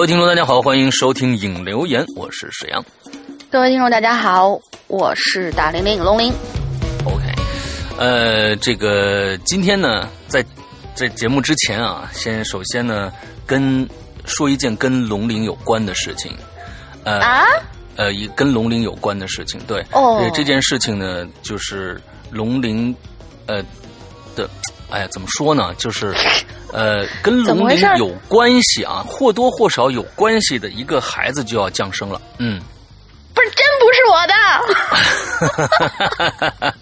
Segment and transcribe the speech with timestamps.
[0.00, 2.82] 各位听众，大家好，欢迎收听影留言，我是沈阳。
[3.50, 6.32] 各位听众，大家好，我是大玲玲龙玲。
[7.04, 7.22] OK，
[7.98, 10.42] 呃，这个今天呢，在
[10.94, 13.12] 在节目之前啊，先首先呢，
[13.44, 13.86] 跟
[14.24, 16.34] 说一件跟龙玲有关的事情。
[17.04, 17.44] 呃、啊？
[17.96, 19.84] 呃，一跟龙玲有关的事情，对。
[19.92, 22.96] 哦对这件事情呢，就是龙玲，
[23.44, 23.62] 呃
[24.34, 24.48] 的，
[24.90, 25.74] 哎呀，怎么说呢？
[25.78, 26.14] 就是
[26.72, 32.20] 呃，跟龙鳞有关系啊，或多或少有关系的一个孩子就要降生了。
[32.38, 32.60] 嗯。
[33.32, 34.26] 不是，真不是我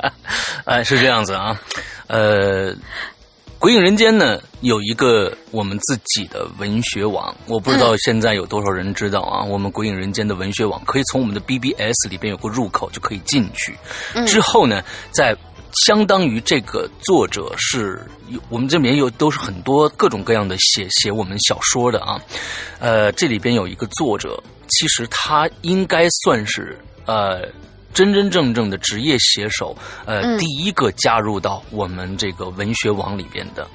[0.00, 0.12] 的。
[0.64, 1.60] 哎，是这样子啊，
[2.06, 2.74] 呃，
[3.58, 9.42] 《鬼影人间》呢有一个我们自己的文学网，我不知道现在有多少人知道啊。
[9.44, 13.76] 我们《鬼影人间》的文学网可以从我们的 BBS 里边有个入口就可以进去，
[14.26, 14.82] 之后呢，
[15.12, 15.36] 在
[15.72, 22.20] 相当于这个作者是有我们这里面有都是很多各种各样的写写我们小说的啊，
[22.78, 27.46] 呃，这里边有一个作者，其实他应该算是呃
[27.92, 30.38] 真真正正的职业写手，呃，嗯。
[30.38, 33.68] 第一个加入到我们这个文学网里边的，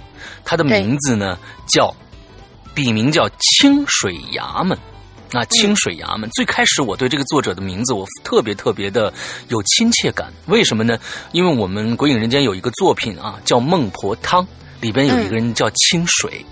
[0.44, 1.94] 他的名字呢叫
[2.74, 4.78] 笔名叫清水衙门。
[5.34, 6.30] 啊，清水衙门。
[6.32, 9.12] 最开始我对这个作者的名字我特别特别的
[9.50, 10.98] 有亲切感，为什么呢？
[11.32, 14.44] 因为我们《鬼影人间》有一个作品啊，叫《孟婆汤》，
[14.80, 16.46] 里边有一个人叫清水，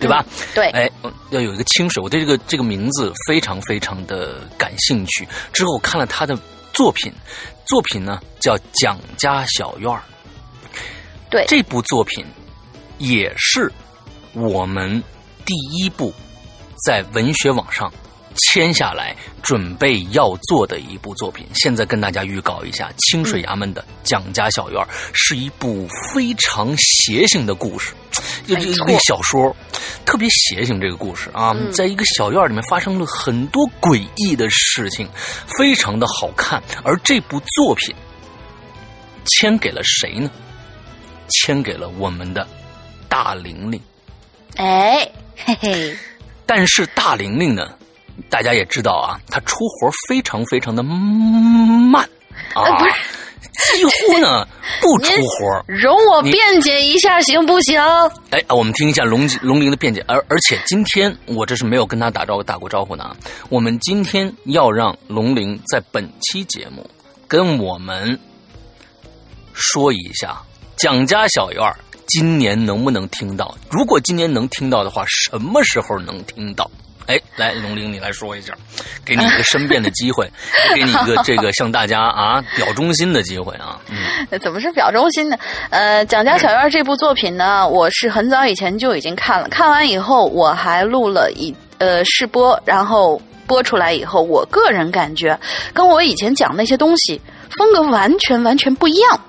[0.00, 0.24] 对吧？
[0.54, 0.90] 对，哎，
[1.30, 5.26] 要有一个清水，我对这个这个名字非常非常的感兴趣。
[5.52, 6.36] 之后我看了他的
[6.72, 7.12] 作品，
[7.66, 9.98] 作品呢叫《蒋家小院儿》。
[11.30, 12.24] 对这部作品
[12.98, 13.72] 也是
[14.32, 15.02] 我们
[15.44, 16.12] 第一部
[16.86, 17.92] 在文学网上
[18.36, 21.46] 签下来准备要做的一部作品。
[21.54, 24.80] 现在跟大家预告一下，清水衙门的《蒋家小院》
[25.12, 27.92] 是一部非常邪性的故事，
[28.46, 29.54] 就这没错个小说
[30.04, 30.80] 特别邪性。
[30.80, 35.08] 这个故事啊，嗯在一个小院里面发生了很多诡异的事情，
[35.56, 36.62] 非常的好看。
[36.82, 37.94] 而这部作品
[39.26, 40.30] 签给了谁呢？
[41.30, 42.46] 签给了我们的
[43.08, 43.80] 大玲玲。
[44.56, 45.96] 哎，嘿嘿，
[46.44, 47.76] 但是大玲玲呢，
[48.30, 52.02] 大家也知道啊，他出活非常非常的慢
[52.54, 52.92] 啊，呃不是
[53.76, 54.46] 几乎呢
[54.80, 55.64] 不出活。
[55.66, 57.80] 容我辩解一下，行不行？
[58.30, 63.16] 哎，我们听一下龙龙鳞的辩解，而而且今天我这是没有跟他打招呼打过招呼的啊。
[63.48, 66.88] 我们今天要让龙鳞在本期节目
[67.28, 68.18] 跟我们
[69.52, 70.36] 说一下
[70.76, 71.74] 蒋家小院
[72.08, 73.56] 今年能不能听到？
[73.70, 76.68] 如果今年能听到的话，什么时候能听到？
[77.06, 78.54] 哎，来，龙玲，你来说一下，
[79.04, 80.30] 给你一个申辩的机会，
[80.74, 83.78] 给你一个这个向大家啊表忠心的机会啊。
[83.90, 85.36] 嗯，怎么是表忠心呢？
[85.70, 95.38] 呃，《蒋家小院》这部作品呢，我是很早以前就已经看了，看完以后我还录了一呃试播，然后播出来以后，我个人感觉
[95.72, 99.20] 跟我以前讲那些东西风格完全完全不一样。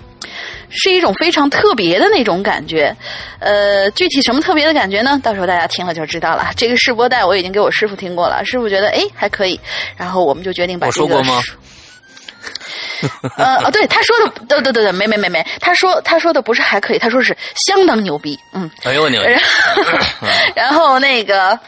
[0.69, 2.95] 是一种非常特别的那种感觉，
[3.39, 5.19] 呃，具体什么特别的感觉呢？
[5.23, 6.51] 到时候大家听了就知道了。
[6.55, 9.59] 这个试播带我已经给我师傅听过了，师傅觉得哎还可以，
[9.95, 11.41] 然后我们就决定把我这个说过吗
[13.37, 17.35] 呃，哦，对，他说的，对对对对，没没没没，他说他说的不是还可以，他说是
[17.67, 19.21] 相当牛逼，嗯，哎呦我牛！
[20.55, 21.59] 然后那个。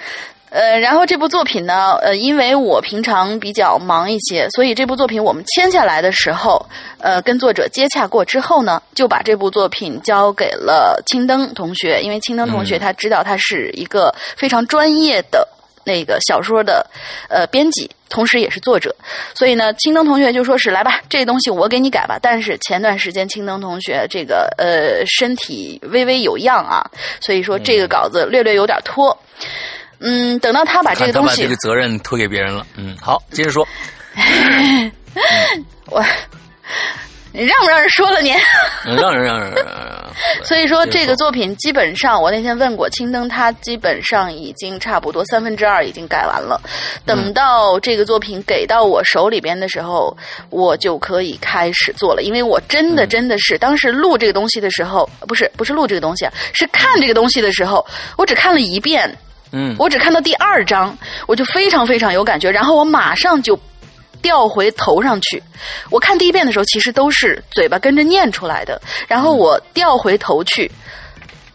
[0.49, 6.65] 呃，然后这部作品呢，呃，因为我平常比较忙一些，所以这部作品我们签下来的时候，
[6.99, 15.45] 呃，跟作者接洽过之后呢，就把这部作品交给了青灯同学，因为青灯同学嗯他知道他是一个非常专业的
[15.83, 16.89] 那个小说的
[17.29, 18.95] 呃编辑，同时也是作者，
[19.35, 22.17] 所以呢，青灯同学就说是来吧，这东西我给你改吧。
[22.21, 29.17] 但是前段时间青灯同学这个呃身体微微有恙啊，所以说这个稿子略略有点拖。
[29.39, 29.47] 嗯，
[30.39, 32.65] 等到他把这个东西把这个责任推给别人了。
[32.75, 33.67] 嗯，好，接着说。
[35.87, 36.03] 我，
[37.31, 38.31] 你让不让人说了你？
[38.85, 39.65] 嗯让人让人让人。
[39.65, 39.97] 让人
[40.43, 46.59] 所以说这个作品基本上，我那天问过青灯，他基本上已经差不多三分之二已经改完了。
[47.05, 50.15] 等到这个作品给到我手里边的时候，
[50.49, 52.23] 我就可以开始做了。
[52.23, 57.85] 因为我真的真的是当时录这个东西的时候，不是不是录这个东西啊，是看这个东西的时候，
[58.17, 59.15] 我只看了一遍，
[59.51, 60.97] 嗯，我只看到第二章，
[61.27, 63.59] 我就非常非常有感觉，然后我马上就
[64.21, 65.41] 调回头上去。
[65.89, 70.69] 我看第一遍的时候，其实都是嘴巴跟着念出来的，然后我调回头去，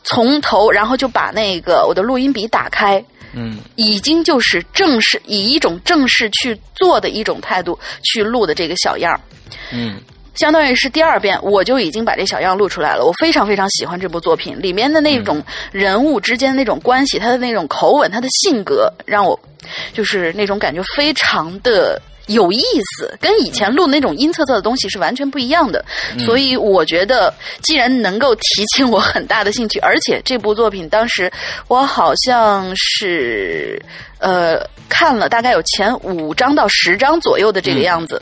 [0.05, 9.21] 从头，然后就把那个我的录音笔打开，嗯已经就是正式以一种正式去做的一种态度去录的这个小样儿。
[9.71, 10.01] 嗯
[10.35, 13.05] 相当于是第二遍，我就已经把这小样录出来了。
[13.05, 19.39] 我非常非常喜欢这部作品里面的那种人物之间的那种关系，他的那种口吻，他的性格，让我
[19.93, 22.63] 就是那种感觉非常的有意
[22.97, 25.85] 思，跟以前录那种阴恻恻的东西是完全不一样的。
[26.21, 31.31] 所以我觉得，既然能够提起我很大的兴趣，而且这部作品当时
[31.69, 33.81] 我好像是
[34.19, 38.21] 呃看了大概有前五章到十章左右的这个样子。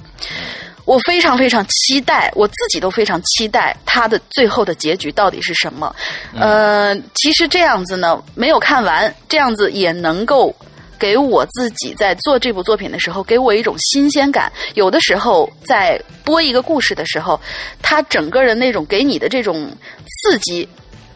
[0.90, 5.94] 我非常非常期待，我自己都非常期待它的最后的结局到底是什么。
[6.34, 10.52] 呃，其实这样子呢，没有看完，这样子也能够
[10.98, 14.50] 给我自己在做这部作品的时候，给我一种新鲜感。
[14.74, 17.40] 有的时候在播一个故事的时候，
[17.80, 19.70] 它整个人那种给你的这种
[20.24, 20.68] 刺激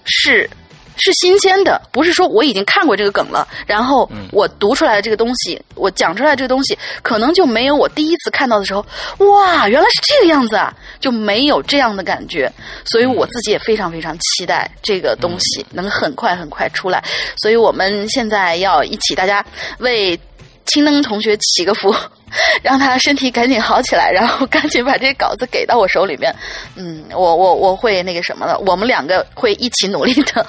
[0.04, 0.48] 是。
[0.96, 8.85] 是新鲜的，不是说我已经看过这个梗了，然后我读出来的这个东西，我讲出来这个东西，可能就没有我第一次看到的时候，
[9.19, 12.50] 哇，原来是这个样子啊，就没有这样的感觉。
[12.87, 17.02] 所以我自己也非常非常期待这个东西能很快很快出来。
[17.43, 19.44] 所以我们现在要一起，大家
[19.79, 20.19] 为
[20.67, 21.94] 青灯同学祈个福，
[22.62, 26.35] 让他身体赶紧好起来，然后赶紧把这稿子给到我手里面。
[26.76, 30.46] 嗯，我我我会那个什么的，我们两个会一起努力的。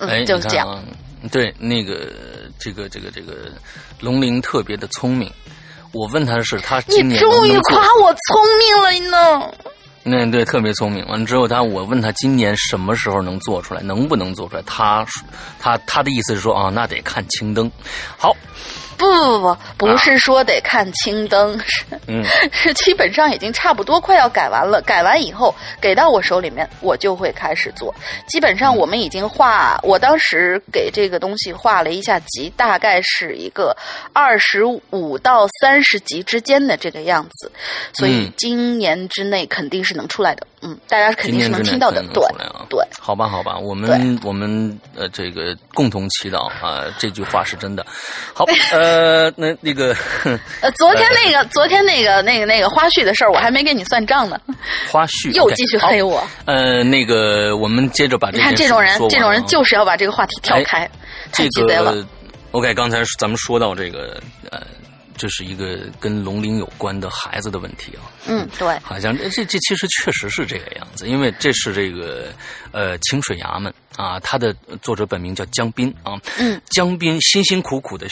[0.00, 0.82] 哎，就是这样。
[1.30, 2.12] 对，那个
[2.58, 3.50] 这个这个这个
[4.00, 5.30] 龙鳞特别的聪明。
[5.92, 9.52] 我问他的是，他今年终于夸我聪明了呢。
[10.02, 11.04] 那对，特别聪明。
[11.06, 14.62] 完了之后，他我问他今年什么时候能做出来，能不能做出来？
[14.66, 15.04] 他
[15.58, 17.70] 他他的意思是说啊，那得看青灯。
[18.16, 18.36] 好。
[18.96, 24.80] 不不不不，不是说得看青灯，是嗯 是基本上已经差不多快要改完了。
[24.82, 27.94] 改完以后给到我手里面，我就会开始做。
[28.26, 33.76] 基本上我们已经画，我当时给这个东西画了一下集，大概是一个
[34.12, 37.50] 二十五到三十集之间的这个样子，
[37.92, 40.46] 所以今年之内肯定是能出来的。
[40.55, 40.55] 嗯，
[40.88, 42.02] 大家肯定是能听到的。
[42.12, 42.22] 对
[42.68, 47.84] 对，好吧好吧，我们我们呃这个共同祈祷啊，这句话是真的。
[48.32, 48.96] 好呃。
[49.26, 49.94] 呃，那那个，
[50.60, 54.40] 呃，昨天那个，昨天那个，那个，那个花絮的事儿，我还没给你算账呢。
[54.90, 56.22] 花絮又继续黑我。
[56.44, 60.88] 呃，那个，我们接着把这你看这种人，这种人就是要把这个话题跳开，
[61.32, 61.94] 太鸡贼了。
[62.52, 64.20] OK，刚才咱们说到这个，
[64.50, 64.60] 呃，
[65.16, 68.06] 这是一个跟龙鳞有关的孩子的问题啊。
[68.26, 68.78] 嗯，对。
[68.80, 72.32] 好像这这其实确实是这个样子，因为这是这个
[72.72, 76.20] 呃清水衙门啊，他的作者本名叫江斌啊。
[76.38, 76.60] 嗯。
[76.70, 78.06] 江斌辛辛苦苦的。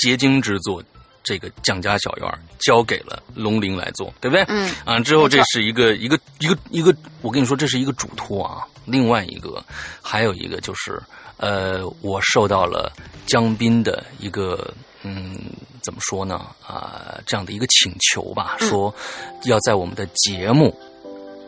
[0.00, 0.80] 结晶之作，
[1.24, 4.44] 这个蒋家小院交给了龙鳞来做，对不对？
[4.46, 4.70] 嗯。
[4.84, 8.62] 啊，之后这是一个一个一个一个，我跟你说，这是一个嘱托啊。
[8.84, 9.60] 另外一个，
[10.00, 11.02] 还有一个就是，
[11.38, 12.92] 呃，我受到了
[13.26, 14.72] 江斌的一个，
[15.02, 15.38] 嗯，
[15.82, 16.46] 怎么说呢？
[16.66, 18.94] 啊，这样的一个请求吧，说
[19.44, 20.74] 要在我们的节目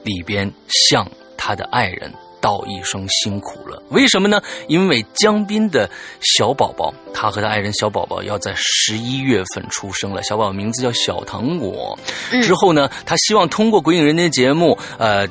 [0.02, 0.50] 里边
[0.90, 2.12] 向他的爱人。
[2.42, 4.40] 道一声辛苦了，为什么呢？
[4.66, 5.86] 因为江斌的
[6.22, 11.98] 小宝宝，他和他爱人小宝宝要在十一月份出生了，小宝宝名字叫小糖果。
[12.42, 15.28] 之后呢，他希望通过《鬼影人间》节目，呃，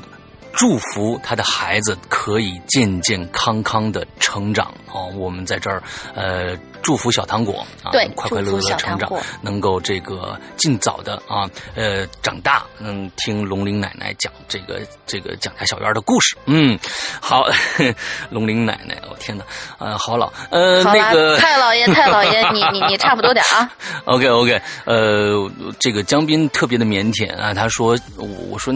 [0.53, 4.73] 祝福他的孩子可以健健康康的成长。
[4.91, 5.81] 哦，我们在这儿，
[6.15, 6.57] 呃。
[6.81, 16.37] 祝福小糖果啊，快快乐乐的成长，能够这个尽早的啊，呃，长大，能听龙玲奶奶讲这个这个蒋家小院的故事。
[16.45, 16.79] 嗯，
[17.21, 17.45] 好，
[18.31, 19.43] 龙玲奶奶，我天哪，
[19.77, 23.69] 呃，好老，呃，那个太老爷， 太老爷，你你你差不多点啊。
[24.05, 28.73] OK OK，呃，这个江斌特别的腼腆啊，他说，我我说。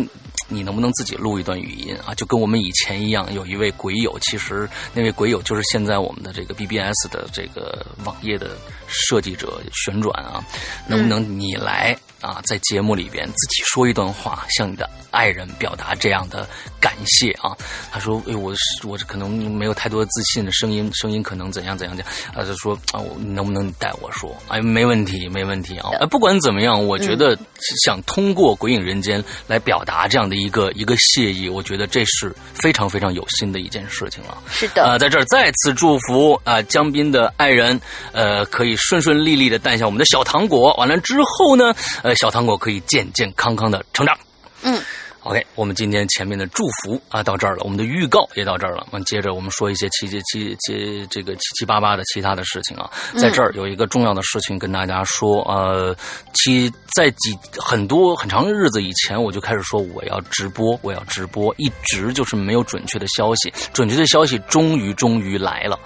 [0.53, 2.13] 你能不能自己录一段语音啊？
[2.13, 8.51] 就跟我们以前一样，有一位鬼友，其实那位鬼友就是现在我们的这个 BBS 的这个网页的
[8.87, 10.43] 设计者旋转啊，
[10.87, 11.97] 能不能你来？
[12.23, 16.47] 啊，在节目里边自己说一段话，向你的爱人表达这样的
[16.79, 17.51] 感谢啊。
[17.91, 18.53] 他说：“哎，我
[18.85, 24.33] 我可能没有太多自信的声音，声音可能怎样怎样讲。”啊，他说：“啊，我能不能带我说？
[24.47, 25.89] 哎，没问题，没问题啊。
[25.99, 27.37] 哎，不管怎么样，我觉得
[27.83, 34.37] 想通过《鬼影人间》来表达这样的一个一个谢意，我觉得这是非常非常有心的一件事情了。
[34.49, 37.77] 是的，啊，在这儿再次祝福啊，江斌的爱人，
[38.13, 40.73] 呃，可以顺顺利利的诞下我们的小糖果。
[40.75, 42.12] 完了之后呢，呃。
[42.15, 44.17] 小糖果可以健健康康的成长。
[44.63, 44.81] 嗯。
[45.23, 48.85] OK，我们今天前面的祝福啊到这儿了，我们的预告也到这儿了。
[48.91, 52.91] 完，接着我们说一些七七七七这个七七八八的其他的事情啊。
[53.17, 55.95] 在这儿有一个重要的事情跟大家说，呃，
[56.33, 63.49] 其在几很多很长的日子以前，我就开始说我要直播，我要直播，一直就是没有准确的消息。
[63.71, 65.79] 准确的消息终于终于来了。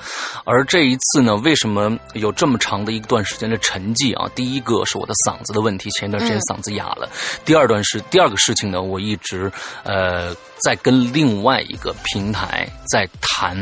[0.46, 4.28] 而这一次呢，为什么有这么长的一段时间的沉寂啊？
[4.34, 7.08] 第一个是我的嗓子的问题，前一段时间嗓子哑了。
[7.46, 9.27] 第二段是第二个事情呢，我一直。
[9.28, 9.52] 直
[9.84, 13.58] 呃在跟另外一个平台在谈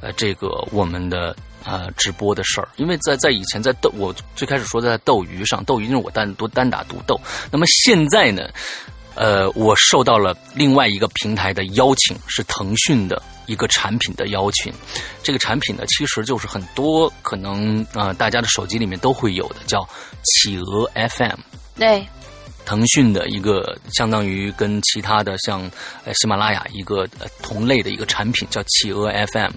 [0.00, 1.34] 呃这个我们的。
[1.68, 7.20] 呃，直播的事儿，因为在在以前在斗，我最开始说在斗鱼上，斗鱼就是我单独单打独斗。
[7.50, 8.48] 那么现在呢，
[9.16, 14.72] 呃，我受到了另外一个平台的邀请，是腾讯的一个产品的邀请。
[15.24, 19.84] 这个产品呢，其实就是很多可能啊，大家的手机里面都会有的，叫
[20.22, 21.40] 企鹅 FM。
[21.74, 22.06] 对。
[22.66, 25.62] 腾讯的一个相当于跟其他的像
[26.04, 27.08] 呃喜马拉雅一个
[27.40, 29.52] 同类的一个产品叫企鹅 FM，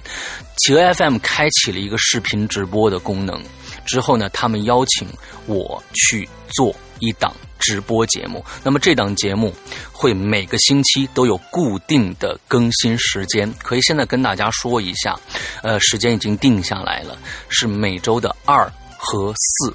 [0.59, 3.43] 企鹅 FM 开启了一个视频直播的功能
[3.85, 5.07] 之后呢，他们邀请
[5.47, 8.45] 我去做一档直播节目。
[8.63, 9.53] 那么这档节目
[9.91, 15.19] 会每个星期都有固定的更新时间，可以现在跟大家说一下，
[15.63, 17.17] 呃，时间已经定下来了，
[17.49, 19.73] 是每周的二和四。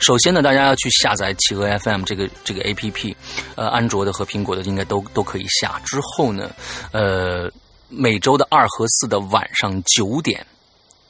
[0.00, 3.16] 首先呢，大家要去下载企鹅 FM 这个这个 A P P，
[3.56, 5.80] 呃，安卓的和苹果的应该都都可以下。
[5.84, 6.50] 之后呢，
[6.92, 7.50] 呃，
[7.88, 10.46] 每周的二和四的晚上九点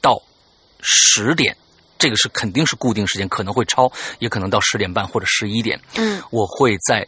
[0.01, 0.21] 到
[0.81, 1.55] 十点，
[1.97, 5.79] 这个是肯定是固定时间，可能会超，也可能到十点半或者十一点。
[5.95, 7.07] 嗯，我会在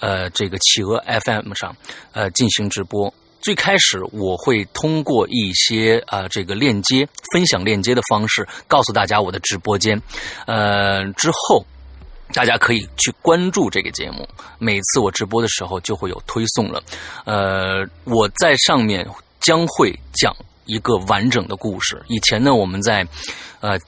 [0.00, 1.74] 呃这个企鹅 FM 上
[2.12, 3.12] 呃进行直播。
[3.44, 10.00] 最开始我会通过一些啊这个链接分享链接的方式告诉大家我的直播间，
[10.46, 11.62] 呃之后
[12.32, 14.26] 大家可以去关注这个节目，
[14.58, 16.82] 每次我直播的时候就会有推送了，
[17.26, 19.06] 呃我在上面
[19.40, 20.34] 将会讲
[20.64, 22.02] 一个完整的故事。
[22.08, 23.06] 以前呢我们在
[23.60, 23.78] 呃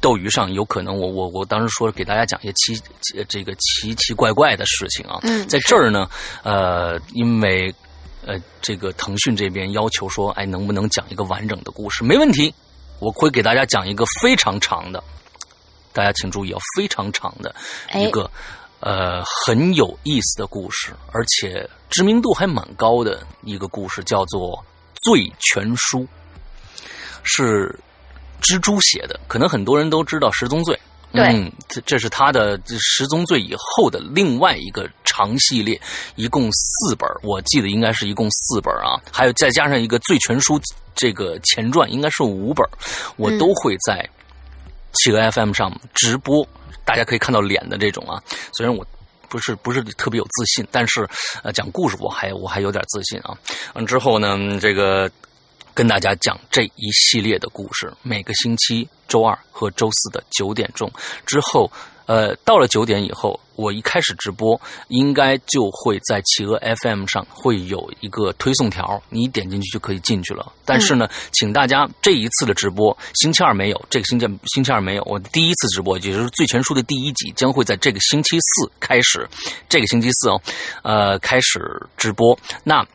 [0.00, 2.82] 斗鱼上有可能我我我当时说给大家讲一些奇
[3.28, 6.10] 这个奇奇怪怪的事情啊，在这儿呢
[6.42, 7.72] 呃因为。
[8.26, 12.02] 呃，这个腾讯这边要求说，哎，能不能讲一个完整的故事？
[12.02, 12.54] 没问题，
[12.98, 15.02] 我会给大家讲一个非常长的，
[15.92, 17.54] 大家请注意啊，非常长的
[17.94, 18.30] 一个
[18.80, 24.56] 呃很有意思的故事，而且知名度还蛮高的一个故事，叫做
[25.02, 26.00] 《醉全书》，
[27.22, 27.78] 是
[28.40, 30.74] 蜘蛛写的，可能很多人都知道《十宗罪》。
[31.14, 35.80] 嗯，这这是他的《十宗罪》以后的另外一个长系列，
[36.16, 40.58] 一共四本，我记得应该是一共四本啊，还有再加上一个《醉拳书》
[40.94, 42.68] 这个前传，应该是五本，
[43.16, 44.04] 我都会在
[44.92, 46.44] 企鹅 FM 上直播，
[46.84, 48.20] 大家可以看到脸的这种啊。
[48.52, 48.84] 虽然我
[49.28, 51.08] 不是不是特别有自信，但是
[51.44, 53.38] 呃，讲故事我还我还有点自信啊。
[53.74, 55.08] 完之后呢，这个。
[55.74, 60.90] 跟大家讲这一系列的故事，每个星期周二和周四的九点钟
[61.26, 61.70] 之后，
[62.06, 70.52] 呃，到了九点以后，我一开始直播，应该就会在企鹅 FM 上会有一个推送条，你点进去就可以进去了。
[70.64, 79.28] 但是呢，请大家这一次的直播，星期二没有，这个星期星期二没有，我第一次直播，也就是《最全书》的第一集，将会在这个星期四开始，
[79.68, 80.40] 这个星期四哦，
[80.82, 81.60] 呃，开始
[81.96, 82.38] 直播。
[82.62, 82.86] 那。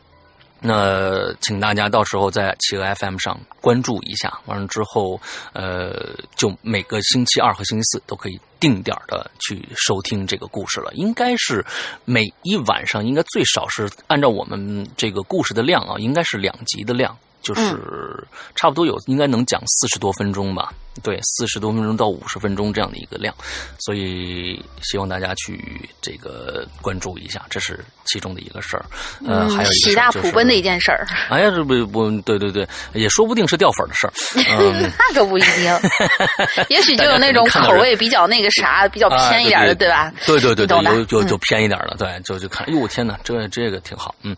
[0.60, 5.20] 那请大家到时候在企鹅 FM 上关注一下，完了之后，
[5.52, 10.92] 呃，就每个星期二和星期四都可以定点的去收听这个故事了。
[10.94, 11.64] 应该是
[12.04, 17.16] 每一晚上，应该最少是按照我们这个故事的量啊，应该是两集的量。
[17.42, 23.34] 就是差不多有应该能讲四十多分钟吧，对，四十多分钟到五十分钟这样的一个量，
[23.78, 28.84] 所以希望大家去这个关注一下，这是其中的一个事儿。
[29.26, 31.06] 呃，还有喜大普奔的一件事儿。
[31.30, 34.12] 哎呀，这不不，对对对，也说不定是掉粉的事儿。
[34.98, 35.80] 那可不一定，
[36.68, 40.12] 也许就有那种口味比较那个啥，比较偏一点的，对吧？
[40.26, 44.36] 对对对对，有就就偏一点的，对，就就看，哎呦我天哪，这这个挺好，嗯。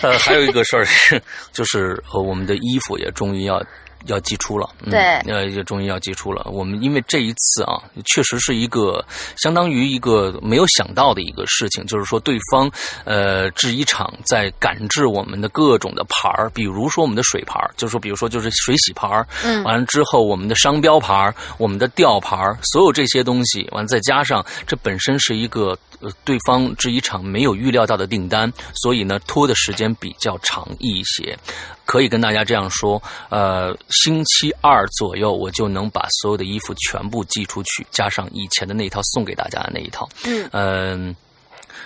[0.00, 2.34] 呃，还有一个事儿是，就是呃我。
[2.40, 3.62] 们的衣服也终于要
[4.06, 6.46] 要寄出了，对，呃，也终于要寄出了。
[6.50, 9.04] 我们因为这一次啊，确实是一个
[9.36, 12.70] 相当于一个没有想到的一个事情，就是说对方
[13.04, 31.38] 呃制衣厂在赶制我们的各种的牌儿，比如说我们的水牌儿，就是说比如说就是水洗牌儿，嗯，完了之后我们的商标牌儿、我们的吊牌儿，所有这些东西，完了再加上这本身是一个呃对方制衣厂没有预料到的订单，所以呢拖的时间比较长一些。
[31.84, 40.08] 可以跟大家这样说，呃，星期二左右我就能把所有的衣服全部寄出去，加上以前的那一套送给大家的那一套。
[40.24, 41.16] 嗯，嗯，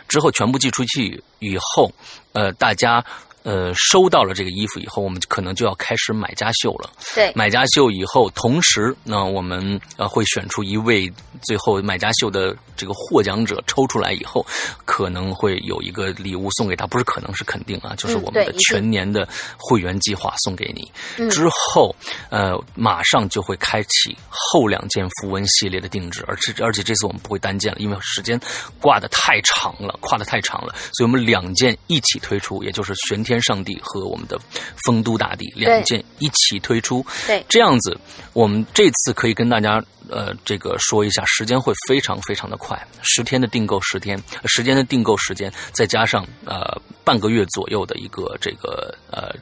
[0.06, 1.90] 之后全部寄出去以后，
[2.32, 3.04] 呃，大家
[3.44, 6.90] 呃收到了这个衣服以后，我们可能就要开始买家秀了。
[7.14, 14.44] 对，买家秀以后，同时呢，我们呃会选出一位最后买家秀的这个获奖者，抽出来以后，
[14.84, 20.90] 可能会有一个礼物送给他，不是可能是肯定啊，就是我们的全年的会员计划送给你。
[21.18, 21.94] 嗯之后，
[22.30, 28.40] 呃，马上就会开启后两件符文系列的定制，而且而且这次我们不会单件了，因为时间
[28.80, 34.38] 挂的太长了，跨的太长了，所以我们两件一起推出，也就是玄天上帝和我们的
[34.86, 37.04] 丰都大帝两件一起推出。
[37.26, 37.96] 对这样子，
[38.32, 49.34] 我们这次可以跟大家呃这个说一下，时间会非常非常的快，十天的订购十天，呃时间的订购时间，再加上呃半个月左右的一个这个呃。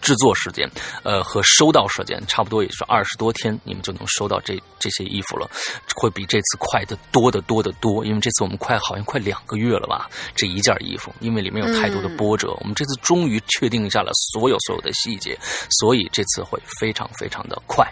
[0.00, 0.68] 制作时间，
[1.02, 5.48] 呃，和收到时间差不多，也是二十多天，你们就能收到这这些衣服了，
[5.96, 8.04] 会比这次快的多得多得多。
[8.04, 15.38] 因为这次我们快好像快两个月了吧，这一件衣服，因为里面有太多的波折，我们这次终于确定下了所有所有的细节，
[15.80, 17.86] 所以这次会非常非常的快。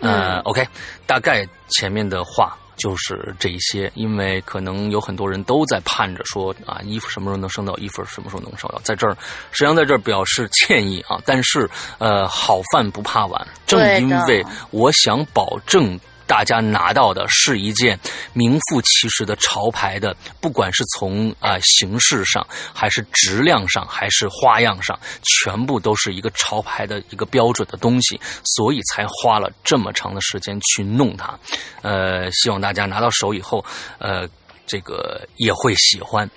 [0.00, 0.66] 呃、o k
[1.06, 2.56] 大概前面的话。
[2.76, 9.16] 就是这一些，因为可能有很多人都在盼着说啊，衣服什么时候能收到，衣服什么时候能收到，在这儿，
[9.50, 11.20] 实际上在这儿表示歉意啊。
[11.24, 15.98] 但是呃，好饭不怕晚，正因为我想保证。
[16.26, 17.98] 大家拿到的是一件
[18.32, 31.38] 名副其实的潮牌的，不管是从啊、形式上，还是质量上，还是花样上，全部都是一个潮牌的一个标准的东西，所以才花了这么长的时间去弄它。
[31.82, 33.64] 呃，希望大家拿到手以后，
[33.98, 34.28] 呃，
[34.66, 36.28] 这个也会喜欢。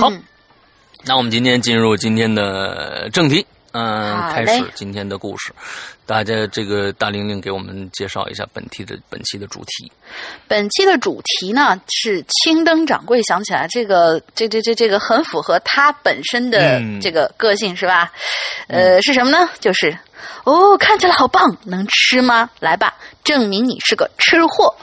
[0.00, 0.10] 好，
[1.04, 3.46] 那我们今天进入今天的正题。
[3.76, 5.52] 嗯，好开始今天的故事。
[6.06, 9.92] 大家这个大玲玲给我们介绍一下本期的本期的主题。
[10.48, 18.10] 本期的主题呢是青灯掌柜想起来，这个这这这这个很符合他本身的这个个性、是吧？
[18.68, 19.46] 呃，是什么呢？
[19.60, 19.94] 就是
[20.44, 22.48] 哦，看起来好棒，能吃吗？
[22.60, 24.74] 来吧，证明你是个吃货。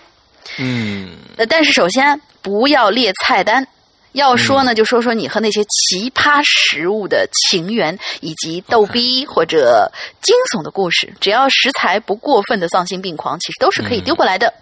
[0.60, 3.68] 嗯，呃，但是首先不要列菜单。
[4.14, 9.92] 要说呢，就说说你和那些奇葩食物的情缘，以及逗逼或者
[10.22, 11.14] 惊悚的故事。
[11.20, 14.54] 只要食材不过分的丧心病狂，其实都是可以丢过来的。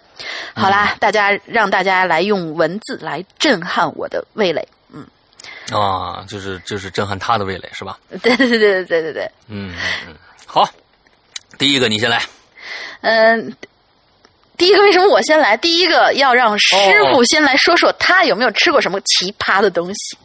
[0.54, 4.66] 好啦，大家让大家来用文字来震撼我的味蕾。
[4.92, 5.06] 嗯，
[5.70, 7.98] 啊，就是就是震撼他的味蕾是吧？
[8.22, 9.30] 对对对对对对对。
[9.48, 9.74] 嗯
[10.06, 10.14] 嗯，
[10.46, 10.68] 好，
[11.58, 12.22] 第一个你先来。
[13.02, 13.54] 嗯。
[14.62, 15.56] 第一个为什么我先来？
[15.56, 16.76] 第一个要让师
[17.10, 20.16] 傅先来说说他有没有吃过什么奇葩的东西。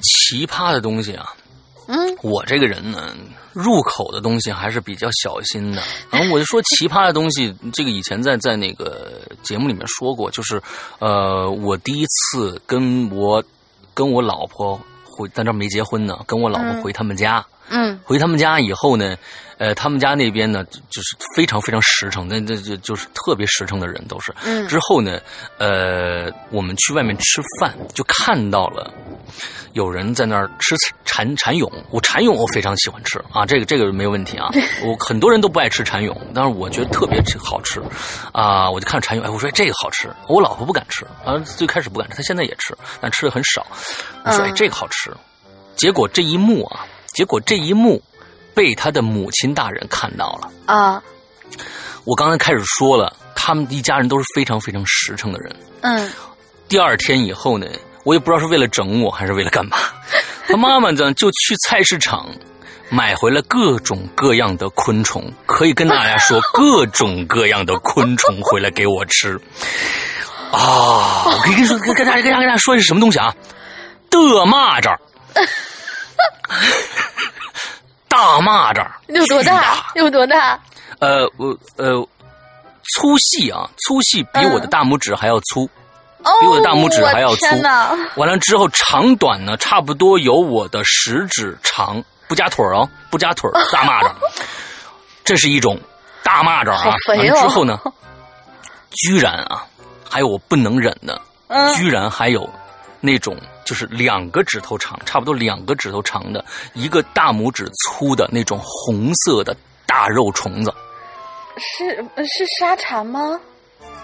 [0.00, 1.34] 奇葩的东西啊，
[1.88, 3.12] 嗯，我这个人呢，
[3.52, 5.82] 入口的东西还是比较小心的。
[6.08, 10.62] 然后我就说奇葩的东西，这个以前在在那个节目里面说过，就是
[11.00, 13.42] 呃，我第一次跟我
[13.92, 17.38] 跟我老婆回，但这没结婚呢，跟我老婆回他们家。
[17.38, 17.55] 嗯，
[18.04, 19.16] 回他们家以后呢，
[19.58, 24.32] 呃，他们家那边呢，就是非常非常实诚，那那就就是特别实诚的人都是。
[24.44, 25.20] 嗯，之后呢，
[25.58, 28.92] 呃，我们去外面吃饭，就看到了
[29.72, 31.70] 有人在那儿吃蚕蚕蛹。
[31.90, 34.50] 我蚕蛹我非常喜欢吃啊，这个这个没有问题啊。
[34.84, 37.82] 我很多人都不爱吃蚕蛹，但是我觉得特别好吃
[38.32, 38.70] 啊。
[38.70, 40.08] 我就看蚕蛹，哎，我说这个好吃。
[40.28, 43.66] 我老婆不敢吃啊，最开始不敢吃，她现在也吃，但吃的很少。
[44.24, 45.10] 我说哎，这个好吃。
[45.74, 46.86] 结果这一幕啊。
[47.16, 48.02] 结果这一幕
[48.54, 51.02] 被他的母亲大人看到了啊！
[52.04, 55.56] 我刚才开始说了，他们一家人都是非常非常实诚的人。
[55.80, 56.12] 嗯。
[56.68, 57.66] 第二天以后呢，
[58.04, 59.78] 我也不知道是为了整我还是为了干嘛，
[60.46, 62.28] 他妈妈呢就去菜市场
[62.90, 69.40] 买回了各种各样的昆虫，可以跟大家说 各种各样的昆虫回来给我吃。
[70.52, 71.24] 啊！
[71.32, 73.34] 我可以跟说跟大家跟大家跟大家说是什么东西啊？
[74.10, 74.94] 的蚂蚱。
[78.08, 79.86] 大蚂蚱有多大？
[79.94, 80.58] 有多大？
[81.00, 82.00] 呃，我呃，
[82.94, 85.68] 粗细啊，粗细比我的大拇指还要粗，
[86.22, 87.46] 哦、比我的大拇指还要粗。
[87.46, 94.10] 哦、完了之后，长短呢，差不多有我的食指长，不加腿哦，不加腿大蚂蚱，
[95.24, 95.78] 这是一种
[96.22, 96.94] 大蚂蚱啊。
[97.08, 97.78] 完了之后呢，
[98.92, 99.66] 居然啊，
[100.08, 102.48] 还有我不能忍的，嗯、居然还有
[103.00, 103.36] 那种。
[103.66, 110.72] 就是两个指头长，差不多两个指头长的，一个大拇指粗的那种红色的大肉虫子，
[111.58, 113.38] 是是沙蚕吗？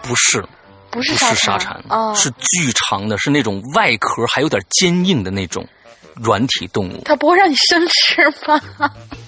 [0.03, 0.45] 不是，
[0.91, 1.81] 不是沙蚕，
[2.15, 5.65] 是巨长的，是那种外壳还有点坚硬的那种
[6.15, 7.03] 软体动物。
[7.05, 8.61] 它不会让你生吃吧？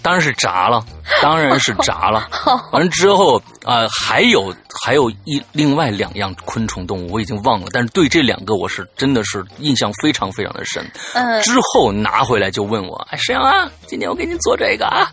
[0.03, 0.85] 当然是炸了，
[1.23, 2.29] 当然是炸了。
[2.73, 10.85] 完了之后啊、呃，还有还有一另外两样昆虫动物我已经忘了，但是对这两个我是真的是印象非常非常的深。
[11.15, 15.11] 嗯之后拿回来就问我，哎，沈阳啊，今天我给你做这个啊。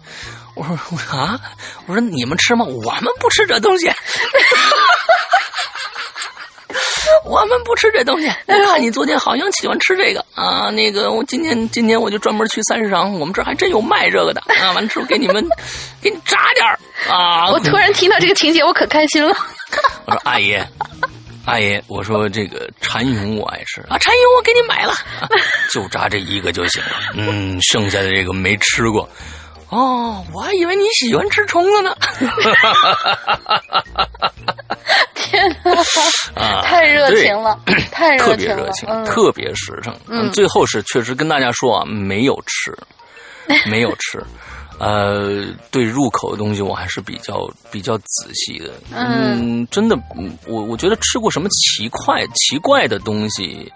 [0.53, 1.39] 我说我说啊，
[1.87, 2.65] 我说你们吃吗？
[2.65, 3.89] 我们不吃这东西。
[7.25, 8.27] 我们不吃这东西。
[8.47, 14.71] 我看你昨天好像喜欢吃这个啊，那个我今天今天我就专门去菜市场，我们这儿还真有卖这个的啊。
[14.73, 15.47] 完了之后给你们
[16.01, 17.49] 给你炸点儿啊。
[17.51, 19.35] 我突然听到这个情节，我可开心了。
[20.05, 20.57] 我说阿姨，
[21.45, 25.29] 阿姨，我说这个蚕蛹我爱吃啊，蚕蛹我给你买了，啊
[25.71, 26.89] 就炸这一个就行了。
[27.15, 29.07] 嗯，剩下的这个没吃过。
[29.69, 31.95] 哦，我还以为你喜欢吃虫子呢。
[35.21, 35.71] 天哪，
[36.41, 37.59] 啊，太热情了，
[37.91, 39.95] 太特热情了别热情，，嗯，特别实诚。
[40.07, 42.75] 嗯最后是确实跟大家说啊，没有吃，
[43.69, 44.23] 没有吃。
[44.79, 48.71] 呃，对入口的东西我还是比较比较仔细的。
[48.91, 53.71] 嗯真的，嗯我我觉得吃过什么奇怪奇怪的东西，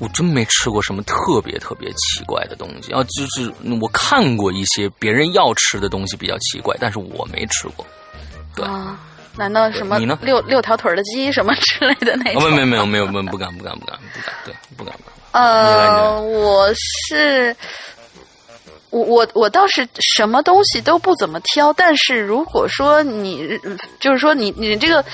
[0.00, 2.92] 我真没吃过什么特别特别奇怪的东西。
[2.92, 7.86] 啊，就是我看过一些别人要吃的东西比较奇怪，但是我没吃过。
[8.56, 8.98] 对啊，
[9.38, 12.50] 难道什么你呢六六条腿儿的鸡什么之类的那啊，种？
[12.50, 15.42] 没没没有没有没有不敢不敢不敢不敢，对不敢不敢。
[15.42, 17.54] 呃，我是。
[18.90, 23.46] 我我我倒是什么东西都不怎么挑，但是如果说你
[24.00, 25.04] 就是说你你这个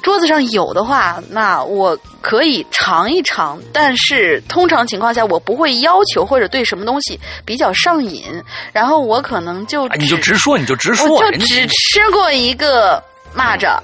[0.00, 8.24] 桌子上有的话，那我可以尝一尝，但是通常情况下我不会要求或者对什么东西比较上瘾，
[8.72, 13.04] 然后我可能就啊，你就直说，你就直说，我就只吃过一个
[13.36, 13.78] 蚂蚱，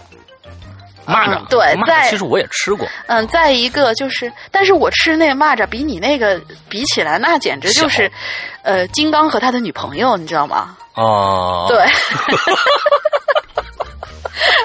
[1.06, 8.10] 蚂蚱嗯，对蚂蚱在其实我也吃过，嗯，再一个就是，但是我吃那个蚂蚱比你那个比起来，那简直就是，
[8.62, 10.76] 呃，金刚和他的女朋友，你知道吗？
[10.94, 11.78] 哦，对，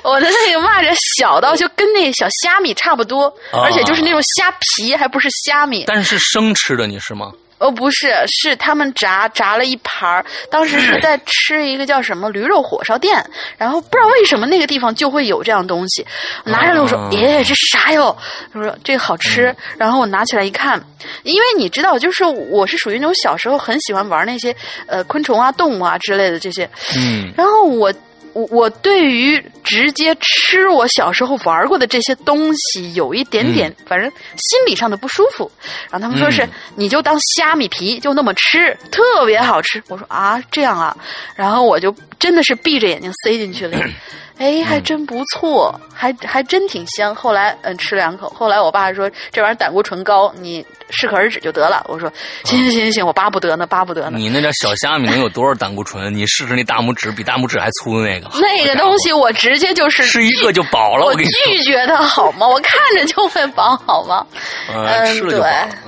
[0.03, 5.83] 我的那个蚂蚱小到就跟那小虾米差不多，啊而且就是那种虾皮，还不是虾米。
[5.87, 7.31] 但是生吃的你是吗？
[7.59, 10.23] 哦，不是，是他们炸炸了一盘儿。
[10.49, 13.23] 当时是在 吃一个叫什么驴肉火烧店，
[13.57, 16.05] 然后不知道为什么那个地方就会有这样东西。
[16.43, 18.15] 我拿上来我说啊：“耶，这啥哟？”
[18.53, 19.55] 他说：“这个好吃。
[19.77, 20.79] 然后我拿起来一看，
[21.23, 27.91] 因为你知道，就是我是属于那种小时候很喜欢玩那些呃昆虫啊、动物啊之类的这些，嗯，然后我
[28.37, 35.51] 我我对于直接吃我小时候玩过的这些东西有一点点，反正心理上的不舒服。
[35.89, 39.81] 然后他们说是、嗯你就当虾米皮就那么吃，特别好吃。
[39.87, 40.95] 我说啊这样啊，
[41.35, 43.79] 然后我就真的是闭着眼睛塞进去了。
[44.37, 47.13] 哎，还真不错，还还真挺香。
[47.13, 51.83] 后来嗯吃两口，后来我爸说这玩意儿胆固醇高，你适可而止就得了。
[51.89, 52.11] 我说
[52.43, 54.17] 行行行行行，我巴不得呢，巴不得呢。
[54.17, 56.13] 你那点小虾米能有多少胆固醇？
[56.13, 62.47] 你试试那大拇指比大拇指还粗的那个， 那个东西我直接就是吃一个就饱了，我跟你说，拒绝它好吗？
[62.47, 64.25] 我看着就会饱好吗？
[64.73, 65.39] 嗯对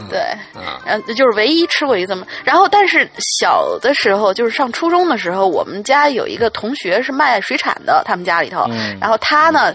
[0.09, 0.19] 对，
[0.59, 2.25] 啊，然后就是唯一吃过一次嘛。
[2.43, 3.07] 然后，但是
[3.39, 9.73] 小的时候，就是上初中的时候，我们家有一个同学是卖水产的，他们家里头，嗯然后他呢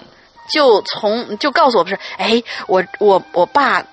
[0.52, 3.84] 就从就告诉我不是，哎，我我我爸。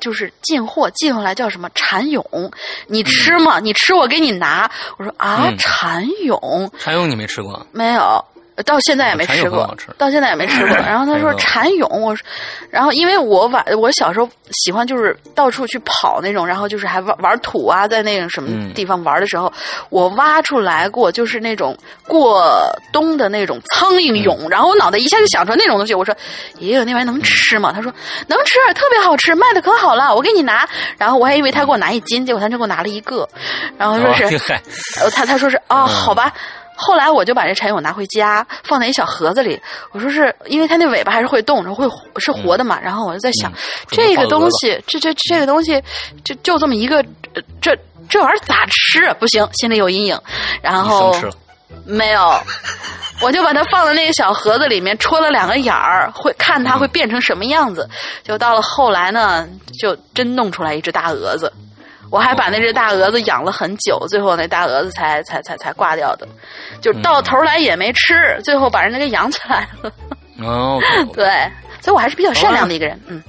[0.00, 2.50] 就是进货进回来叫什么蚕蛹，
[2.86, 3.60] 你吃吗？
[3.60, 4.70] 你吃我给你拿。
[4.96, 7.66] 我说啊，嗯蚕蛹蚕蛹你没吃过？
[7.72, 8.24] 没有，
[8.64, 10.76] 到现在也没吃过吃，到现在也没吃过。
[10.84, 12.24] 然后他说蚕蛹，我说，
[12.70, 19.52] 然后因为我晚我小时候喜欢就是到处去跑那种，然后就是还玩玩土啊，在那种什么嗯地方玩的时候，
[19.88, 26.14] 我挖出来过就是那种过冬的那种苍蝇嗯蛹，然后我脑袋一下就想出来那种东西，我说，
[26.58, 27.72] 爷爷那玩意儿能吃吗？
[27.74, 27.92] 他说
[28.26, 30.68] 能吃，特别好吃，卖的可好了，我给你拿。
[30.98, 33.28] 然后我还以为他给我拿一斤，结果他就给我拿了一个，
[33.78, 34.38] 然后说是。
[35.14, 36.32] 他他说是哦，嗯好吧。
[36.82, 39.60] 后来我就把这蚕蛹拿回家，放在一小盒子里。
[39.92, 41.88] 我说是因为它那尾巴还是会动，然后会
[42.20, 42.80] 是活的嘛。
[42.80, 43.56] 然后我就在想，嗯
[43.90, 45.80] 这个东西，这这这个东西，
[46.24, 46.96] 就就这么一个，
[47.34, 47.76] 呃这
[48.08, 49.14] 这玩意儿咋吃啊？
[49.18, 50.18] 不行，心里有阴影。
[50.60, 51.14] 然后
[51.86, 52.34] 没有，
[53.22, 57.88] 我就把它放在那个小盒子里面，戳了两个眼儿，会看它会变成什么样子。
[58.22, 59.48] 就到了后来呢，
[59.80, 61.52] 就真弄出来一只大蛾子。
[62.12, 66.28] 我还把那只大蛾子养了很久，最后那大蛾子才才才才挂掉的，
[66.82, 69.90] 就到头来也没吃，最后把人家给养起来了。
[70.42, 70.78] 哦
[71.14, 71.26] 对，
[71.80, 73.00] 所以我还是比较善良的一个人。
[73.06, 73.22] 嗯，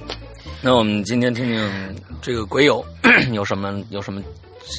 [0.60, 2.84] 那我们今天听听这个鬼友
[3.32, 4.20] 有什么有什么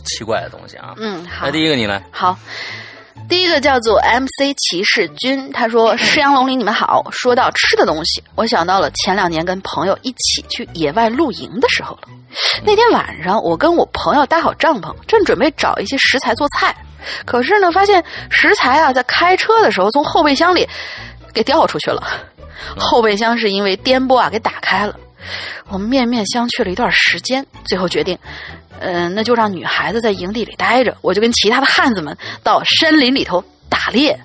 [0.06, 0.94] 奇怪的东西啊？
[0.98, 2.38] 嗯，好那，第一个你来，好。
[3.28, 7.04] 第一个叫做 MC 骑士君，他说：“师阳龙鳞，你们好。
[7.12, 12.08] 说到吃的东西，我想到了前两年跟朋友一起去野外露营的时候了。
[12.64, 16.76] 那天晚上，我跟我朋友搭好帐篷，正准备找一些食材做菜，
[17.26, 20.68] 可是呢，发现食材啊，在开车的时候从后备箱里
[21.34, 22.04] 给掉出去了，
[22.78, 24.96] 后备箱是因为颠簸啊给打开了。
[25.70, 28.16] 我们面面相觑了一段时间，最后决定，
[28.80, 34.20] 嗯、那就让女孩子在营地里待着，我就跟其他的汉子们到山林里头打猎。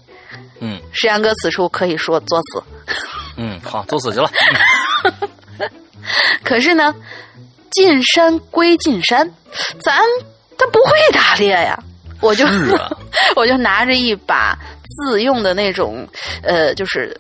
[0.63, 2.63] 嗯石阳哥此处可以说作死，
[3.37, 4.31] 嗯，好，作死去了。
[6.45, 6.95] 可是呢，
[7.71, 9.31] 进山归进山，
[9.83, 10.03] 咱
[10.59, 11.83] 他不会打猎呀，
[12.21, 12.91] 我就、是啊，
[13.37, 16.07] 我就拿着一把自用的那种
[16.43, 17.19] 呃，就是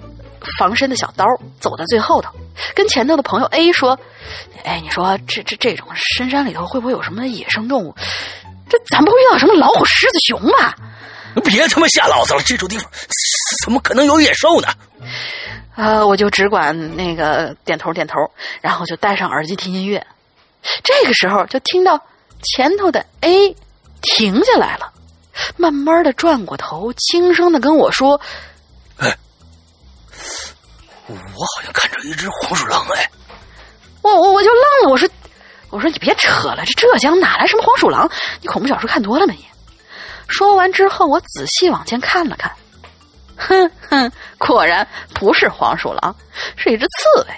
[0.58, 1.24] 防身的小刀，
[1.60, 2.30] 走在最后头，
[2.74, 3.98] 跟前头的朋友 A 说
[4.64, 7.94] ：“哎，你说这这这种深山里头会不会有什么野生动物？
[8.68, 10.76] 这咱不会遇到什么老虎、狮子、熊吧？”
[11.44, 12.90] 别他妈吓老子了，这种地方
[13.62, 14.68] 怎么可能有野兽呢？
[15.76, 18.14] 呃，我就只管那个点头点头，
[18.60, 20.04] 然后就戴上耳机听音乐。
[20.82, 21.98] 这个时候就听到
[22.42, 23.54] 前头的 A
[24.02, 24.92] 停下来了，
[25.56, 28.20] 慢慢的转过头，轻声的跟我说
[31.08, 33.10] 我好像看着一只黄鼠狼，哎
[34.02, 35.08] ，：“我我我就愣了，我说
[35.70, 38.08] 我说你别扯了，这浙江哪来什么黄鼠狼？
[38.40, 39.44] 你恐怖小说看多了吗你？”
[40.28, 42.52] 说完之后，我仔细往前看了看，
[43.36, 46.14] 哼哼，果然不是黄鼠狼，
[46.56, 47.34] 是一只刺猬。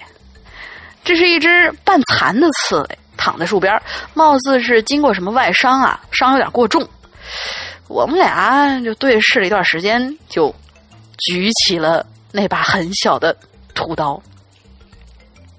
[1.03, 3.81] 这是一只半残的刺猬，躺在树边，
[4.13, 6.87] 貌似是经过什么外伤啊，伤有点过重。
[7.89, 10.55] 我们俩就对视了一段时间，就
[11.19, 13.37] 举起了那把很小的
[13.75, 14.21] 屠刀。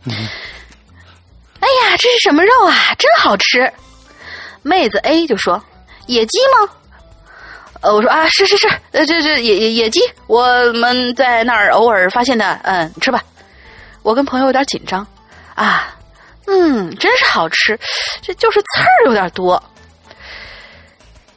[0.06, 2.94] 哎呀，这是什么肉啊？
[2.98, 3.72] 真好吃！
[4.64, 5.64] 妹子 A 就说
[6.08, 6.74] ：“野鸡吗？”
[7.82, 13.24] 呃，我说啊，是是是，呃，这这野野野鸡，我们在那儿偶尔发现的，嗯，吃吧。
[14.02, 15.06] 我跟朋友有点紧张，
[15.56, 15.96] 啊，
[16.48, 17.80] 嗯，真是好吃，
[18.22, 19.62] 这就是刺儿有点多。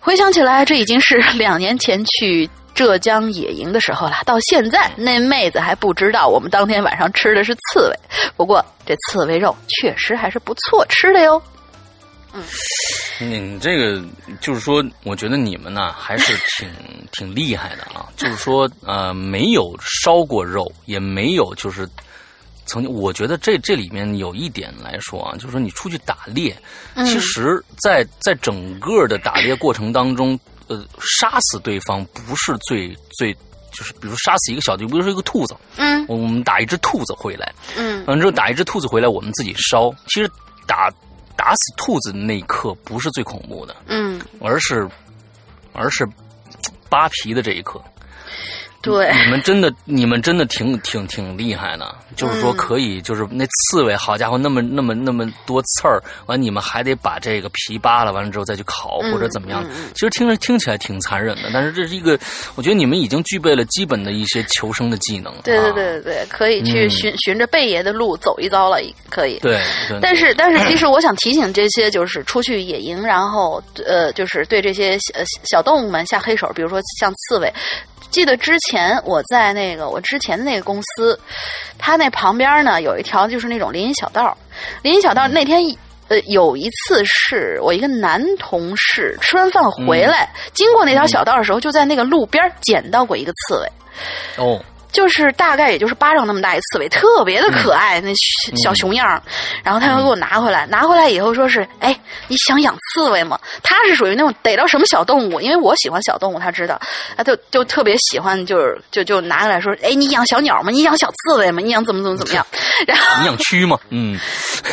[0.00, 4.18] 回想起来，这已经是两年前去浙江野营的时候了。
[4.24, 7.96] 到现在，那妹子还不知道我们当天晚上吃的是刺猬。
[8.36, 11.42] 不过，这刺猬肉确实还是不错吃的哟。
[12.34, 12.42] 嗯
[13.18, 14.04] 你这个
[14.42, 16.68] 就是说，我觉得你们呢还是挺
[17.10, 18.06] 挺厉害的啊。
[18.14, 21.88] 就是说，呃，没有烧过肉，也没有就是
[22.66, 26.54] 曾经，我觉得这这里面有一点来说啊，就是说你出去打猎，
[27.06, 33.36] 其实在在整个的打猎过程当中，呃，杀死对方不是最最。
[33.72, 39.92] 就是比如杀死一个小就比如说一个兔子，嗯我们打一只兔子回来，嗯完之后打一只兔子回来，我们自己烧。
[40.06, 40.30] 其实
[40.66, 40.90] 打
[41.36, 44.88] 打死兔子的那一刻不是最恐怖的，嗯，而是
[45.74, 46.08] 而是
[46.88, 47.78] 扒皮的这一刻。
[48.86, 59.64] 对，你们真的，你们真的挺挺挺厉害的，就是说可以，就是那刺猬，好家伙，那么那么那么多刺儿，完你们还得把这个皮扒了，完了之后再去烤或者怎么样。
[59.94, 62.18] 其实听着听起来挺残忍的，但是这是一个，
[62.54, 65.34] 我觉得你们已经具备了基本的一些求生的技能。
[65.42, 68.78] 对对啊对对对，可以去嗯循、循着贝爷的路走一遭了，
[69.10, 69.38] 可以。
[69.40, 77.52] 对对，但是，但是，其实 我想提醒这些就是出去野营，然后呃，就是对这些呃小动物们下黑手，比如说像刺猬。
[78.16, 81.20] 记得之前我在那个我之前的那个公司，
[81.76, 84.34] 它那旁边呢有一条就是那种林荫小道，
[84.80, 85.60] 林荫小道那天
[86.08, 93.68] 呃有一次是我一个男同事吃完饭回来，经过那条小道的时候，就在那个路边捡到过一个刺猬。
[94.38, 94.58] 哦，
[94.96, 98.10] 就是大概也就是巴掌那么大一刺猬，特别的可爱，那
[98.64, 99.22] 小熊样儿。
[99.62, 101.94] 然后他又给我拿回来，拿回来以后说是，哎，
[102.28, 103.38] 你想养刺猬吗？
[103.62, 106.80] 他是属于那种逮到什么小动物，因为我喜欢小动物，他知道，
[107.14, 110.70] 他就就特别喜欢，就是就就拿过来说，哎，你养小鸟吗？
[110.70, 111.60] 你养小刺猬吗？
[111.62, 112.46] 你养怎么怎么怎么样？
[112.86, 114.18] 然后你养蛆吗，嗯，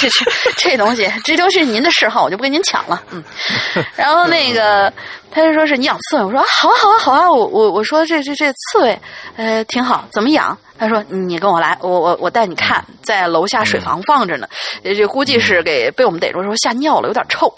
[0.00, 3.00] 这这这东西，这都是您的嗜好，我就不跟您抢了。
[3.10, 3.22] 嗯，
[3.94, 4.92] 然后那个
[5.30, 8.98] 他就说是你养刺猬，我说啊好啊好啊好啊，我我我说这这这刺猬，
[9.36, 10.56] 呃挺好，怎么养？
[10.78, 14.48] 他说你跟我来，我我我带你看，在楼下水房放着呢，
[14.82, 17.52] 呃这估计是给被我们逮住，时候吓尿了，有点臭。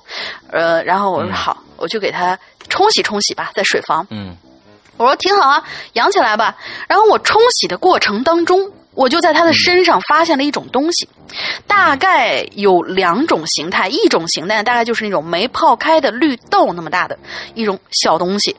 [0.50, 4.07] 呃，然后我说好，我就给它冲洗冲洗吧，在水房。
[4.11, 4.37] 嗯
[4.96, 6.54] 我说挺好啊，养起来吧。
[6.87, 11.09] 然后我冲洗的过程当中，我就在他的身上发现了一种东西，
[11.66, 17.18] 大概有两种形态，一种形态大概就是那种没泡开的绿豆那么大的
[17.54, 18.54] 一种小东西，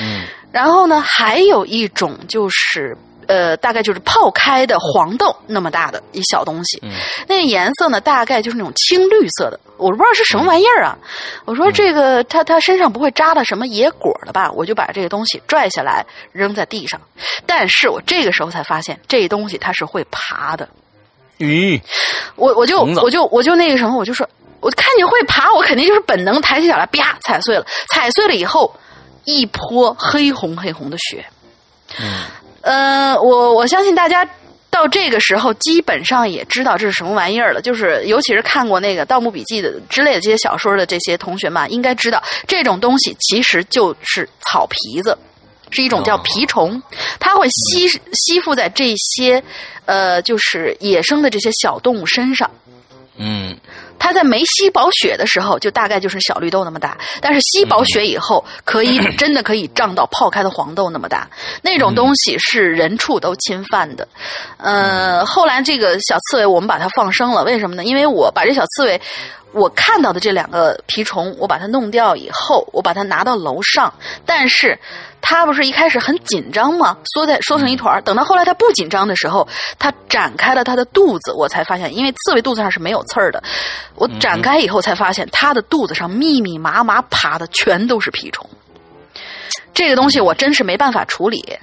[0.00, 2.96] 嗯然后呢，还有一种就是。
[3.28, 6.90] 呃，大概就是泡开的黄豆那么大的一小东西，嗯
[7.28, 10.96] 那个颜色呢，大概就是那种青绿色的，我不知道是什么玩意儿啊。
[11.44, 14.50] 我说这个它它身上不会扎了什么野果了吧？
[14.52, 16.98] 我就把这个东西拽下来扔在地上，
[17.44, 20.66] 但是我这个时候才发现，这东西它是会爬的。
[21.36, 21.78] 咦，
[22.34, 24.26] 我我就我就我就那个什么，我就说，
[24.60, 28.74] 我看你会爬，我肯定就是本能抬起脚来，啪踩碎了，踩碎了以后，
[29.24, 31.24] 一泼黑红黑红的血。
[31.98, 32.24] 嗯
[32.60, 34.28] 呃，我我相信大家
[34.68, 37.62] 到这个时候基本上也知道这是什么玩意儿了。
[37.62, 45.16] 就是尤其是看过那个《盗墓笔记》的之类的这些小说的这些同学们，应该知道这种东西其实就是草皮子，
[45.70, 46.82] 是一种叫蜱虫，
[47.18, 49.42] 它会吸吸附在这些
[49.86, 52.50] 呃，就是野生的这些小动物身上。
[53.18, 53.54] 嗯
[53.98, 61.28] 它在没吸饱血的时候，就大概就是小绿豆那么大；但是吸饱血以后，可以真的可以胀到泡开的黄豆那么大。
[61.60, 64.06] 那种东西是人畜都侵犯的。
[64.56, 67.84] 呃，后来这个小刺猬我们把它放生了，为什么呢？
[67.84, 69.00] 因为我把这小刺猬。
[69.52, 73.92] 我看到的这两个蜱虫，我把它弄掉以后，我把它拿到楼上，
[74.26, 74.78] 但是
[75.20, 76.98] 它不是一开始很紧张吗？
[77.14, 78.02] 缩在缩成一团儿。
[78.02, 83.42] 等到后来它不紧张的时候，它展开了它的肚子，我才发现，因为刺猬肚子上是没有刺儿的。
[83.94, 88.48] 我展开以后才发现，它的肚子上密密麻麻爬的全都是蜱虫。
[89.72, 91.58] 这个东西我真是没办法处理。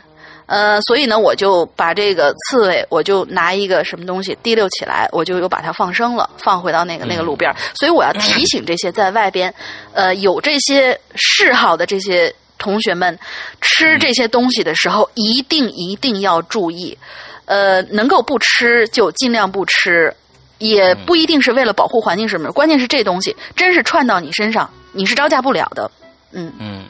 [0.48, 7.56] 呃，所以呢，我就把这个刺猬，我就拿一个什么东西提溜起来，我就又把它放生了，放回到那个那个路边儿。
[7.76, 9.54] 所以我要提醒这些在外边，
[9.94, 13.18] 呃，有这些嗜好的这些同学们，
[13.62, 16.98] 吃这些东西的时候，一定一定要注意，
[17.46, 20.16] 呃，能够不吃就尽量不吃，
[20.60, 25.90] 也不一定是为了保护环境什么，关键是这东西真是串到你身上，你是招架不了的。
[26.32, 26.86] 嗯，嗯，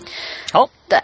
[0.51, 0.99] 好，对，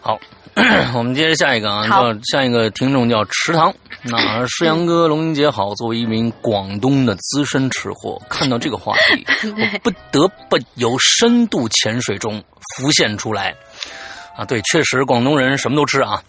[0.00, 0.18] 好，
[0.96, 3.72] 我们接着下一个啊，叫下一个听众叫池塘。
[4.02, 12.42] 那诗阳哥、龙英姐好，作为一名广东的资深吃货，看到这个话题， 我不得不由深度潜水中
[12.76, 13.54] 浮现出来。
[14.36, 16.22] 啊，对，确实广东人什么都吃啊。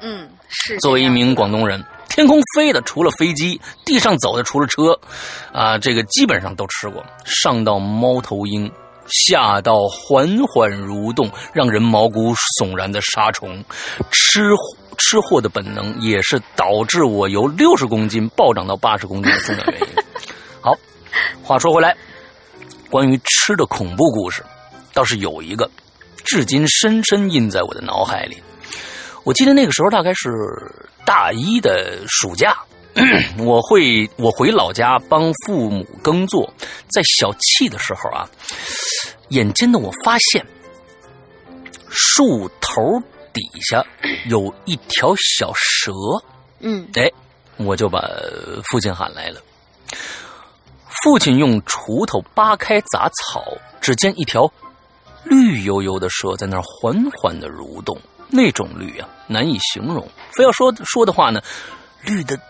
[0.00, 4.98] 嗯， 是作为一名广东人，天空飞的除了飞机，地上走的除了车，
[5.52, 7.04] 啊，这个基本上都吃过。
[7.24, 8.70] 上到猫头鹰，
[9.08, 13.64] 下到缓缓蠕动、让人毛骨悚然的沙虫，
[14.10, 14.50] 吃
[14.98, 19.88] 吃货的本能也是导致我由六十公斤暴涨到八十公斤的重要原因。
[20.60, 20.74] 好，
[21.42, 21.94] 话说回来，
[22.90, 24.42] 关于吃的恐怖故事，
[24.92, 25.70] 倒是有一个，
[26.24, 28.36] 至今深深印在我的脑海里。
[29.22, 30.30] 我记得那个时候大概是
[31.04, 32.56] 大一的暑假，
[33.38, 36.50] 我会我回老家帮父母耕作，
[36.88, 38.28] 在小憩的时候啊，
[39.28, 40.44] 眼尖的我发现
[41.88, 42.98] 树头
[43.34, 43.84] 底下
[44.26, 45.92] 有一条小蛇，
[46.60, 47.10] 嗯哎，
[47.58, 48.00] 我就把
[48.70, 49.42] 父亲喊来了。
[51.02, 53.44] 父亲用锄头扒开杂草，
[53.80, 54.50] 只见一条
[55.22, 60.08] 绿油油的蛇在那儿缓缓的蠕动，那种绿啊，难以形容。
[60.32, 61.42] 非要说说的话呢，
[62.02, 62.40] 绿的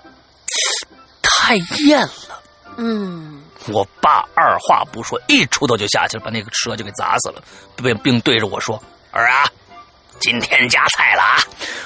[1.22, 1.56] 太
[1.86, 2.42] 艳了。
[2.78, 7.42] 嗯我爸二话不说，一锄头就下去了，把那个蛇就给砸死了，
[7.76, 8.80] 并并对着我说
[9.10, 9.50] ：“儿啊，
[10.20, 11.36] 今天加菜了啊，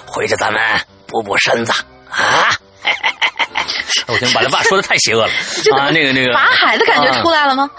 [0.07, 0.61] 回去咱们
[1.07, 1.73] 补补身子
[2.11, 2.55] 啊。”
[4.09, 5.33] 我天，把他爸说的太邪恶了
[5.79, 5.91] 啊！
[5.91, 7.71] 那个那个法海的感觉出来了吗？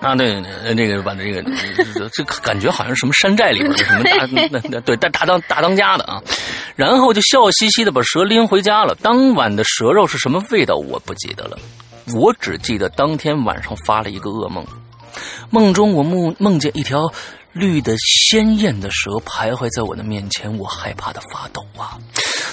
[0.00, 0.32] 啊，对，
[0.64, 1.40] 呃那个把那个
[1.94, 6.20] 这这感觉好像什么山寨里边的什么大 那那对大大当大当家的啊，
[6.74, 8.96] 然后就笑嘻嘻的把蛇拎回家了。
[8.96, 11.56] 当晚的蛇肉是什么味道我不记得了，
[12.14, 14.66] 我只记得当天晚上发了一个噩梦，
[15.50, 17.12] 梦中我梦梦见一条
[17.58, 21.98] 绿的鲜艳的蛇徘徊在我的面前，我害怕的发抖啊，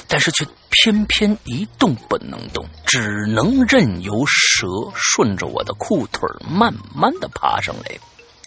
[0.07, 4.65] 但是却偏偏一动不能动，只能任由蛇
[4.95, 7.99] 顺着我的裤腿慢慢的爬上来，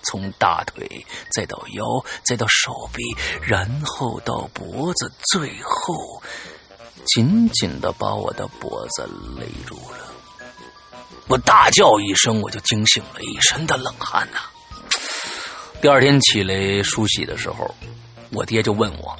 [0.02, 1.84] 从大腿再到腰，
[2.24, 3.04] 再到手臂，
[3.40, 5.94] 然后到脖子，最后
[7.06, 9.02] 紧紧的把我的脖子
[9.36, 10.12] 勒住了。
[11.28, 14.40] 我大叫一声，我就惊醒了，一身的冷汗呐、
[15.80, 17.72] 第二天起来梳洗的时候，
[18.32, 19.16] 我爹就问我：“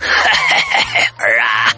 [1.16, 1.72] 儿啊，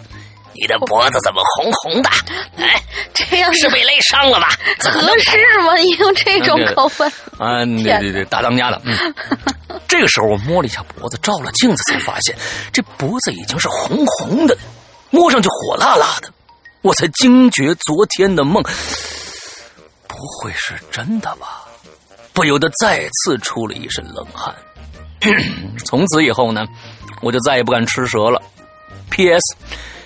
[0.53, 2.09] 你的脖子怎么红红的？
[2.57, 2.81] 哎，
[3.13, 4.49] 这样是被勒伤了吧？
[4.79, 5.75] 合适吗？
[5.75, 8.81] 你用这种口吻，啊，对对对，大当家的。
[8.83, 9.13] 嗯，
[9.87, 12.35] 这个时候我摸了一下脖子，照了镜子才发现
[12.71, 14.57] 这脖子已经是红红的，
[15.11, 16.33] 摸上去火辣辣的。
[16.81, 18.61] 我才惊觉昨天的梦
[20.07, 21.62] 不会是真的吧？
[22.33, 24.53] 不由得再次出了一身冷汗。
[25.85, 26.65] 从此以后呢，
[27.21, 28.41] 我就再也不敢吃蛇了。
[29.09, 29.55] P.S.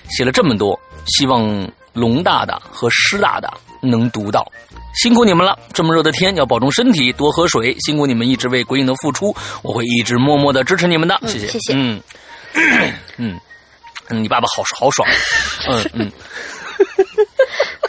[0.09, 4.45] 写了这么多，希望龙大大和施大大能读到。
[4.93, 5.57] 辛苦你们了！
[5.73, 7.75] 这么热的天，要保重身体，多喝水。
[7.79, 11.15] 辛苦你们一直为鬼影的付出，我会一直默默的支持你们的。
[11.27, 12.01] 谢谢，谢谢嗯
[13.17, 13.39] 嗯
[14.09, 15.07] 嗯，你爸爸好好爽。
[15.69, 16.11] 嗯嗯，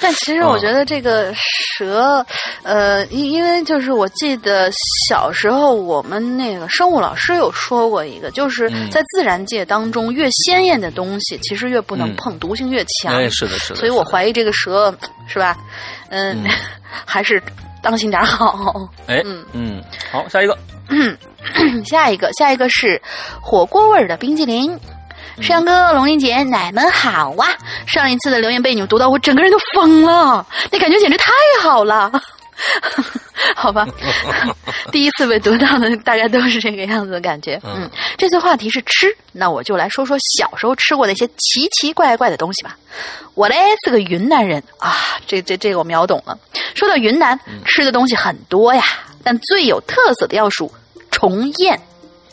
[0.00, 2.24] 但其实我觉得这个蛇，
[2.62, 4.70] 呃，因因为就是我记得
[5.08, 13.14] 小时候我们那个生物老师有说过一个，就是嗯在自然界当中越鲜艳的东西，其实越不能碰，毒性越强。
[13.14, 13.76] 哎，是的，是的。
[13.76, 14.94] 所以我怀疑这个蛇
[15.26, 15.56] 是吧？
[16.08, 16.50] 嗯，嗯
[17.04, 17.42] 还是
[17.82, 18.88] 当心点好。
[19.06, 20.56] 哎，嗯嗯，好，下一个，
[21.86, 23.00] 下一个，下一个是
[23.40, 24.78] 火锅味儿的冰激凌。
[25.40, 27.48] 山哥、龙玲姐，奶们好啊！
[27.86, 31.32] 上一次的留言被你们读到，我整个人都疯了，那感觉简直太
[31.62, 32.10] 好了。
[33.56, 33.88] 好吧，
[34.92, 37.58] 第一次被读到的大概都是这个样子的感觉。
[37.64, 42.76] 嗯嗯，这次话题是吃，那我就来说说小时候吃过的一些奇奇怪怪的东西吧。
[43.34, 44.94] 我嘞是个云南人啊，
[45.26, 46.38] 这这这个我秒懂了。
[46.74, 48.84] 说到云南，吃的东西很多呀，
[49.24, 50.70] 但最有特色的要数
[51.10, 51.80] 虫宴，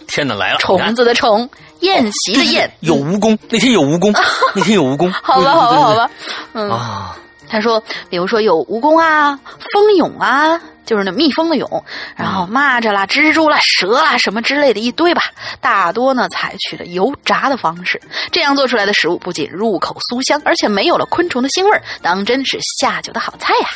[0.08, 1.50] 天哪，来了，虫子的虫，
[1.82, 2.72] 宴席的宴。
[2.82, 4.12] 有蜈蚣，那天有蜈蚣，
[4.54, 5.12] 那天有蜈蚣。
[5.24, 6.10] 好吧，好吧，好吧。
[6.54, 7.18] 嗯，啊，
[7.50, 9.40] 他说，比如说有蜈蚣啊、
[9.74, 11.84] 蜂蛹啊，就是那蜜蜂的蛹，
[12.16, 15.22] 然后蚂蚱啦、蜘蛛啦、蛇啦什么之类的一堆吧。
[15.62, 18.02] 大多呢采取了油炸的方式，
[18.32, 23.68] 这样做出来的食物不仅入口酥香，而且没有了昆虫的腥味儿，当真是下酒的好菜呀。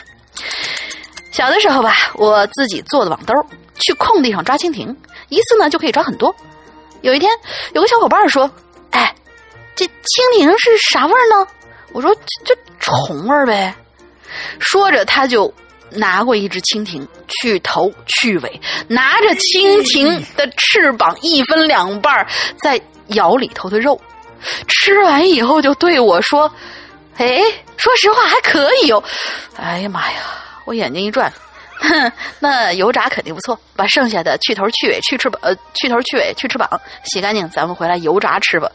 [1.32, 3.34] 小的时候吧，我自己做的网兜，
[3.76, 4.95] 去空地上抓蜻蜓，
[5.30, 6.36] 一次呢就可以抓很多。
[7.02, 7.32] 有一天，
[7.74, 8.49] 有个小伙伴说
[8.91, 9.14] ：“哎，
[9.76, 11.47] 这蜻蜓是啥味儿呢？”
[11.93, 12.14] 我说
[12.45, 13.76] ：“这这虫味儿呗。”
[14.60, 15.54] 说着，他就
[15.89, 22.28] 拿过一只蜻蜓，去头去尾，拿着蜻蜓的翅膀一分两半儿，
[22.64, 23.99] 再咬里头的肉。
[24.68, 26.52] 吃完以后，就对我说
[27.18, 27.43] ：“哎，
[27.78, 29.04] 说实话还可以哦。”
[29.58, 30.18] 哎呀妈呀！
[30.66, 31.32] 我眼睛一转，
[32.40, 33.60] 那油炸肯定不错。
[33.76, 36.70] 把剩下的去头去尾去翅膀，呃，去头去尾去翅膀
[37.04, 38.72] 洗干净，咱们回来油炸吃吧。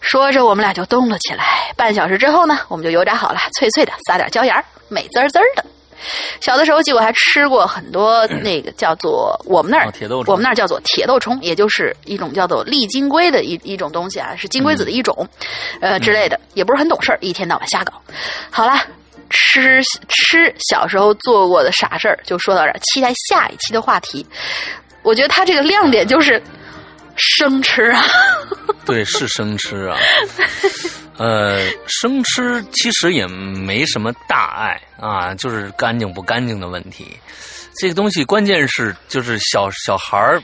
[0.00, 1.72] 说着，我们俩就动了起来。
[1.76, 4.54] 半小时之后呢，我们就油炸好了，脆脆的，撒点椒盐，
[4.88, 5.64] 美滋滋的。
[6.42, 9.90] 小的时候，记我还吃过很多那个叫做我们那儿
[10.26, 15.26] 我们那儿叫做铁豆虫，也就是一种叫做丽金龟的一一种东西啊，是金龟子的一种，
[15.80, 17.94] 呃之类的，也不是很懂事儿，一天到晚瞎搞。
[18.50, 18.78] 好了。
[19.34, 24.26] 吃吃，小时候做过的傻事儿就说到这儿，期待下一期的话题。
[25.02, 26.42] 我觉得它这个亮点就是
[27.16, 28.02] 生吃啊，
[28.86, 29.98] 对，是生吃啊。
[31.16, 37.06] 呃，生吃其实也没什么大碍啊，就是干净不干净的问题。
[37.76, 40.42] 这个东西关键是就是小小孩儿，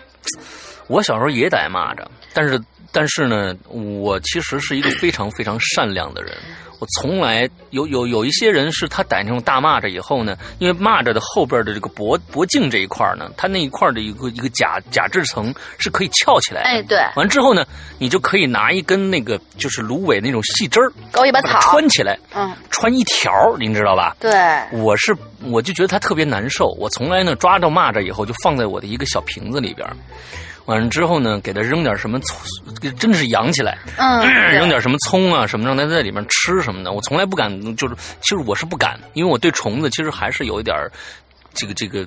[0.88, 2.60] 我小时候也逮蚂蚱，但是
[2.92, 6.36] 但是呢，我其实是一个非常非常善良的人。
[6.80, 16.68] 我从来有有有一些人是他逮那种大蚂蚱以后呢，因为蚂蚱的后边的这个脖脖颈这一块呢，它那一块的一个一个甲甲质层是可以翘起来的。
[16.68, 17.66] 哎，对，完之后呢，
[17.98, 24.16] 你就可以拿一根那个就是芦苇那种细枝儿，勾一把草，穿起来，嗯，穿一条，您知道吧？
[24.18, 24.32] 对，
[24.72, 25.14] 我是
[25.44, 29.94] 我就觉得它特别难受，我从来呢抓着蚂蚱以后就放在我的一个小瓶子里边儿，
[30.70, 32.38] 完了之后呢给它扔点什么葱，
[32.96, 34.22] 真的是养起来，嗯，
[34.54, 40.88] 扔点什么葱啊什么让它在里面吃什么的，我从来不敢，就是其实我是不敢，因为我对虫子其实还是有一点儿
[41.52, 42.06] 这个这个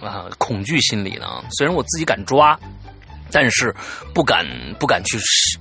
[0.00, 2.56] 啊恐惧心理的啊，虽然我自己敢抓。
[3.30, 3.74] 但是
[4.14, 4.44] 不敢
[4.78, 5.18] 不敢去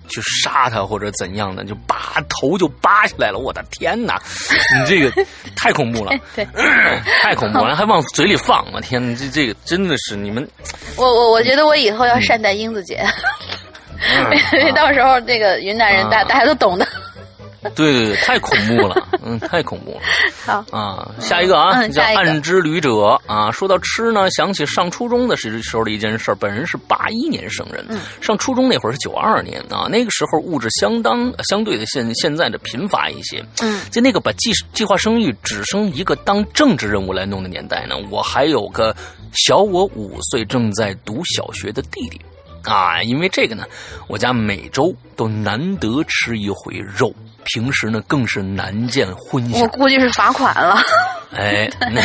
[0.09, 3.39] 去杀他或者怎样的，就拔头就拔下来了。
[3.39, 4.19] 我的天哪，
[4.79, 5.11] 你这个
[5.55, 6.45] 太恐怖了， 对，
[7.21, 8.65] 太恐怖了，还往嘴里放！
[8.73, 10.47] 我天，这这个真的是你们，
[10.95, 13.03] 我我我觉得我以后要善待英子姐，
[14.57, 16.87] 因为到时候那个云南人大啊大家都懂的。
[17.75, 20.01] 对对对，太恐怖了， 嗯，太恐怖了。
[20.45, 23.51] 好，啊，下一个啊，叫暗之旅者啊。
[23.51, 26.33] 说到吃呢，想起上初中的时时候的一件事。
[26.39, 29.87] 本人是八一年生人，嗯上初中那会儿是九二年啊。
[29.89, 33.43] 那个时候物质相当相对的现现在的贫乏一些。
[33.61, 38.95] 嗯在那个把计计划生育只生一个当政治任务来弄的年代呢，我还有个
[39.33, 42.21] 小我五岁正在读小学的弟弟。
[42.63, 43.63] 啊，因为这个呢，
[44.07, 47.13] 我家每周都难得吃一回肉，
[47.47, 49.67] 平时呢更是难见荤我。
[49.69, 50.81] 估计是罚款了。
[51.35, 52.01] 哎，那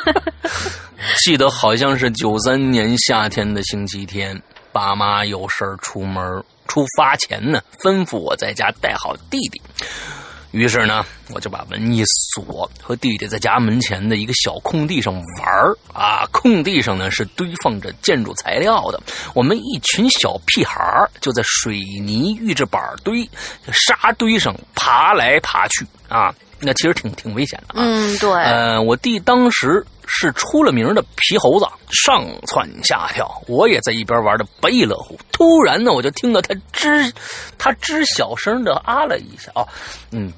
[1.24, 4.40] 记得好像是九三年夏天的星期天，
[4.72, 6.22] 爸妈有事儿出门，
[6.68, 9.60] 出发前呢，吩咐我在家带好弟弟。
[10.52, 16.26] 于是呢，我就把门一锁，和弟弟在家门前的一个小空地上玩儿啊。
[16.32, 19.00] 空地上呢是堆放着建筑材料的，
[19.34, 23.28] 我们一群小屁孩儿就在水泥预制板堆、
[23.72, 26.34] 沙堆上爬来爬去啊。
[26.58, 27.84] 那其实挺挺危险的啊。
[27.84, 35.18] 嗯，对，呃，我弟当时是出了名的皮猴子，上蹿下跳，我也在一边玩的不亦乐乎。
[35.32, 37.12] 突然呢，我就听到他吱，
[37.58, 39.66] 他吱小声的啊了一下啊，
[40.12, 40.32] 嗯，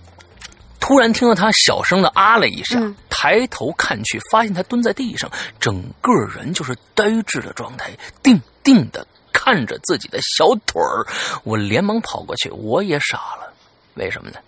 [0.80, 7.90] 突突然听到他小声的啊了一下，嗯抬头看去，发现他蹲在地上，整个人就是呆滞的状态，
[8.22, 11.04] 定定的看着自己的小腿儿。
[11.44, 13.52] 我连忙跑过去，我也傻了，
[13.96, 14.38] 为什么呢？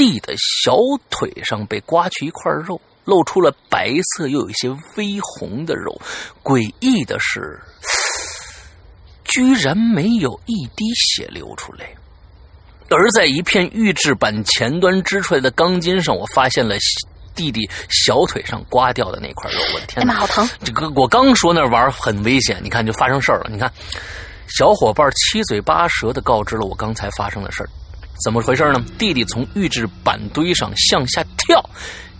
[0.00, 0.78] 弟的小
[1.10, 6.00] 腿上被刮去一块肉，露出了白色又有一些微红的肉。
[6.42, 7.60] 诡异的是，
[9.24, 11.84] 居然没有一滴血流出来。
[12.88, 16.74] 而在一片预制板前端支出来的钢筋上，我发现了
[17.34, 19.58] 弟弟小腿上刮掉的那块肉。
[19.74, 20.14] 我的天哪！
[20.14, 20.48] 哎妈，好疼！
[20.64, 23.50] 这个我刚说那玩意儿很危险，你看就发生事儿了。
[23.50, 23.70] 你看，
[24.48, 27.68] 小伙伴七嘴八舌的告知了我刚才发生的事儿，
[28.22, 28.84] 怎么回事呢？
[28.98, 31.62] 弟弟从预制板堆上向下跳，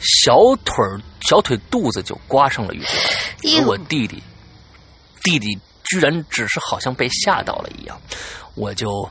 [0.00, 0.34] 小
[0.64, 2.96] 腿儿小腿肚子就刮上了预制
[3.58, 4.22] 板，我弟弟
[5.22, 8.00] 弟弟居然只是好像被吓到了一样，
[8.54, 9.08] 我就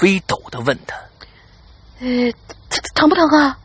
[0.00, 0.96] 飞抖的问他。
[2.00, 2.32] 呃，
[2.70, 3.56] 疼疼不疼啊？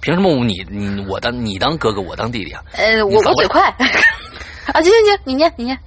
[0.00, 2.62] 凭什么你你我当你当哥哥，我当弟弟啊？
[2.72, 3.62] 呃，我我嘴快
[4.72, 4.80] 啊！
[4.80, 5.78] 行行行，你念你念。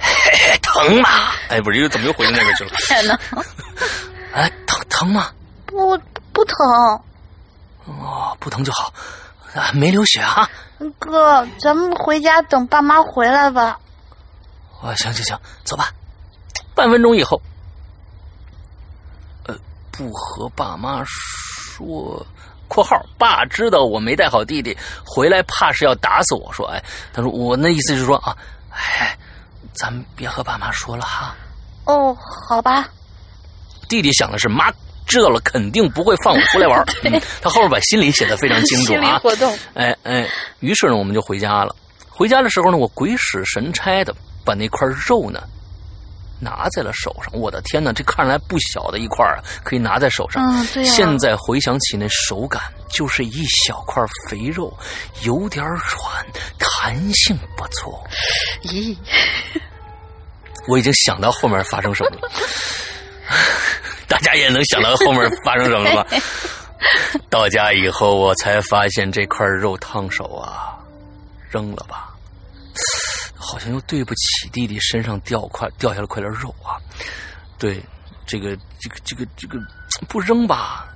[0.00, 1.32] 哎 疼吗？
[1.48, 2.70] 哎，不是，又怎么又回到那个去了？
[2.86, 3.18] 天哪，
[4.32, 5.30] 哎，疼疼吗？
[5.66, 5.98] 不
[6.32, 6.56] 不疼，
[7.86, 8.92] 哦，不疼就好，
[9.54, 10.48] 啊，没流血啊。
[10.98, 13.78] 哥，咱们回家等爸妈回来吧。
[14.82, 15.90] 啊，行行行，走吧。
[16.74, 17.40] 半分钟以后，
[19.46, 19.54] 呃，
[19.90, 22.24] 不和爸妈说。
[22.70, 26.52] （括号爸知道我没带好弟弟回来，怕是要打死我。
[26.52, 26.80] 说，哎，
[27.12, 28.36] 他说我那意思是说啊，
[28.70, 29.18] 哎，
[29.74, 31.34] 咱们别和爸妈说了哈。
[31.86, 32.16] 哦，
[32.48, 32.88] 好吧。
[33.90, 34.72] 弟弟想的是妈
[35.06, 36.82] 知道了肯定不会放我出来玩。
[37.42, 39.18] 他后面把心里写的非常清楚啊。
[39.18, 39.52] 活动。
[39.74, 40.26] 哎哎，
[40.60, 41.74] 于是呢，我们就回家了。
[42.08, 44.14] 回家的时候呢，我鬼使神差的
[44.44, 45.42] 把那块肉呢
[46.38, 47.32] 拿在了手上。
[47.32, 50.42] 我的天哪，这看来不小的一块啊，可以拿在手上。
[50.48, 54.72] 嗯，现在回想起那手感，就是一小块肥肉，
[55.24, 56.24] 有点软，
[56.58, 58.00] 弹性不错。
[58.62, 58.96] 咦，
[60.68, 62.30] 我已经想到后面发生什么了，
[64.08, 66.16] 大家也能想到后面发生什么了吧？
[67.30, 70.76] 到家以后，我才发现这块肉烫手啊，
[71.50, 72.08] 扔了吧。
[73.36, 76.78] 好像又对不起弟弟身上掉块掉下了块肉啊！
[77.58, 77.82] 对，
[78.26, 79.58] 这个这个这个这个
[80.08, 80.86] 不扔吧，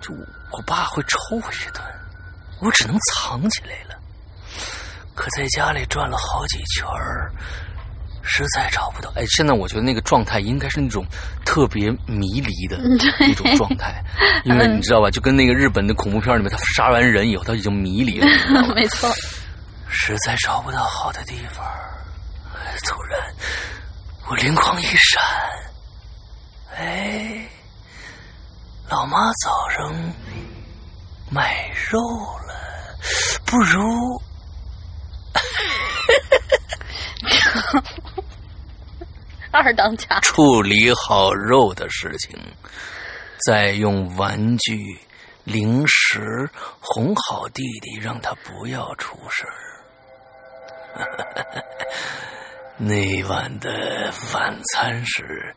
[0.00, 0.12] 就
[0.50, 1.82] 我爸会抽我一顿，
[2.60, 3.98] 我只能藏起来了。
[5.14, 7.32] 可在家里转了好几圈儿，
[8.24, 9.12] 实在找不到。
[9.16, 11.04] 哎，现在我觉得那个状态应该是那种
[11.44, 12.78] 特别迷离的
[13.26, 14.02] 一种状态，
[14.44, 18.26] 因为你知道吧，就跟那个日本的恐怖片里面，他杀完人以后他已经迷离了，
[18.74, 19.10] 没错。
[19.88, 21.64] 实在找不到好的地方，
[22.84, 23.20] 突然
[24.28, 25.22] 我灵光一闪，
[26.76, 27.46] 哎，
[28.88, 29.94] 老妈早上
[31.30, 32.00] 买肉
[32.48, 32.54] 了，
[33.44, 33.80] 不如
[39.54, 42.36] 二当家，处理好肉的事情，
[43.46, 44.98] 再用玩具、
[45.44, 46.50] 零食
[46.80, 49.54] 哄好弟弟，让他不要出事儿。
[52.76, 55.54] 那晚的晚餐是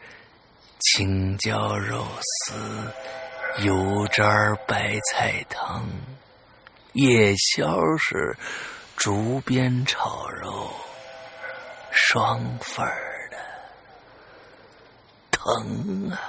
[0.79, 2.53] 青椒肉丝、
[3.63, 5.89] 油渣白菜汤，
[6.93, 8.37] 夜宵是
[8.95, 10.71] 竹鞭炒肉，
[11.91, 13.06] 双份儿。
[15.47, 16.19] 疼啊！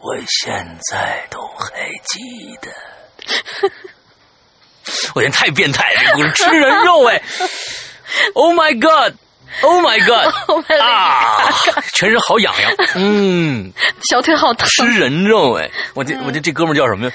[0.00, 2.18] 我现在都还记
[2.62, 3.70] 得。
[5.14, 6.00] 我天，太变态了！
[6.06, 7.22] 这故事吃人肉哎！
[8.34, 10.32] Oh my god！Oh my god！
[10.80, 11.50] 啊，
[11.92, 12.72] 全身好痒痒。
[12.94, 13.70] 嗯，
[14.08, 14.66] 小腿好疼。
[14.68, 15.70] 吃人肉哎！
[15.92, 17.12] 我这我这这哥们叫什么呀？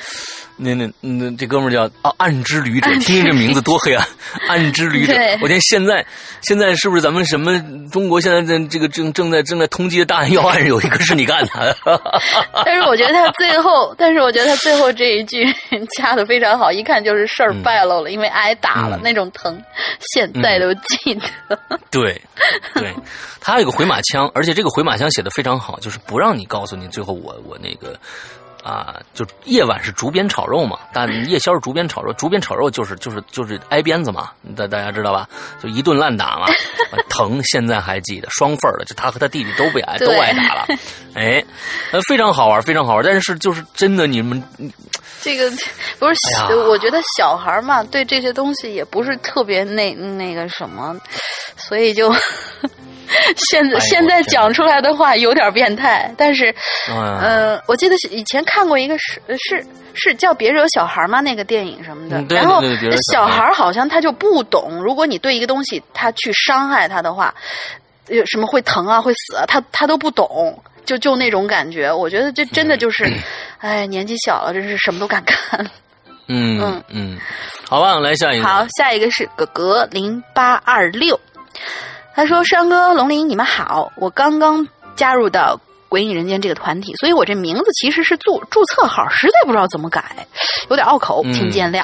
[0.64, 4.08] 那那那这哥们叫啊暗之旅者，听听这名字多黑暗！
[4.48, 6.06] 暗之旅者，我天，现在
[6.44, 7.60] 现在是不是咱们什么
[7.90, 11.76] 中国现在在这个正正在正在通缉的大案要案有一个是你干的？
[12.64, 15.44] 但是我觉得他最后， 但是我觉得他最后这一句
[15.98, 19.60] 加的非常好，一看就是事儿败露了，因为挨打了、嗯、那种疼，
[20.14, 21.60] 现在都记得。
[21.90, 22.22] 对
[22.76, 22.94] 对，
[23.40, 28.00] 他有个回马枪，而且这个回马枪写的非常好，就是不让你告诉你最后我我那个。
[28.64, 35.28] 啊，就夜晚是竹鞭炒肉嘛，但夜宵是竹鞭炒肉，竹鞭炒肉就是就是就是挨鞭子嘛，大大家知道吧？
[35.62, 36.48] 就一顿乱打嘛，
[37.10, 40.66] 疼，现在还记得，双份的，就他和他弟弟都被挨都挨打了，
[41.16, 41.44] 哎，
[42.08, 44.42] 非常好玩，非常好玩，但是就是真的你们。
[45.22, 45.50] 这个
[46.00, 46.16] 不是，
[46.50, 50.96] 哎、我觉得小孩嘛，对这些东西也不是特别那那个什么，
[51.58, 52.12] 所以就
[53.50, 56.54] 现在、哎现在讲出来的话有点变态，但是，
[56.90, 61.20] 嗯呃，我记得是以前看过一个是是是叫《别惹小孩》吗？
[61.22, 62.62] 那个电影什么的，嗯对然后
[63.12, 67.34] 小孩好像他就不懂，如果你对一个东西他去伤害他的话，
[68.08, 70.62] 有什么会疼啊，会死啊，他他都不懂。
[70.84, 73.06] 就就那种感觉，我觉得这真的就是，
[73.62, 75.38] 哎，年纪小了，真是什么都敢干。
[76.28, 77.20] 嗯嗯嗯，
[77.70, 78.46] 好吧，来下一个。
[78.46, 81.18] 好，下一个是哥哥零八二六，
[82.22, 85.60] 他说：“山哥、龙鳞，你们好，我刚刚加入到
[85.90, 90.04] 鬼影人间这个团体，所以我这名字其实是注注册号，实在不知道怎么改，
[90.70, 91.84] 有点拗口，嗯请见谅。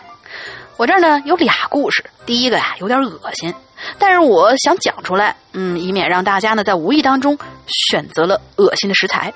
[0.76, 3.52] 我这儿呢有俩故事，第一个呀有点恶心，
[3.98, 7.36] 但是我想讲出来，嗯，以免让大家呢在无意当中
[7.66, 9.34] 选择了恶心的食材。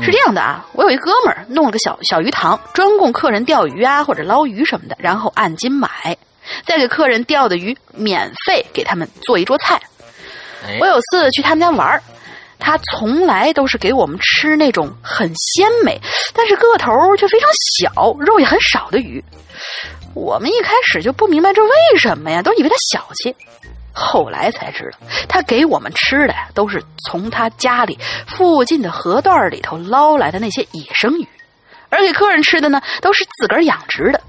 [0.00, 6.16] 是这样的啊，我有一哥们儿弄了个小小鱼塘，专供客人钓鱼啊或者捞鱼什么的，然后按斤买，
[6.64, 9.80] 再给客人钓的鱼免费给他们做一桌菜。
[10.80, 12.02] 我有次去他们家玩儿，
[12.58, 16.00] 他从来都是给我们吃那种很鲜美，
[16.32, 17.48] 但是个头却非常
[17.78, 19.22] 小、肉也很少的鱼。
[20.14, 23.34] 我们一开始就不明白这为什么呀，都以为他小气。
[23.94, 31.28] 后来才知道，他给我们吃的呀，都是从他家里附近的河段里头捞来的那些野生鱼，
[31.90, 34.20] 而给客人吃的呢，都是自个儿养殖的。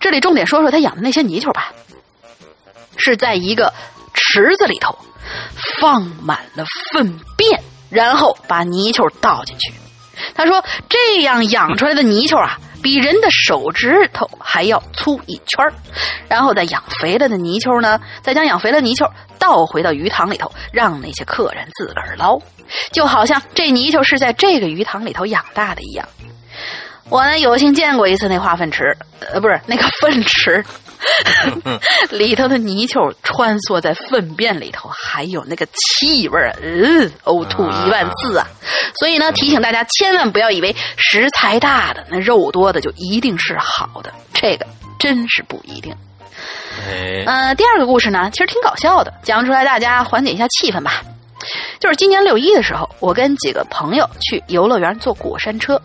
[0.00, 1.72] 这里重点说说他养的那些泥鳅吧，
[2.96, 3.72] 是在一个
[4.14, 4.96] 池子里头
[5.80, 9.72] 放满了粪便，然后把泥鳅倒进去。
[10.34, 15.72] 他说这样养出来的泥鳅啊，比人的手指头还要粗一圈儿
[16.28, 22.38] 然后再养肥了的泥鳅呢，再将养肥了泥鳅倒回到鱼塘里头，让那些客人自个儿捞，
[22.92, 26.06] 就好像这泥鳅是在这个鱼塘里头养大的一样。
[27.08, 28.96] 我呢有幸见过一次那化粪池，
[29.32, 30.64] 呃，不是那个粪池，
[32.10, 38.46] 里头的泥鳅穿梭在粪便里头，还有那个气味儿啊，呃，呕吐一万次啊！
[38.98, 44.66] 所以呢，提醒大家千万不要以为食材大的、那肉多的就一定是好的，这个
[44.98, 45.94] 真是不一定。
[46.86, 51.02] 哎，呃，第二个故事呢，其实挺搞笑的，讲出来大家缓解一下气氛吧。
[51.80, 55.80] 就是今年六一的时候，我跟几个朋友去游乐园坐过山车，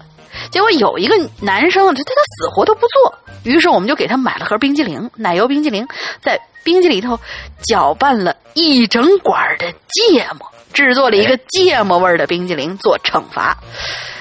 [0.51, 3.13] 结果有一个男生，他他死活都不做，
[3.43, 5.87] 于是我们就给他买了盒冰激凌，奶油冰激凌，
[6.21, 7.19] 在冰激里头
[7.63, 13.57] 搅拌了一整管的芥末，制作了一个芥末味儿的冰激凌做惩罚。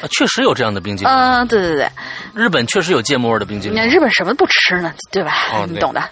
[0.02, 1.88] 啊确实有这样的冰激凌，嗯、对对对，
[2.34, 3.76] 日本确实有芥末味的冰激凌。
[3.76, 4.92] 那日本什么不吃呢？
[5.10, 5.34] 对吧？
[5.68, 6.02] 你懂的。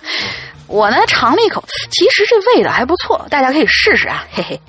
[0.67, 4.61] 我呢尝了一口，其实这味道还不错，大家可以试试啊，嘿嘿。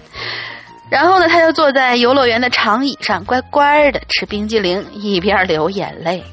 [0.90, 6.24] 然后呢，他就坐在游乐园的长椅上，乖乖的吃冰激凌，一边流眼泪。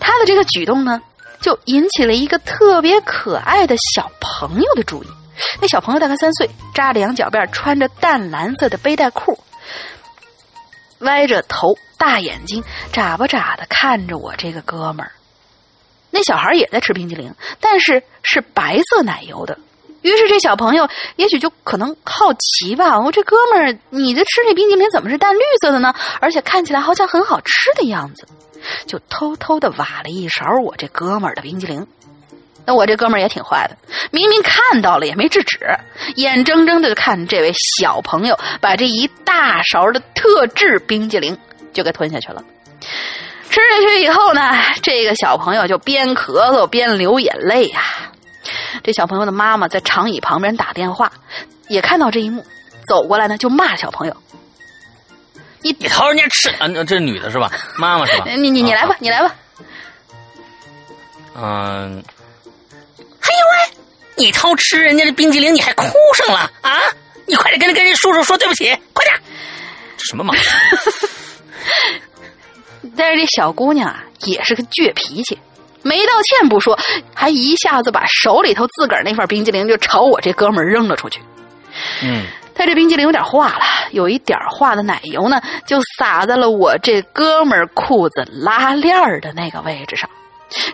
[0.00, 1.00] 他的这个举动呢，
[1.40, 5.06] 就引起了一个特别可爱的小朋友的注意。
[5.60, 9.38] 那小朋友大概三岁，扎着羊角辫，穿着淡蓝色的背带裤，
[11.00, 12.62] 歪着头，大眼睛
[12.92, 15.12] 眨巴眨的看着我这个哥们儿。
[16.10, 19.58] 那小孩也在吃冰激凌，但是是白色奶油的。
[20.04, 20.86] 于是这小朋友
[21.16, 25.94] 也许就可能好奇吧，我这哥们儿，你的吃这冰激凌怎么是淡绿色的呢？
[26.20, 28.28] 而且看起来好像很好吃的样子，
[28.86, 31.86] 就偷偷的挖了一勺我这哥们儿的冰激凌。
[32.66, 33.76] 那我这哥们儿也挺坏的，
[34.10, 35.58] 明明看到了也没制止，
[36.16, 41.38] 眼睁睁的看这位小朋友把这一大勺的特制冰激凌
[41.72, 42.44] 就给吞下去了。
[43.48, 44.52] 吃下去以后呢，
[44.82, 47.82] 这个小朋友就边咳嗽边流眼泪呀、
[48.82, 51.10] 这小朋友的妈妈在长椅旁边打电话，
[51.68, 52.44] 也看到这一幕，
[52.86, 54.16] 走过来呢就骂小朋友
[55.62, 56.68] 你偷人家吃啊？
[56.68, 57.50] 这是女的是吧？
[57.76, 59.34] 妈妈是吧： “？你你你来吧，你来吧。
[61.36, 62.04] 嗯，
[63.20, 63.76] 还有喂，
[64.16, 65.86] 你偷吃人家的冰激凌，你还哭
[66.16, 66.78] 上了啊？
[67.26, 69.18] 你快点跟跟人叔叔说对不起，快点！
[69.96, 70.34] 这什么嘛？
[72.94, 75.38] 但是这小姑娘啊，也是个倔脾气，
[75.84, 76.76] 没道歉不说，
[77.14, 81.20] 还一下子把手里头自个儿那份冰激凌就朝我这哥们儿扔了出去。
[82.02, 82.24] 嗯，
[82.54, 90.08] 他这冰激凌有点化了，有一点化的奶油呢，就洒在了我这哥们儿裤子拉链儿的那个位置上。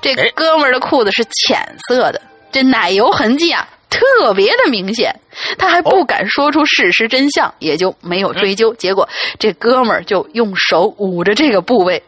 [0.01, 1.59] 这哎哥们儿的裤子是浅
[1.89, 2.21] 色的，
[2.53, 5.15] 这奶油痕迹啊特别的明显。
[5.59, 8.73] 他还不敢说出事实真相，也就没有追究。
[8.75, 9.09] 结果
[9.39, 12.01] 这哥们儿就用手捂着这个部位，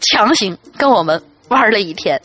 [0.00, 2.20] 强行跟我们玩了一天。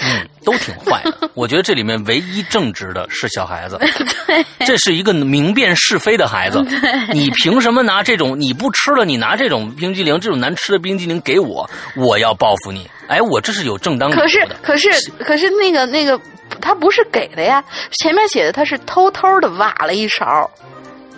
[0.00, 1.30] 嗯，都挺坏的。
[1.34, 3.78] 我觉得这里面唯一正直的是小孩子，
[4.66, 6.64] 这是一个明辨是非的孩子。
[7.12, 12.88] 你凭什么拿这种你不吃了，你拿这种冰激凌，这种难吃的冰激凌给我，我要报复你。
[13.08, 14.46] 哎，我这是有正当理由可是。
[14.62, 14.90] 可是
[15.24, 16.20] 可是那个那个，
[16.60, 20.50] 他不是给的呀，前面写的他是偷偷的挖了一勺。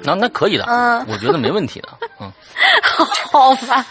[0.02, 1.88] 那那可以的，嗯我觉得没问题的，
[2.20, 2.30] 嗯
[3.30, 3.86] 好吧，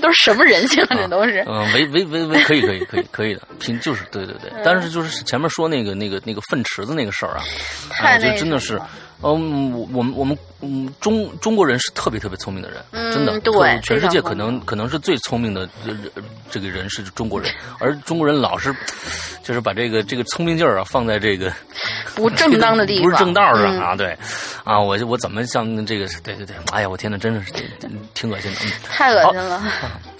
[0.00, 0.88] 都是什么人性啊？
[0.94, 1.44] 这都是。
[1.48, 7.42] 嗯，维维维维可以可以可以可以的，拼就是对对对，嗯但是就是前面说那个那个那个粪池子那个事儿啊，
[7.90, 8.80] 啊，太那就真的是
[9.22, 16.10] 嗯，我我们我们嗯中中国人是特别特别聪明的人，嗯真的，对全世界可能可能是最聪明的这这
[16.50, 18.74] 这个人是中国人，而中国人老是
[19.42, 21.52] 就是把这个这个聪明劲儿啊放在这个
[22.14, 24.16] 不正当的地方， 不是正道上嗯啊，对，
[24.64, 27.52] 啊，我我怎么像这个对对对，哎呀，我天呐，真的是
[28.14, 28.70] 挺恶心的，嗯。
[28.90, 29.62] 太恶心了。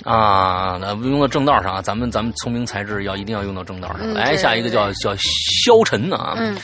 [0.04, 4.12] 啊，那用到正道上啊，咱们咱们聪明才智要一定要用到正道上。
[4.14, 6.56] 来，下一个对叫叫萧晨啊，嗯，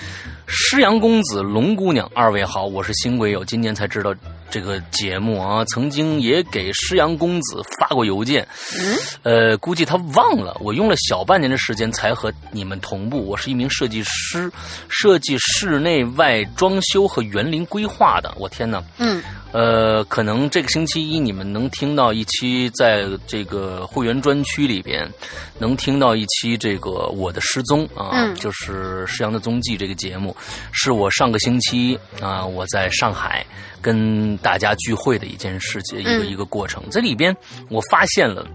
[0.46, 4.14] 施阳公子、龙姑娘，二二位好，我是新鬼友，今年才知道
[4.50, 8.46] 这个节目啊，曾经也给施阳公子发过邮件，
[8.78, 13.26] 嗯，呃，估计他忘了，我用了小半年的时间才和你们同步。
[13.26, 14.50] 我是一名设计师，
[14.88, 18.32] 设计室内外装修和园林规划的。
[18.38, 19.22] 我天哪，嗯，
[19.52, 25.06] 呃，可能这个星期一你们能听到一期，在这个会员专区里边
[25.58, 30.34] 能听到一期这个我的失踪啊，嗯就是施阳的踪迹这个节目，
[30.72, 33.44] 是我上个星期啊、我在上海
[33.82, 36.82] 跟大家聚会的一件事情，一个嗯一个过程。
[36.90, 37.36] 这里边
[37.68, 38.46] 我发现了。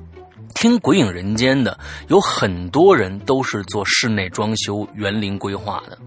[0.53, 1.77] 听《鬼影人间》的
[2.07, 5.97] 有很多人都是做室内装修、园林规划的，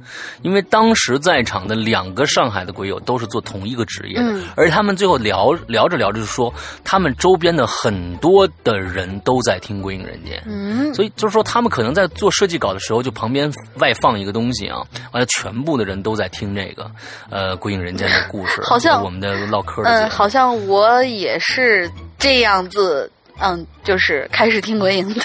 [0.42, 4.44] 因为当时在场的两个上海的鬼友都是做同一个职业的，嗯。
[4.56, 6.52] 而他们最后聊聊着聊着就说，
[6.84, 14.78] 他们周边的很多的人都在听《鬼影人间》，嗯，所以就是说，他们可能在做设计稿的时候，就旁边外放一个东西啊，
[15.12, 16.90] 完了，全部的人都在听这个
[17.30, 23.10] 呃《鬼影人间》的故事，好像我们的唠嗑好像我也是这样子，
[23.40, 25.22] 嗯，就是开始听鬼影的。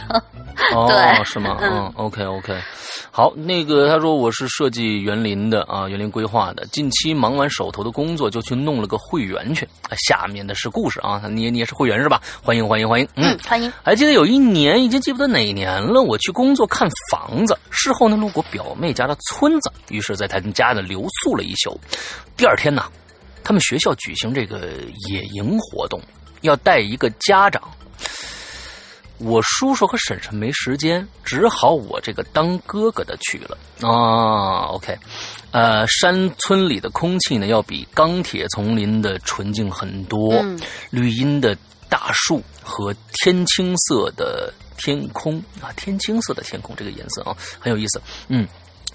[0.74, 1.58] 哦， 对是吗？
[1.62, 2.56] 嗯嗯，OK OK，
[3.10, 9.66] 好，那个他说我是设计园林的啊，园林规划的，近期忙完手头的工作，就去弄了个会员去。
[9.90, 12.22] 啊下面的是故事啊，你你也是会员是吧？
[12.44, 13.72] 欢迎欢迎欢迎，嗯嗯，欢迎。
[13.82, 16.02] 还记得有一年，已经记不得哪年了。
[16.02, 21.80] 我去工作看房子，事后呢路过表妹家的村子，于是在他们家呢留宿了一宿。
[22.36, 22.84] 第二天呢，
[23.44, 24.70] 他们学校举行这个
[25.10, 26.00] 野营活动，
[26.42, 27.62] 要带一个家长。
[29.18, 34.66] 我叔叔和婶婶没时间，只好我这个当哥哥的去了啊。
[34.74, 34.98] OK，
[35.52, 40.34] 呃，山村里的空气呢，要比钢铁丛林的纯净很多。
[40.42, 41.56] 嗯绿荫的
[41.88, 48.02] 大树和天青色的天空啊，天青色的天空这个颜色啊很有意思。
[48.28, 48.48] 嗯，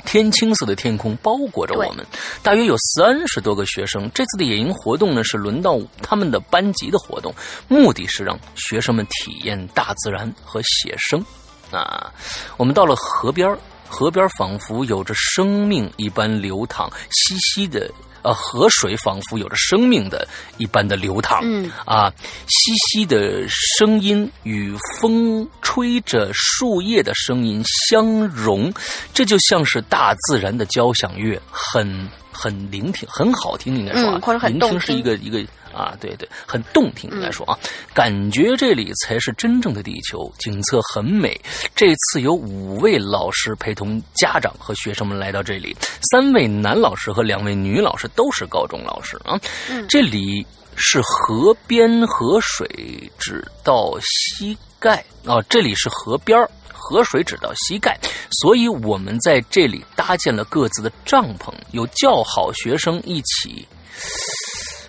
[0.04, 2.06] 天青色的天空包裹着我们，
[2.42, 4.10] 大约有三十多个学生。
[4.14, 7.34] 这次的野营活动呢，是轮到他们的班级的活动，
[7.68, 11.24] 目的是让学生们体验大自然和写生。
[11.72, 12.12] 啊，
[12.56, 17.90] 我们到了河边儿河边仿佛有着生命一般流淌，细细的。
[18.26, 20.26] 呃，河水仿佛有着生命的
[20.58, 21.70] 一般的流淌，嗯。
[21.84, 22.12] 啊，
[22.48, 28.72] 淅淅的声音与风吹着树叶的声音相融，
[29.14, 35.40] 这就像是大自然的交响乐，很很聆听，很好听，应该说啊，嗯或者很聆听动听是一个一个
[35.76, 37.58] 啊，对对，很动听，应该说啊，
[37.92, 41.38] 感觉这里才是真正的地球，景色很美。
[41.74, 45.76] 这次有五位老师陪同家长和学生们来到这里，
[46.10, 49.38] 三位男老师和两位女老师都是高中老师啊。
[49.68, 50.46] 嗯这里
[50.76, 57.98] 是河边，河水只到膝盖啊，这里是河边儿河水只到膝盖，
[58.40, 63.66] 所以我们在这里搭建了各自的帐篷，有叫好学生一起。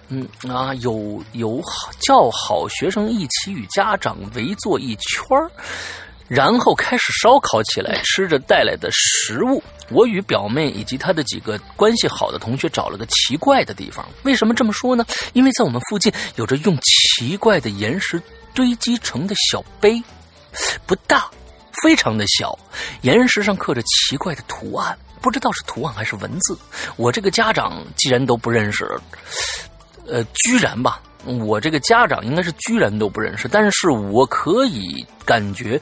[0.10, 5.38] 嗯啊，有有好叫好学生一起与家长围坐一圈，
[6.28, 9.62] 然后开始烧烤起来，吃着带来的食物。
[9.90, 14.06] 我与表妹以及她的几个关系好的同学找了个奇怪的地方。
[14.24, 15.06] 为什么这么说呢？
[15.34, 18.22] 因为在我们附近有着用奇怪的岩石
[18.54, 20.02] 堆积成的小碑，
[20.86, 21.30] 不大，
[21.82, 22.58] 非常的小，
[23.02, 26.58] 岩石上刻着奇怪的图案，不知道是图案还是文字。
[26.98, 28.86] 我这个家长既然都不认识，
[30.08, 35.80] 呃，居然吧，我这个家长应该是居然都不认识，但是我可以感觉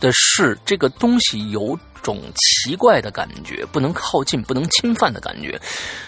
[0.00, 5.60] 的是这个东西有种奇怪的感觉，不能靠近，不能侵犯的感觉。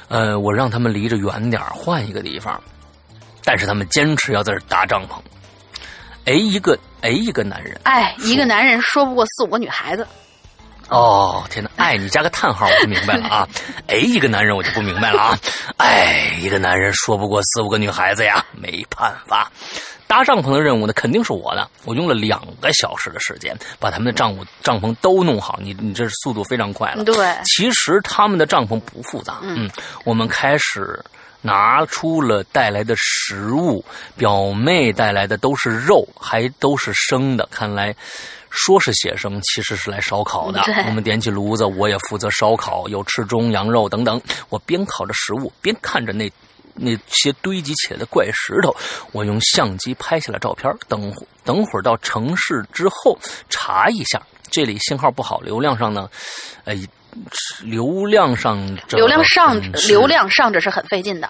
[0.09, 2.61] 呃，我让他们离着远点换一个地方，
[3.45, 5.21] 但是他们坚持要在这搭帐篷。
[6.25, 10.07] 哎，一个哎，一个男人，哎，一个男人说不过四五个女孩子。
[10.93, 11.71] 哦，天哪！
[11.77, 13.49] 哎，你加个叹号，我就明白了啊。
[13.89, 15.39] 哎，一个男人我就不明白了啊。
[15.79, 19.51] 哎，一个男人说不过四五个女孩子呀，没办法。
[20.07, 21.67] 搭帐篷的任务呢，肯定是我的。
[21.87, 25.59] 我用了两个小时的时间，把他们的帐篷帐篷都弄好。
[25.63, 27.03] 你你这速度非常快了。
[27.05, 29.71] 对，其实他们的帐篷不复杂，嗯
[30.05, 31.03] 我们开始
[31.41, 33.83] 拿出了带来的食物，
[34.15, 37.49] 表妹带来的都是肉，还都是生的。
[37.51, 37.97] 看来
[38.53, 40.63] 说是写生，其实是来烧烤的。
[40.87, 44.21] 我们点起炉子，我也负责烧烤，有翅中、羊肉等等。
[44.51, 46.31] 我边烤着食物，边看着那
[46.75, 48.75] 那些堆积起来的怪石头。
[49.13, 51.13] 我用相机拍下了照片，等
[51.45, 54.23] 等会儿到城市之后查一下。
[54.51, 56.11] 这里信号不好，流量上呢，
[56.65, 56.79] 哎，
[57.63, 58.59] 流量上
[58.91, 61.27] 流量上流量上着是很费劲的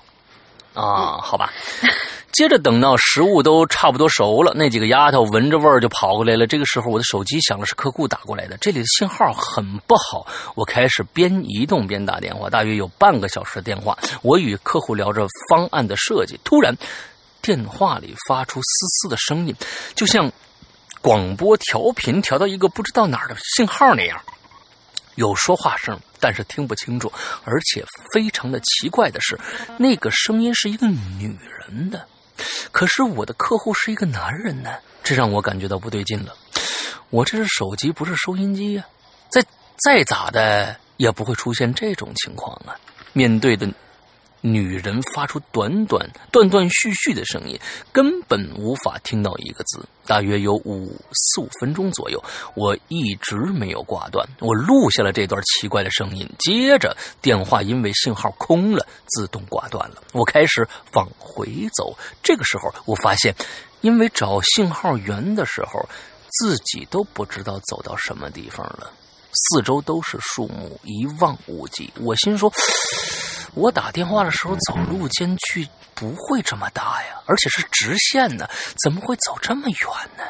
[0.74, 1.18] 啊。
[1.22, 1.52] 好吧，
[2.32, 6.46] 接着等到食物都差不多熟了，那几个丫头闻着味儿就跑过来了。
[6.46, 8.56] 这个时候我的手机响了，是客户打过来的。
[8.56, 13.96] 这里的信号很不好，我开始边移动边打电话，大约有半个小时的电话。
[14.22, 16.76] 我与客户聊着方案的设计，突然
[17.40, 19.54] 电话里发出嘶嘶的声音，
[19.94, 20.32] 就像。
[21.04, 24.16] 广播调频调到一个不知道哪儿的信号那样，
[25.16, 27.12] 有说话声，但是听不清楚，
[27.42, 29.36] 而且非常的奇怪的是，
[29.76, 32.06] 那个声音是一个女人的，
[32.70, 34.70] 可是我的客户是一个男人呢，
[35.02, 36.34] 这让我感觉到不对劲了。
[37.10, 38.84] 我这是手机，不是收音机呀，
[39.28, 39.44] 再
[39.76, 42.76] 再咋的也不会出现这种情况啊。
[43.12, 43.68] 面对的。
[44.42, 47.58] 女人发出短短、断断续续的声音，
[47.92, 49.86] 根本无法听到一个字。
[50.04, 52.22] 大约有五四五分钟左右，
[52.54, 54.28] 我一直没有挂断。
[54.40, 56.28] 我录下了这段奇怪的声音。
[56.40, 60.02] 接着，电话因为信号空了，自动挂断了。
[60.12, 61.96] 我开始往回走。
[62.22, 63.32] 这个时候，我发现，
[63.80, 65.88] 因为找信号源的时候，
[66.40, 68.90] 自己都不知道走到什么地方了。
[69.32, 71.92] 四周都是树木，一望无际。
[72.00, 72.52] 我心说。
[73.54, 78.48] 我打电话的时候走路间距不会这么大呀，而且是直线的，
[78.82, 79.76] 怎么会走这么远
[80.16, 80.24] 呢？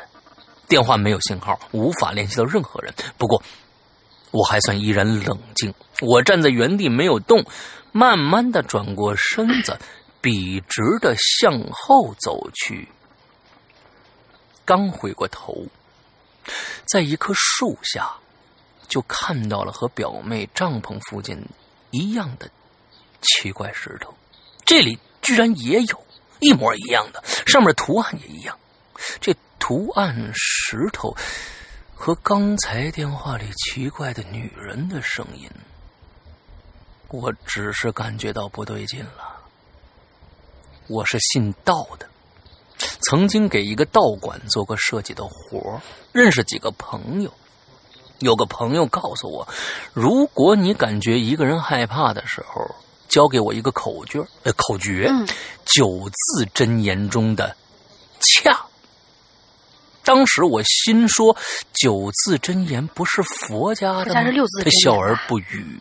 [0.66, 2.92] 电话没有信号，无法联系到任何人。
[3.16, 3.40] 不过
[4.32, 7.44] 我还算依然冷静，我站在原地没有动，
[7.92, 9.78] 慢慢的转过身子，
[10.20, 12.88] 笔直的向后走去。
[14.64, 15.64] 刚回过头，
[16.86, 18.12] 在一棵树下，
[18.92, 21.42] 就看到了和表妹帐篷附近
[21.90, 22.46] 一样的。
[23.22, 24.12] 奇怪石头，
[24.66, 26.04] 这里居然也有
[26.40, 28.58] 一模一样的，上面图案也一样。
[29.18, 31.16] 这图案石头
[31.94, 35.48] 和刚才电话里奇怪的女人的声音，
[37.08, 39.40] 我只是感觉到不对劲了。
[40.88, 42.06] 我是信道的，
[43.00, 45.80] 曾经给一个道馆做过设计的活
[46.12, 47.32] 认识几个朋友。
[48.22, 49.46] 有个朋友告诉我，
[49.92, 52.74] 如果你感觉一个人害怕的时候。
[53.08, 55.06] 教给我一个口诀，呃，口诀，
[55.66, 57.54] 九字真言中的
[58.18, 58.58] “恰”。
[60.02, 61.36] 当时我心说，
[61.74, 64.22] 九字真言不是佛家的吗？
[64.64, 65.78] 他笑而不语。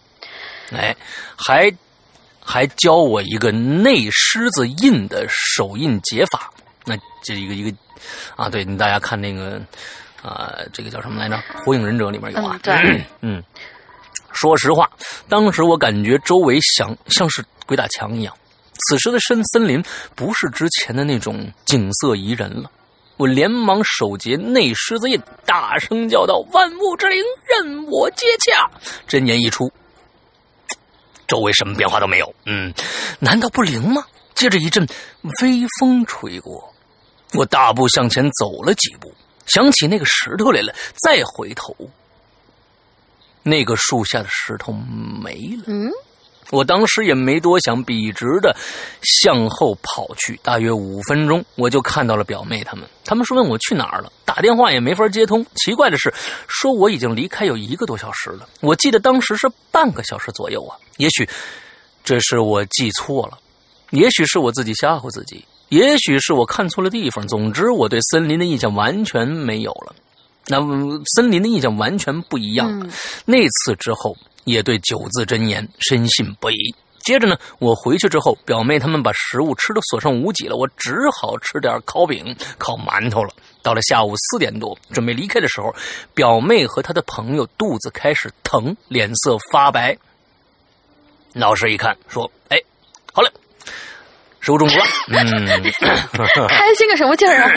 [0.73, 0.93] 哎，
[1.37, 1.73] 还
[2.41, 6.51] 还教我一个内狮子印的手印解法。
[6.83, 7.77] 那这一个一个
[8.35, 9.61] 啊，对，大家看那个
[10.21, 11.35] 啊，这个叫什么来着？
[11.65, 12.59] 《火影忍者》里面有啊。
[12.63, 13.43] 对，嗯。
[14.33, 14.89] 说实话，
[15.27, 18.33] 当时我感觉周围像像是鬼打墙一样。
[18.87, 19.83] 此时的深森林
[20.15, 22.71] 不是之前的那种景色宜人了。
[23.17, 28.71] 我连忙手结内狮子印，大声叫道：“万物之灵，任我接洽！”
[29.05, 29.71] 真言一出，
[31.27, 32.33] 周围什么变化都没有。
[32.45, 32.73] 嗯，
[33.19, 34.03] 难道不灵吗？
[34.33, 34.87] 接着一阵
[35.41, 36.73] 微风吹过，
[37.33, 39.13] 我大步向前走了几步，
[39.53, 40.73] 想起那个石头来了，
[41.03, 41.75] 再回头。
[43.43, 45.63] 那个树下的石头没了。
[45.65, 45.91] 嗯，
[46.51, 48.55] 我当时也没多想，笔直的
[49.01, 50.39] 向后跑去。
[50.43, 52.87] 大约五分钟，我就看到了表妹他们。
[53.03, 55.43] 他们说问我去哪儿了，打电话也没法接通。
[55.55, 56.13] 奇怪的是，
[56.47, 58.47] 说我已经离开有一个多小时了。
[58.59, 60.77] 我记得当时是半个小时左右啊。
[60.97, 61.27] 也许
[62.03, 63.39] 这是我记错了，
[63.89, 67.25] 也许是我自己吓唬自己，也许是我看错了地方。
[67.25, 69.95] 总之，我对森林的印象完全没有了。
[70.47, 70.59] 那
[71.15, 72.91] 森林的印象完全不一样。
[73.23, 76.75] 那次之后，也对九字真言深信不疑。
[77.05, 83.33] 接着呢，我回去之后，表妹他们把食物吃的所剩无几了，我只好吃点烤饼、烤馒头了。
[83.63, 85.73] 到了下午四点多，准备离开的时候，
[86.13, 89.97] 表妹和她的朋友肚子开始疼，脸色发白。
[91.33, 92.59] 老师一看，说：“哎，
[93.13, 93.31] 好了，
[94.41, 95.45] 食物中毒了。”嗯，
[96.49, 97.51] 开心个什么劲儿啊！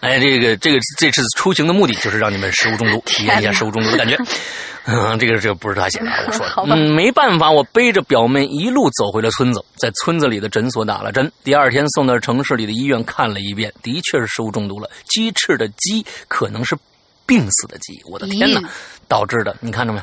[0.00, 4.16] 哎，这个这个这次出行的目的就是让你们食物中毒，体验一下食物中毒的感觉。
[4.86, 6.74] 嗯，这个这个不是他写的，我说 的。
[6.74, 11.32] 嗯，没办法，我背着表妹一路走回了村子，在村子里的诊所打了针。
[11.42, 14.90] 第二天送到城市里的医院看了一遍，的确是食物中毒了。
[15.06, 16.76] 鸡翅的鸡可能是
[17.24, 18.60] 病死的鸡，我的天哪！
[19.08, 20.02] 导致的，你看着没？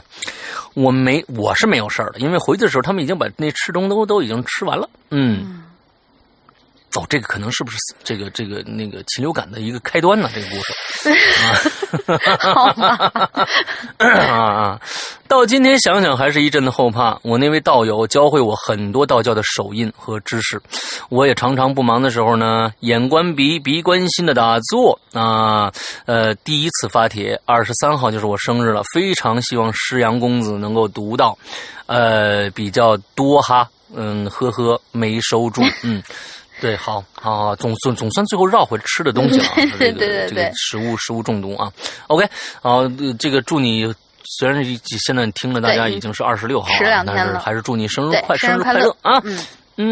[0.73, 4.89] 我没我是没有事儿的，因为回去的时候他们已经把那翅中都都已经吃完了。
[5.11, 5.61] 嗯，
[6.95, 10.29] 哦，这个可能是不是这个这个那个禽流感的一个开端呢？
[10.33, 10.73] 这个故事
[12.53, 13.11] 好吧，
[13.97, 14.81] 啊啊！
[15.27, 17.17] 到今天想想，还是一阵的后怕。
[17.21, 20.61] 我那位道友教会我很多道教的手印和知识，
[21.09, 25.71] 我也常常不忙的时候呢，眼观鼻，鼻观心的打坐啊。
[26.05, 31.37] 呃，第一次发帖，二十三号就是我生日了，非常希望师阳公子能够读到，
[31.85, 36.03] 呃，比较多哈，嗯，呵呵，没收住，嗯。
[36.61, 39.45] 对，好，好，好，总总总算最后绕回吃的东西了，
[39.79, 41.69] 对对对这个食物食物中毒啊。
[42.07, 42.25] OK，
[42.61, 42.87] 好，
[43.19, 43.93] 这个祝你，
[44.23, 44.63] 虽然
[45.03, 49.19] 现在听了大家已经是二十六号了，但是还是祝你生日快，生日快乐啊！
[49.25, 49.37] 嗯，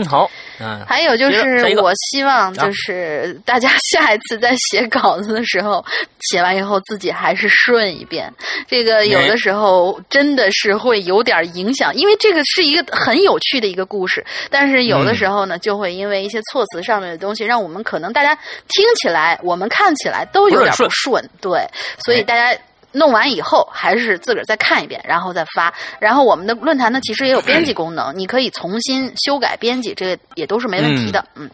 [0.06, 0.30] 好，
[0.60, 5.84] 嗯，还有就是，我希望就是大家 下一次在写稿子的时候，
[6.32, 8.32] 写完以后自己还是顺一遍。
[8.68, 21.66] 这个有的时候真的是会有点影响，因为这个是一个很有趣的一个故事，但是有的时候呢，就会因为一些措辞上面的东西，让我们可能大家听起来，我们看起来都有点不顺，对，
[22.06, 22.58] 所以大家。
[22.92, 25.74] 弄完以后，还是自个儿再看一遍，然后再发。
[26.00, 31.24] 然后我们的论坛呢，其实也有编辑功能，你可以重新修改编辑，这个也都是没问题的。
[31.36, 31.50] 嗯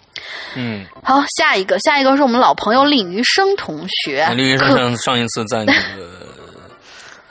[0.56, 0.86] 嗯。
[1.04, 4.28] 好，下一个，下一个是我们老朋友李余生同学。
[4.36, 6.16] 李余生上上一次在那个。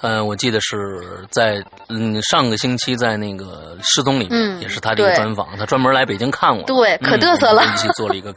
[0.07, 8.31] 嗯，我记得是在嗯上个星期在那个失踪里面，也是他这个专访，他专门来北京看我，对，可嘚瑟了，一起做了一个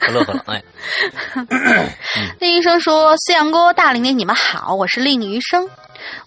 [0.00, 0.62] 可乐呵了，哎。
[2.40, 5.68] 令医生说：“四阳哥、大玲玲，你们好，我是令余生。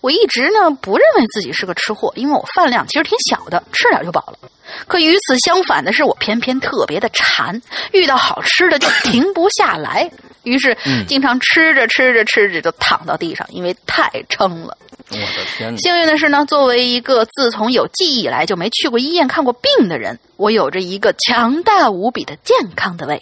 [0.02, 4.50] 我一直呢不认为自己是个吃货，因为我饭量其实挺小的，吃点就饱了。
[4.88, 7.60] 可与此相反的是，我偏偏特别的馋，
[7.94, 10.08] 遇到好吃的就停不下来。”
[10.48, 10.76] 于是，
[11.08, 14.78] 经常吃着吃着吃着就躺到地上，因为太撑了。
[15.10, 15.78] 我的天！
[15.78, 23.22] 幸运的是呢，作为一个自从有记忆以来就没去过医院看过病的人，我有着一个强大无比的健康的胃。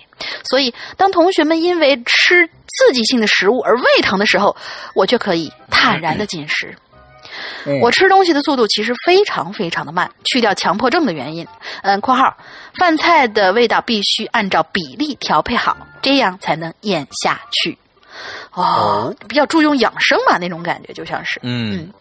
[0.49, 4.55] 所以，当同学们因为吃刺激性的食物而胃疼的时候，
[4.95, 6.75] 我却可以坦然的进食。
[7.81, 11.47] 我吃东西的速度其实非常非常的慢，去掉强迫症的原因。
[11.81, 12.37] 嗯，括号，
[12.75, 17.77] 饭菜的味道必须按照比例调配好，这样才能咽下去。
[18.53, 21.39] 哦，比较注重养生嘛，那种感觉就像是。
[21.43, 21.91] 嗯，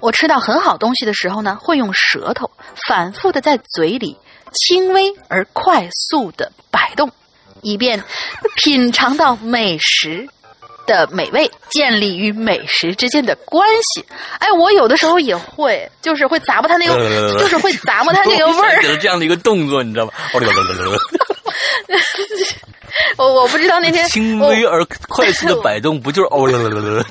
[0.00, 2.50] 我吃到很好东西的时候呢，会用舌头
[2.86, 4.16] 反复的在嘴里
[4.52, 7.10] 轻微而快速的摆动，
[7.60, 8.02] 以便
[8.56, 10.28] 品尝到美食。
[10.86, 14.04] 的美味建立与美食之间的关系。
[14.38, 18.82] 哎，我有的时候也会，就是会咂摸它那个，就是会咂摸它那个味儿。
[19.00, 20.12] 这样的一个动作，你知道吗？
[23.16, 27.06] 我我不知道那天轻微而快速的摆动，不就是哦了了了了？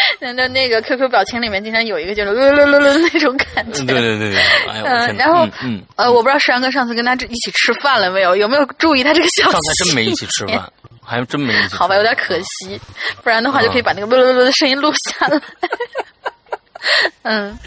[0.20, 3.84] 那那那个 QQ 表情里面经常有一个就是噜噜噜噜那种感觉。
[3.84, 4.42] 对对对对。
[4.84, 8.34] 嗯，然后嗯呃，我不知道石阳哥上次跟他一起吃饭了没有？
[8.36, 9.50] 有没有注意他这个小？
[9.50, 10.70] 上次真没一起吃饭。
[11.02, 12.78] 还真没一起好吧，有点可惜，
[13.22, 15.40] 不然的话就可以把那个噜噜噜的声音录下来。
[17.22, 17.58] 嗯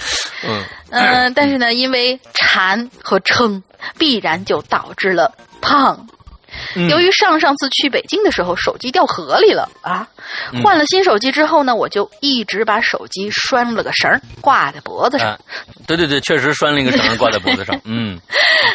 [0.44, 3.62] 嗯嗯，但是呢，因为馋和撑，
[3.98, 6.08] 必然就导致了胖。
[6.90, 10.08] 由于上上次去北京的时候手机掉河里了啊，
[10.64, 14.10] 换了新手机之后呢，我就一直把手机拴了个绳
[14.40, 15.40] 挂在脖子上。
[15.88, 17.80] 对对对，确实拴了一个绳挂在脖子上。
[17.86, 18.20] 嗯，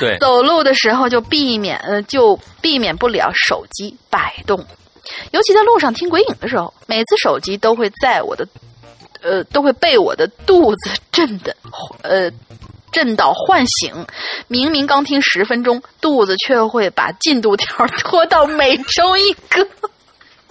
[0.00, 0.16] 对。
[0.18, 4.58] 走路的时候就避免呃，就避免不了手机摆动，
[5.32, 8.46] 尤其在路上听鬼影的时候，每次手机都会在我的
[9.22, 11.54] 呃都会被我的肚子震得
[12.02, 12.30] 呃。
[12.96, 14.06] 震到唤醒，
[14.48, 19.68] 明明刚听十分钟，肚子却会把进度条拖到每周一个。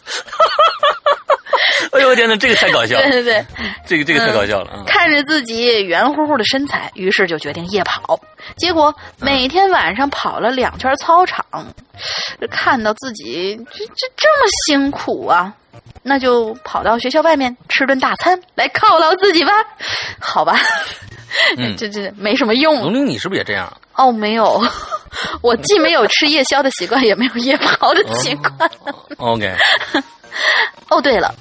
[1.91, 3.02] 哎呦我天哪，这个太搞笑了！
[3.10, 3.46] 对对对，
[3.88, 4.84] 这个这个太搞笑了。
[4.86, 8.20] 看着自己圆乎乎的身材，于是就决定夜跑。
[8.58, 11.43] 结果每天晚上跑了两圈操场，
[12.52, 15.52] 看到自己这这这么辛苦啊，
[16.04, 19.52] 那就跑到学校外面吃顿大餐来犒劳自己吧。
[20.20, 20.60] 好吧。
[21.58, 22.82] 嗯，这这没什么用。
[22.82, 23.72] 龙玲，你是不是也这样？
[23.96, 24.62] 哦，没有，
[25.42, 28.70] 我既没有吃夜宵的习惯，也没有夜跑的习惯。
[29.18, 29.56] OK。
[30.90, 31.34] 哦，对了，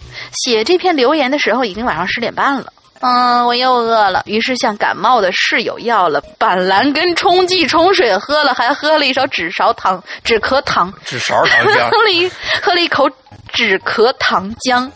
[0.45, 2.73] 写这篇留言的时候已经晚上十点半了。
[3.01, 10.93] 嗯，我又饿了，于是向感冒的室友要了板蓝根冲剂冲水喝了，还喝了一勺止勺糖止咳糖。
[11.05, 11.91] 止勺糖浆。
[11.91, 12.31] 喝了一
[12.63, 13.11] 喝了一口
[13.53, 14.91] 止咳糖浆。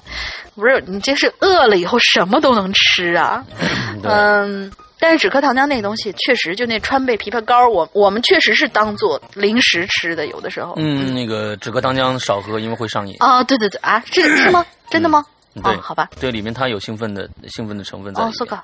[0.55, 3.45] 不是你这是饿了以后什么都能吃啊？
[4.05, 4.73] 嗯。
[4.99, 10.75] 但是止咳糖浆那个东西确实，就那川贝枇杷膏，我我们确实是当做零食吃的，有的时候。
[10.77, 13.15] 嗯，那个止咳糖浆少喝，因为会上瘾。
[13.21, 14.65] 啊，对对对啊，是是吗？
[14.91, 15.25] 真的吗？
[15.55, 16.09] 对哦，好吧。
[16.21, 18.33] 对，里面它有兴奋的兴奋的成分在里，面。
[18.33, 18.61] 哦这个，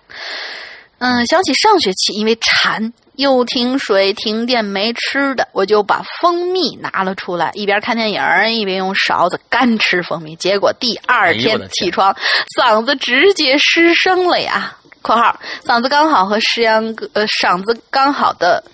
[0.98, 8.22] 嗯，想起上学期因为馋又停水停电没吃的，我就把蜂蜜拿了出来，一边看电影
[8.52, 10.34] 一边用勺子干吃蜂蜜。
[10.36, 12.14] 结果第二天起床，
[12.58, 14.76] 嗓子直接失声了呀。
[15.04, 18.64] （括号嗓子刚好和石阳歌，呃，嗓子刚好的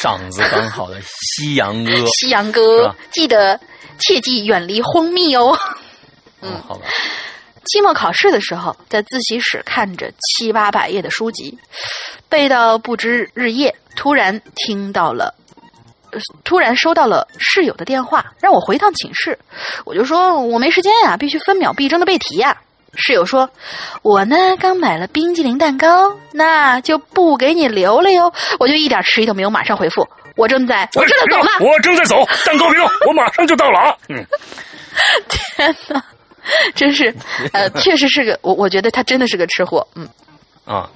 [0.00, 3.58] 嗓子刚好的西洋歌，西洋是哥，记得
[3.98, 5.58] 切记远离蜂蜜 哦。
[6.40, 6.86] 嗯，好吧，
[7.66, 11.58] 期末考试的时候，在自习室看着七八百页的书籍，
[12.28, 15.34] 背到不知日夜，突然听到了，
[16.12, 19.36] 呃突然收到了室友的电话，让我回趟寝室。
[19.84, 22.56] 我就说我没时间呀、必须分秒必争的背题呀、
[22.94, 23.48] 室友说
[24.02, 31.50] ：“我呢刚买了冰激凌蛋糕，那就不给你留了哟。”我就一点迟疑都没有，马上回复：“我正在，我正在走呢。
[31.60, 33.96] 我正在走，蛋糕别动， 我马上就到了啊！
[34.08, 34.24] 嗯，
[35.28, 36.04] 天哪，
[36.74, 37.14] 真是，
[37.52, 40.06] 呃， 确实是个我，我觉得他真的是个吃货，嗯。
[40.64, 40.88] 啊，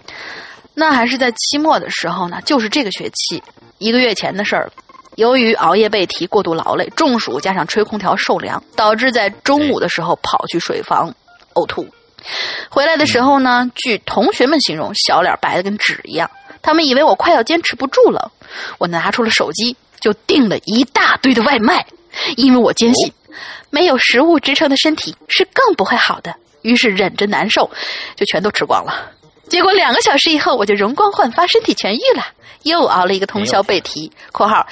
[0.74, 3.42] 那还是在期末的时候呢，就是这个学期
[3.78, 4.72] 一个月前的事儿了。
[5.16, 11.12] 由于熬夜背题、过度劳累、中暑，加上吹空调受凉，导致在中午的时候跑去水房
[11.57, 11.89] 呕吐。
[12.69, 16.31] 回来的时候呢，据同学们形容，小脸白的跟纸一样。
[16.63, 18.31] 他们以为我快要坚持不住了，
[18.79, 21.87] 我拿出了手机，就订了一大堆的外卖，
[22.37, 23.13] 因为我坚信，
[23.71, 26.35] 没有食物支撑的身体是更不会好的。
[26.63, 27.71] 于是忍着难受，
[28.17, 29.13] 就全都吃光了。
[29.49, 32.27] 结果两个小时以后，我就容光焕发，身体痊愈了。
[32.65, 34.67] 又熬了一个通宵背题（括号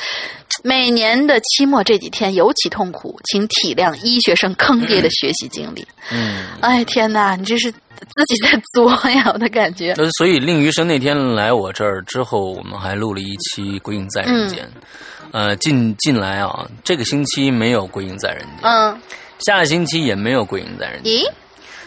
[0.67, 5.87] 每年的期末这几天尤其痛苦，请体谅医学生坑爹的学习经历。
[6.11, 9.93] 嗯，）哎，天哪，你这是自己在作呀，我的感觉。
[9.99, 14.65] 那所以令余生那天来我这儿之后，我们还录了一期《鬼影在人间》。
[15.33, 18.99] 呃，近近来啊，这个星期没有《鬼影在人间》，嗯，
[19.41, 21.13] 下个星期也没有《鬼影在人间》。
[21.19, 21.31] 咦，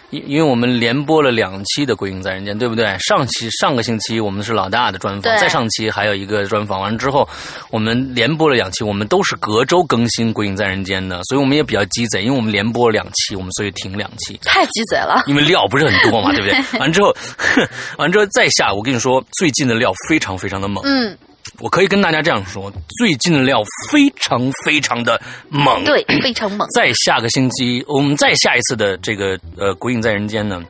[0.09, 2.97] 因因为我们连播了两期的《鬼影在人间》，对不对？
[2.99, 7.27] 上期上个星期我们是老大的专访，再上期还有一个专访，完了之后
[7.69, 14.39] 我们连播了两期，我们都是隔周更新《鬼影在人间》的，所以我们也比较鸡贼，因为我们连播了两期，我们所以停两期。
[14.43, 15.23] 太鸡贼了。
[15.27, 16.79] 因为料不是很多嘛，对不对？
[16.79, 17.13] 完之后，
[17.97, 20.81] 完之后再下，我跟你说，最近的料非常非常的猛。
[20.85, 21.17] 嗯，
[21.59, 25.19] 我可以跟大家这样说，最近的料非常非常的
[25.49, 25.83] 猛。
[25.83, 26.67] 对，非常猛。
[26.75, 30.63] 再下个星期，我们再下一次的这个呃《鬼影在人间》呢，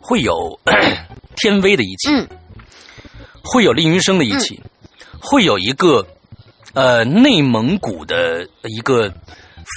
[0.00, 0.34] 会有
[1.36, 2.28] 天威的一期，嗯
[3.42, 4.60] 会有令云生的一期，
[5.20, 6.06] 会有一个
[6.74, 9.12] 呃内蒙古的一个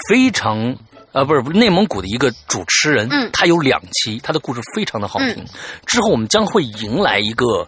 [0.10, 0.76] 非常。
[1.12, 5.44] 呃，不是不是内蒙古的一个主持人，嗯他有两期，他的故事非常的好听。
[5.88, 7.68] 之后我们将会迎来一个，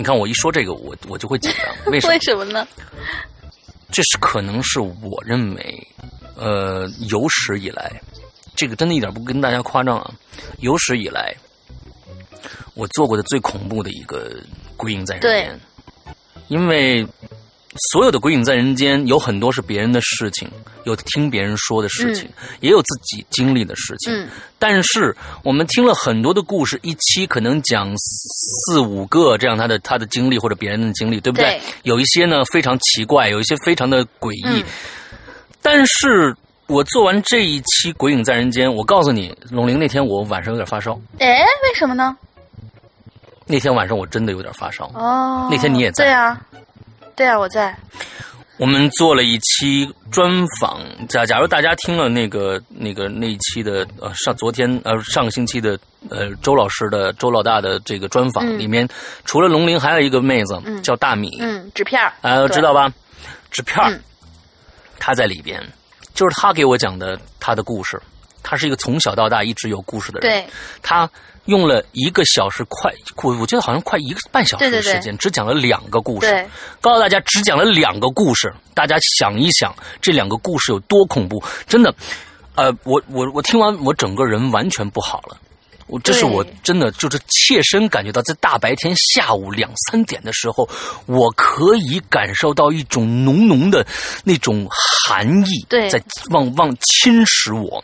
[0.00, 2.14] 你看我一说这个，我我就会紧张，为什么？
[2.16, 2.66] 为什么呢？
[3.90, 5.86] 这是可能是我认为，
[6.36, 8.00] 呃，有史以来，
[8.56, 10.10] 这个真的一点不跟大家夸张啊，
[10.60, 11.36] 有史以来，
[12.72, 14.42] 我做过的最恐怖的一个
[14.74, 15.60] 归因在人间，
[16.48, 17.06] 因为
[17.92, 20.50] 所有的鬼影在人间有很多是别人的事情，
[20.84, 22.28] 有听别人说的事情，
[22.60, 24.12] 也有自己经历的事情。
[24.12, 31.46] 嗯但是我们听了很多的故事，一期可能讲四五个这样他的他的经历或者别人的经历，对不对？
[31.46, 34.62] 对有一些呢非常奇怪，有一些非常的诡异。
[34.62, 34.64] 嗯
[35.62, 36.34] 但是
[36.66, 42.16] 我做完这一期《鬼影在人间》，我告诉你，龙玲那天我晚上有点发烧，哎，为什么呢？
[43.46, 44.86] 那天晚上我真的有点发烧。
[44.94, 46.40] 哦，那天你也在对啊，
[47.20, 47.76] 对啊，我在。
[48.56, 58.88] 我们做了一期专访，假假如大家听了那个那个那一期的呃上昨天呃上个星期的呃周老师的周老大的这个专访、嗯里面，
[59.26, 62.10] 除了龙鳞，还有一个妹子、叫大米，嗯，纸片儿。
[62.22, 62.90] 呃对知道吧？
[63.50, 64.00] 纸片儿嗯，
[64.98, 65.62] 她在里边，
[66.14, 68.00] 就是她给我讲的她的故事。
[68.42, 70.50] 她是一个从小到大一直有故事的人，对，
[70.80, 71.06] 她
[71.46, 76.48] 用了一个小时快，我我觉得好像快一个半小时对对对的时间，只讲了两个故事。
[76.80, 81.42] 告诉大家，只讲了两个故事，大家想一想，这两个故事有多恐怖？
[81.66, 81.94] 真的，
[82.54, 85.36] 呃，我我我听完，我整个人完全不好了。
[85.90, 90.68] 我这是我真的就是切身感觉到，在大白天下午两三点的时候，
[91.06, 93.84] 我可以感受到一种浓浓的
[94.24, 96.00] 那种寒意，在
[96.30, 97.82] 往往侵蚀我，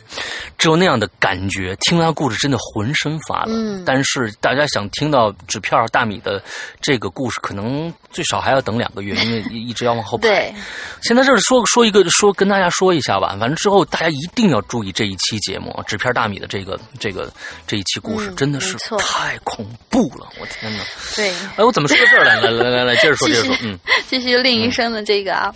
[0.56, 1.76] 只有那样的感觉。
[1.80, 3.54] 听完故事真的浑身发冷。
[3.56, 6.42] 嗯但是大家想听到纸片大米的
[6.80, 10.26] 这个故事，可能最少还要等两个月，因为 一一直要往后排。
[10.26, 10.54] 对，
[11.02, 17.30] 现在这儿说说一个说跟大家说一下吧，反正之后大家一定要注意这一期节目，纸片大米的这个这个
[17.66, 20.82] 这一期期故事嗯真的是太恐怖了，我天哪！
[21.14, 22.40] 对，哎，我怎么说到这儿来？
[22.40, 23.78] 来来来来，接着说，接着说，嗯，
[24.08, 25.54] 继续令医生的这个啊，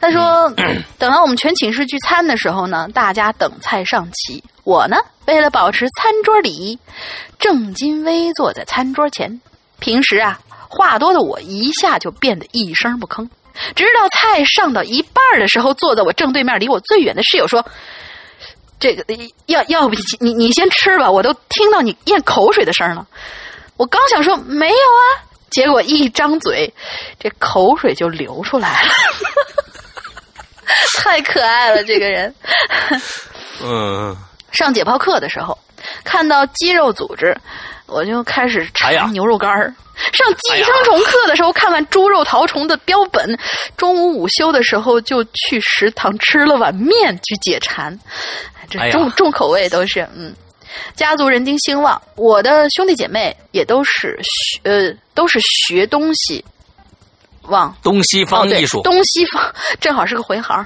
[0.00, 0.50] 他说，
[0.98, 4.96] 等到我们全寝室聚餐的时候呢，大家等菜上齐，我呢
[5.26, 6.78] 为了保持餐桌礼仪，
[7.38, 9.40] 正襟危坐在餐桌前。
[9.78, 10.38] 平时啊，
[10.70, 13.28] 话多的我一下就变得一声不吭，
[13.74, 17.66] 直到菜上到一半的时候，坐在我正对面离我最远的室友说。
[18.78, 19.04] 这个
[19.44, 23.06] 要要不你你先吃吧，我都听到你咽口水的声了。
[23.76, 25.04] 我刚想说没有啊，
[25.50, 26.72] 结果一张嘴，
[27.18, 28.90] 这口水就流出来了，
[30.96, 32.34] 太可爱了，这个人。
[33.62, 34.16] 嗯，
[34.50, 35.58] 上解剖课的时候，
[36.02, 37.36] 看到肌肉组织，
[37.84, 39.74] 我就开始馋牛肉干儿。
[40.12, 43.38] 上寄生虫课的时候，看完猪肉绦虫的标本，
[43.76, 47.98] 中午午休的时候就去食堂吃了碗面去解馋。
[48.68, 50.34] 这哎重、重口味都是嗯。
[50.94, 56.44] 家族人丁兴旺，我的兄弟姐妹也都是学呃都是学东西
[57.42, 60.64] 往东西方艺术哦，东西方正好是个回行，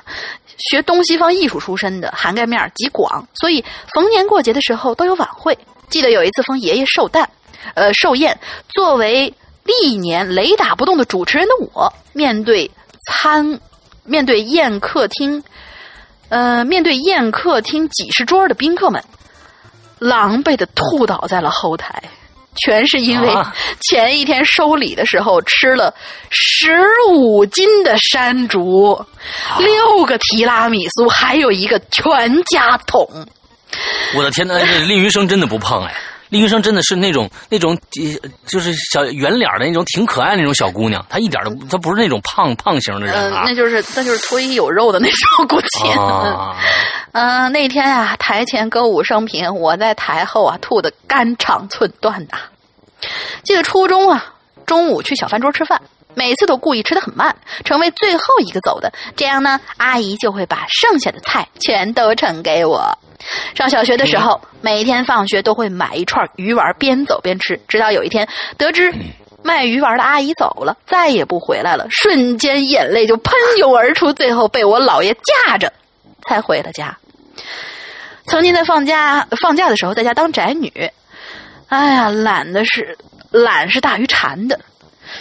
[0.58, 5.56] 学东西方艺术出身的，涵盖面极广，所以逢年过节的时候都有晚会。
[5.88, 7.26] 记得有一次封爷爷寿诞，
[7.74, 8.38] 呃寿宴，
[8.68, 9.32] 作为
[9.64, 12.70] 历年雷打不动的主持人的我，面对
[13.10, 13.58] 餐，
[14.04, 15.42] 面对宴客厅，
[16.28, 19.02] 呃面对宴客厅几十桌的宾客们，
[19.98, 22.02] 狼狈的吐倒在了后台。
[22.56, 25.92] 全是因为啊前一天收礼的时候吃了
[26.30, 29.04] 十五斤的山竹，
[29.58, 33.26] 六个提拉米苏，还有一个全家桶。
[34.14, 35.92] 我的天呐，这令余生真的不胖哎，
[36.30, 45.88] 令余生真的是那种那种呃就是小圆脸的那种挺可爱的那种小姑娘，她一点都她不是那种胖胖型的人那就是那就是脱衣有肉的那种，估计。
[45.98, 46.56] 啊，
[47.12, 52.38] 嗯、 那天啊，台前歌舞升平，我在台后啊，吐的肝肠寸断呐。
[53.42, 54.32] 记得初中啊，
[54.66, 55.80] 中午去小饭桌吃饭，
[56.14, 62.98] 每次都故意吃的很慢，成为最后一个走的，这样呢，阿姨就会把剩下的菜全都盛给我。
[63.54, 68.92] 上小学的时候，每天放学都会买一串鱼丸，边走边吃，直到有一天得知
[69.42, 75.72] 卖鱼丸的阿姨走了，再也不回来了，瞬间眼泪就喷涌而出，最后被我姥爷架着
[76.26, 76.96] 才回了家。
[78.26, 80.90] 曾经在放假放假的时候在家当宅女，
[81.68, 82.96] 哎呀，懒的是
[83.30, 84.58] 懒是大于馋的，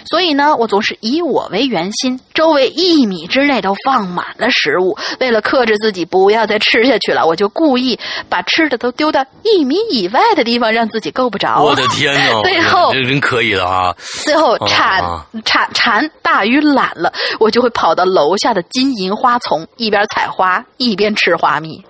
[0.10, 4.98] 所以呢，我总是以我为圆心，周围一米之内都放满了食物。
[5.20, 8.00] 为了克制自己不要再吃下去了，我就故意
[8.30, 11.62] 把吃的都丢到一米以外的地方，让自己够不着。
[11.64, 21.84] 我的天呐，最后这人可以的啊，最后馋啊馋馋大于懒了，我就会跑到楼下的金银花丛，一边采花一边吃花蜜。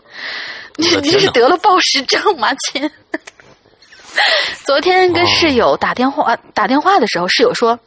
[0.76, 2.90] 你你是得了暴食症吗，亲？
[4.66, 7.80] 昨天跟室友打电话、打电话的时候，室友说：“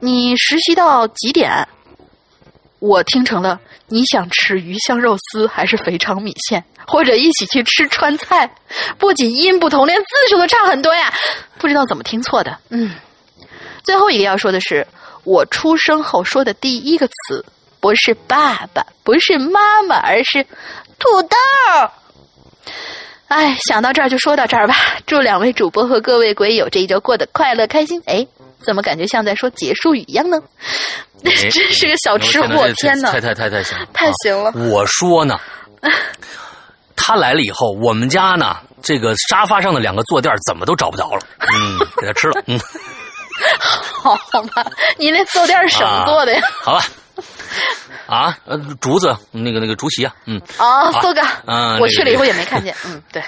[0.00, 1.66] 你实习到几点？”
[2.80, 3.58] 我听成了
[3.88, 8.48] 你想吃鱼香肉丝还是肥肠米线，或者一起去吃川菜。
[8.98, 11.12] 不仅音不同，连字数都差很多呀！
[11.58, 12.56] 不知道怎么听错的。
[12.68, 12.94] 嗯，
[13.82, 14.86] 最后一个要说的是，
[15.24, 17.44] 我出生后说的第一个词
[17.80, 20.44] 不是爸爸，不是妈妈，而是
[21.00, 21.36] 土豆。
[23.28, 24.74] 哎，想到这儿就说到这儿吧。
[25.06, 28.02] 祝两位主播和各位鬼友这一周过得快乐开心。
[28.06, 28.26] 哎，
[28.64, 30.42] 怎么感觉像在说结束语一样呢？
[31.24, 33.20] 哎真是个小吃货，天哪太！
[33.20, 35.38] 太太太行了，太行了啊我说呢，
[36.94, 42.58] 他来了以后，我们家呢这个沙发上的两个坐垫怎么都找不着了，嗯，给他吃了，嗯，
[44.00, 44.14] 好
[44.54, 44.64] 吧，
[44.96, 46.40] 你那坐垫是什么做的呀？
[46.62, 46.84] 好吧。
[48.08, 52.74] 啊，呃，竹子，那个那个竹席啊，嗯哦，搜哥， 啊我去了以后也没看见。
[52.86, 53.22] 嗯，对，，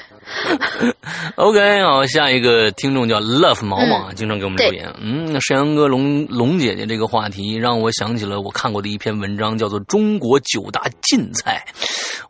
[1.37, 4.91] OK，好，下一个听众叫 Love 毛毛，啊，经常给我们留言。
[4.99, 11.63] 嗯，沈阳哥龙龙姐姐这个话题让我想起了我看过的一篇文章，叫做《中国九大禁菜》。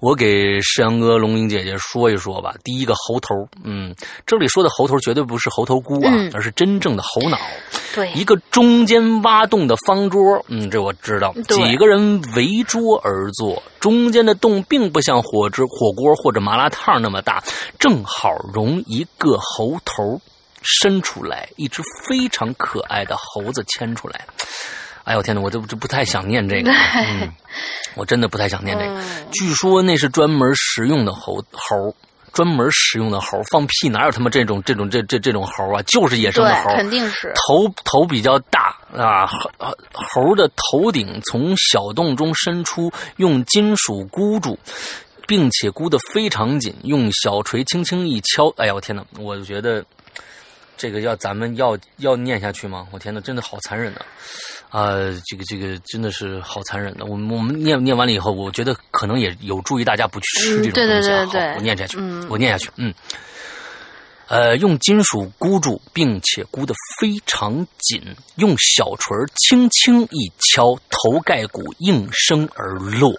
[0.01, 2.55] 我给世阳哥、龙英姐姐说一说吧。
[2.65, 3.95] 第一个猴头，嗯，
[4.27, 7.39] 这里说的猴头绝对不是猴头菇啊，嗯而是真正的猴脑。
[7.95, 11.35] 对，一个中间挖洞的方桌，嗯，这我知道。
[11.47, 17.43] 对几个人围桌而坐，中间的洞并不像火之火锅或者麻辣烫那么大，
[17.79, 20.21] 正好容一个猴头
[20.63, 24.27] 伸出来，一只非常可爱的猴子牵出来。
[25.05, 27.33] 哎呦天哪，我就就不太想念这个， 嗯，
[27.95, 28.93] 我真的不太想念这个。
[29.01, 31.95] 嗯据说那是专门食用的猴猴。
[32.33, 35.83] 专门使用的猴放屁哪有他妈这种这种这这这种猴啊？
[35.83, 37.33] 就是野生的猴，肯定是。
[37.35, 44.59] 头头比较大啊，猴猴的头顶从小洞中伸出，用金属箍住，
[45.27, 48.49] 并且箍得非常紧，用小锤轻轻一敲。
[48.57, 49.05] 哎呀，我天哪！
[49.19, 49.85] 我觉得
[50.77, 52.87] 这个要咱们要要念下去吗？
[52.91, 54.03] 我天哪，真的好残忍啊！
[54.71, 54.95] 啊、
[55.27, 57.05] 这个这个真的是好残忍的。
[57.05, 61.27] 我们我们念念完了以后，我觉得可能也有助于大家不去吃这种东西啊。
[61.27, 62.95] 对对好，我念下去，嗯我念下去，嗯。
[64.29, 68.01] 呃，用金属箍住，并且箍得非常紧，
[68.37, 73.13] 用小锤轻轻一敲，头盖骨应声而落。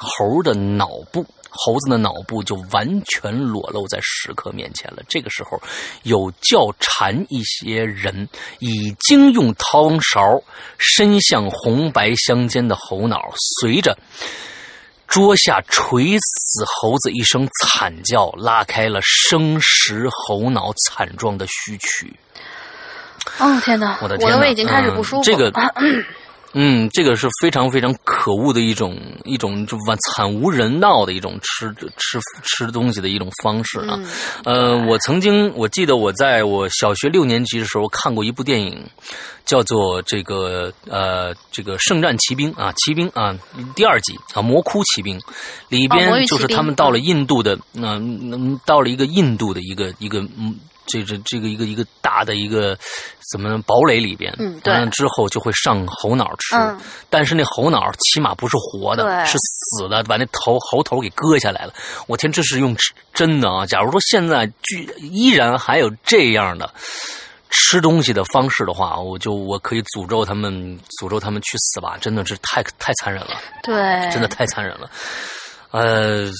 [0.00, 1.24] 猴的脑部，
[1.56, 5.02] 猴子的脑部就完全裸露在食客面前了。
[5.08, 5.60] 这个时候，
[6.02, 8.28] 有较馋一些人
[8.58, 10.42] 已经用汤勺
[10.78, 13.96] 伸向红白相间的猴脑，随着
[15.06, 22.12] 桌下垂死猴子一声惨叫，拉开了生食猴脑惨状的序曲。
[23.38, 25.22] 哦天哪，我的天哪的胃已经开始不舒服。
[25.22, 26.04] 嗯这个嗯，
[26.90, 33.98] 这个是非常非常可恶的一种一种就完惨无人道的一种吃吃吃东西的一种方式啊。
[33.98, 34.06] 嗯
[34.44, 38.84] 呃，我曾经我记得我在我小学六年级的时候看过一部电影，
[39.44, 43.36] 叫做这个呃这个圣战骑兵啊，骑兵啊
[43.74, 45.20] 第二集啊魔窟骑兵
[45.68, 50.54] 里边就是他们到了印度的嗯、嗯到了一个印度的一个一个嗯。
[50.86, 52.76] 这这这个一个一个大的一个
[53.32, 56.78] 怎么堡垒里边，嗯对完了之后就会上猴脑吃，嗯
[57.08, 61.72] 但是那猴脑起码不是活的，对是死的，把那头猴头给割下来了。
[62.06, 62.76] 我天，这是用
[63.12, 63.64] 真的啊！
[63.66, 66.68] 假如说现在居依然还有这样的
[67.50, 71.96] 吃东西的方式的话，我就我可以诅咒他们，诅咒他们去死吧！
[72.00, 73.74] 真的是太太残忍了，对，
[74.10, 74.90] 真的太残忍了。
[75.74, 76.30] 呃，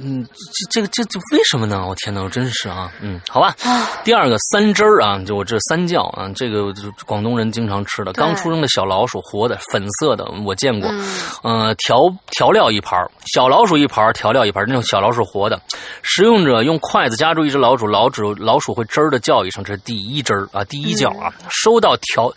[0.00, 0.24] 嗯，
[0.70, 1.84] 这这个这这为什么呢？
[1.88, 3.52] 我天哪，我真是啊，嗯，好吧。
[3.64, 8.12] 啊，第二个三汁儿啊，就我这三叫啊，这个就广东人经常吃的。
[8.12, 10.88] 刚出生的小老鼠，活的粉色的，我见过。
[10.92, 11.04] 嗯
[11.42, 11.98] 呃，调
[12.30, 15.60] 调料一盘儿小老鼠一盘儿调料一盘儿那种小老鼠活的。
[16.02, 21.34] 食用者用筷子夹住一只老鼠，老鼠老鼠会吱儿的叫一声，这是第一汁儿啊，第一叫啊。
[21.50, 22.32] 收到调，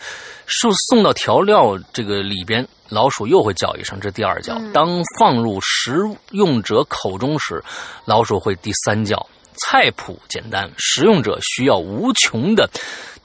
[0.48, 4.53] 送送到调料这个里边，老鼠又会叫一声，这第二叫。
[4.55, 5.97] 嗯当放入食
[6.31, 7.63] 用者口中时，
[8.05, 9.26] 老鼠会第三叫。
[9.68, 12.69] 菜谱简单，食用者需要无穷的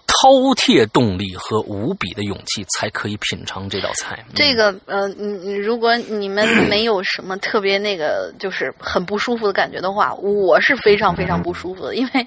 [0.06, 4.24] 饕餮动力和无比的勇气，才可以品尝这道菜。
[4.34, 11.94] 这个呃，你你如果你们没有什么特别那个，就是很不舒服的感觉的话，我是非常非常不舒服的。
[11.94, 12.26] 因为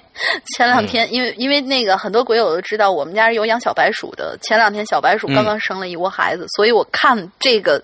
[0.56, 4.38] 前两天，因为因为那个很多鬼友都知道，我们家是有养小白鼠的。
[4.42, 7.82] 前两天小白鼠刚刚生了一窝孩子，所以我看这个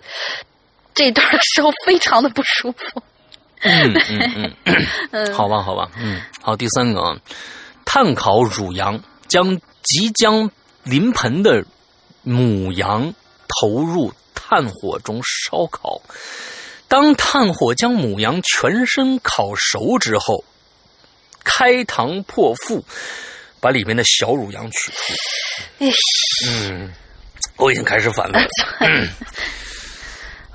[0.94, 3.02] 这段的时候非常的不舒服。
[3.62, 7.16] 嗯嗯嗯，嗯，好吧，好吧，嗯，好，第三个啊，
[7.86, 10.50] 炭烤乳羊，将即将
[10.82, 11.64] 临盆的
[12.22, 13.14] 母羊
[13.48, 16.00] 投入炭火中烧烤。
[16.88, 20.44] 当炭火将母羊全身烤熟之后，
[21.42, 22.84] 开膛破腹，
[23.60, 25.14] 把里面的小乳羊取出。
[25.78, 25.90] 哎
[26.48, 26.92] 嗯，
[27.56, 28.48] 我已经开始反胃了。
[28.80, 29.08] 嗯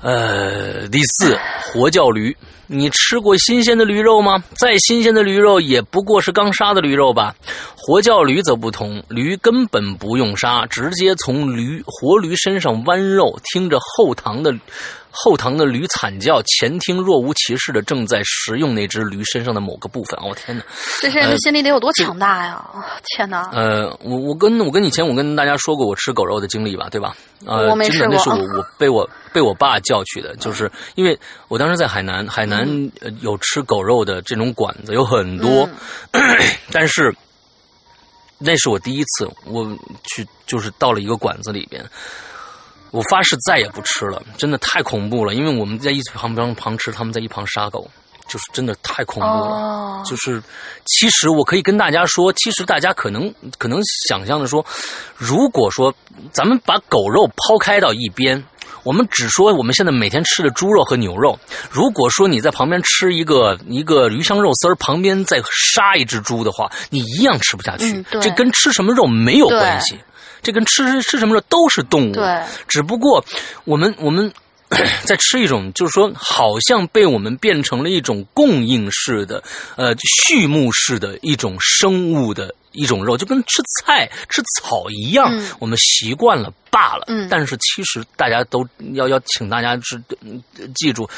[0.00, 2.36] 呃，第四，活叫驴。
[2.72, 4.42] 你吃过新鲜的驴肉吗？
[4.56, 7.34] 再新鲜的驴肉也不过是刚杀的驴肉吧。
[7.76, 14.54] 活叫驴则不同，驴根本不用杀，直接从驴活驴身上剜肉，听着后堂的
[15.14, 20.18] 后堂的驴惨叫，前厅若无其事的正在食用那只驴身上的某个部分。
[20.20, 20.64] 哦天哪！
[21.00, 22.64] 这些人心里得有多强大呀！
[23.04, 23.50] 天哪！
[23.52, 27.14] 呃，我我跟我跟以前我跟大家说过我吃狗肉的经历吧，对吧？
[27.44, 31.18] 呃，我没真的那是我我被我被我爸叫去的，就是因为
[31.48, 32.66] 我当时在海南，海南、
[33.02, 35.68] 呃有吃狗肉的这种馆子有很多，
[36.72, 37.14] 但是
[38.38, 39.64] 那是我第一次我
[40.04, 41.84] 去就是到了一个馆子里边。
[42.92, 45.34] 我发誓再也不吃了，真的太恐怖了。
[45.34, 47.90] 因为我们在一旁边旁吃，他们在一旁杀狗，
[48.28, 49.32] 就是真的太恐怖了。
[49.34, 50.40] 哦，就是，
[50.84, 54.64] 其实我可以跟大家说，其实大家可能可能想象的说，
[55.16, 55.92] 如果说
[56.32, 58.44] 咱们把狗肉抛开到一边，
[58.84, 61.38] 我们只说我们现在每天吃的猪肉和牛肉，
[61.70, 65.40] 如果说你在旁边吃一个一个鱼香肉丝儿，旁边再
[65.74, 67.92] 杀一只猪的话，你一样吃不下去。
[67.92, 69.98] 嗯这跟吃什么肉没有关系，
[70.42, 72.12] 这跟吃吃什么肉都是动物。
[72.12, 73.24] 对，只不过
[73.64, 74.30] 我们我们
[75.04, 79.42] 在吃一种，就是说，好像被我们变成了一种供应式的、
[79.76, 87.04] 呃畜牧式的一种生物的一种肉，就跟吃菜、吃草一样，嗯我们习惯了罢了。
[87.08, 90.42] 嗯但是其实大家都要要请大家知嗯
[90.74, 91.08] 记住。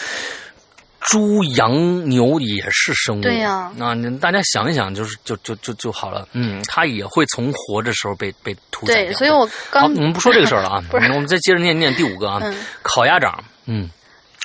[1.11, 6.27] 猪、羊、牛也是生物，对呀那你大家想一想，就是就就就就好了。
[6.33, 13.91] 嗯，它也会从活着时候被被屠宰对，所以我好，刚我们不说这个事儿了啊， 我们再接着念念第五个啊，嗯烤鸭掌，嗯，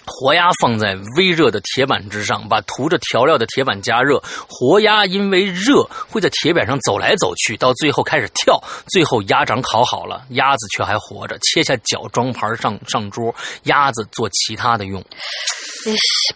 [0.05, 4.21] 活鸭放在微热的铁板之上，把涂着调料的铁板加热。
[4.49, 8.61] 活鸭因为热会在铁板上走来走去，到最后开始跳。
[8.87, 13.33] 最后鸭掌烤好了，鸭子却还活着，切下脚装盘上上桌，
[13.63, 15.01] 鸭子做其他的用。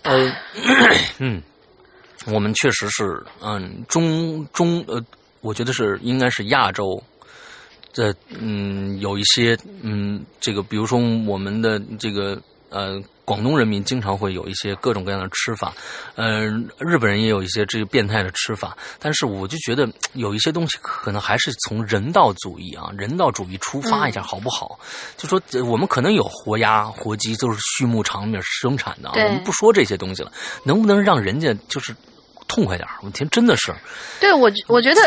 [0.03, 0.36] 呃，
[1.20, 1.41] 嗯，
[2.26, 5.03] 我们确实是，嗯，中中呃，
[5.41, 7.02] 我觉得是应该是亚洲。
[7.91, 13.02] 这嗯，有一些嗯，这个比如说我们的这个呃。
[13.25, 15.73] 广东人民经常会有一些各种各样的吃法，
[16.15, 24.79] 嗯，日本人也有一些这个变态的吃法，但是我就觉得有一些东西可能还是从人道主义啊，人道主义出发一下好不好？
[25.17, 30.31] 就说我们可能有活鸭、活鸡，都是畜牧场里面生产的，我们不说这些东西了，
[30.63, 31.95] 能不能让人家就是？
[32.45, 33.73] 痛快点我天，真的是。
[34.19, 35.01] 对我，我觉得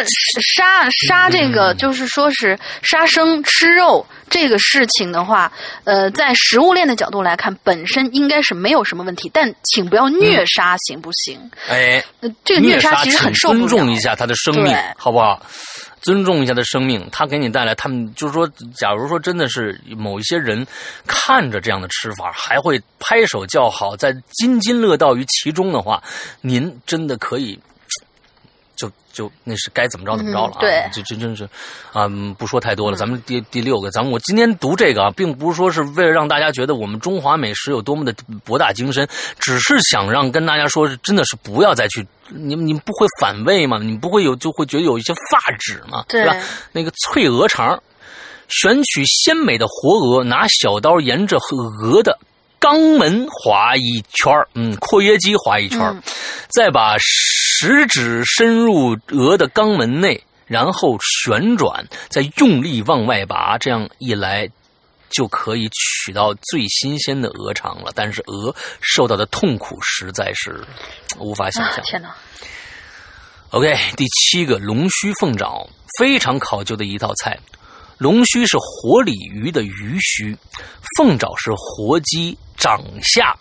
[0.56, 5.51] 杀杀这个，就是说是杀生吃肉这个事情的话，
[5.85, 11.39] 呃，在食物链的角度来看，本身应该是没有什么问题，但请不要虐杀，行不行？
[11.69, 12.05] 哎，
[12.44, 15.40] 这个虐杀其实很受尊重一下他的生命，好不好？
[16.03, 20.65] 尊重一下他的生命，他给你带来，他们就是说，假如说真的是某一些人
[21.07, 26.03] 看着这样的吃法，还会拍手叫好，在津津乐道于其中的话，
[26.40, 27.59] 您真的可以。
[28.77, 30.61] 就就那是该怎么着怎么着了啊！
[30.61, 31.48] 对，就真真是，
[31.93, 32.07] 啊，
[32.39, 32.97] 不说太多了。
[32.97, 39.09] 咱们第第六个，咱们我今天读这个啊，并不是说是为了让大家觉得我们中华美食有多么的博大精深，
[39.39, 43.78] 只是想让跟大家说，真的是不要再去，你你不会反胃吗？
[43.82, 46.05] 你不会有就会觉得有一些发指吗？
[46.09, 46.36] 对吧？
[46.73, 47.82] 那个脆鹅肠，
[48.48, 51.39] 选取鲜美的活鹅，拿小刀沿着
[51.81, 52.19] 鹅的。
[52.59, 56.03] 肛门划一圈嗯，括约肌划一圈
[56.48, 56.97] 再把
[57.59, 64.49] 食指伸入鹅的肛门内，然后旋转，再用力往外拔，这样一来
[65.09, 67.93] 就可以取到最新鲜的鹅肠了。
[67.95, 70.65] 但是鹅受到的痛苦实在是
[71.19, 71.83] 无法想象。
[71.85, 72.15] 天哪
[73.51, 75.69] ！OK，第七个龙须凤爪，
[75.99, 77.39] 非常考究的一道菜。
[77.99, 80.37] 龙须是活鲤鱼的鱼须，
[80.97, 82.37] 凤爪是活鸡。
[82.59, 83.37] 掌下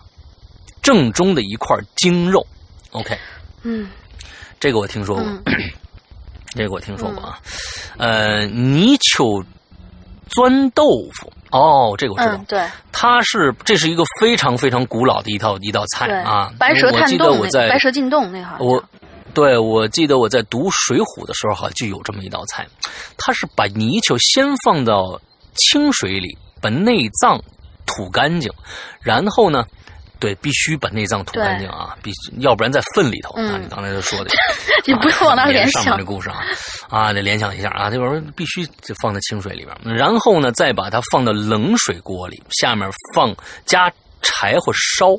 [0.82, 2.46] 正中的一块精肉
[2.92, 3.18] ，OK，
[3.64, 3.90] 嗯，
[4.60, 5.24] 这个我听说过，
[6.56, 7.40] 这个我听说过啊。
[7.98, 9.44] 呃，泥鳅
[10.30, 10.84] 钻豆
[11.14, 16.52] 腐，哦，这个我知道，对，它是这是一个非常非常古老的一道一道菜啊。
[16.58, 18.84] 白蛇探洞，我在白蛇进洞那哈，我
[19.34, 22.66] 对我记得我在读《水浒》的时候，好像就有这么一道菜，
[23.18, 25.20] 它是把泥鳅先放到
[25.56, 27.42] 清水里，把内脏。
[27.88, 28.52] 吐干净，
[29.00, 29.64] 然后呢？
[30.26, 31.96] 对，必须把内脏吐干净啊！
[32.02, 33.30] 必须，要不然在粪里头。
[33.36, 34.32] 啊，你刚才就说的，
[34.88, 35.84] 你不用往那联想。
[35.84, 36.42] 上面的故事啊，
[36.90, 37.92] 啊，得联想一下啊。
[37.92, 43.36] 这玩意儿必须就放在清水里边，然后呢，再把它放到冷水锅里，下面放
[43.66, 43.92] 加
[44.24, 45.16] 柴火烧，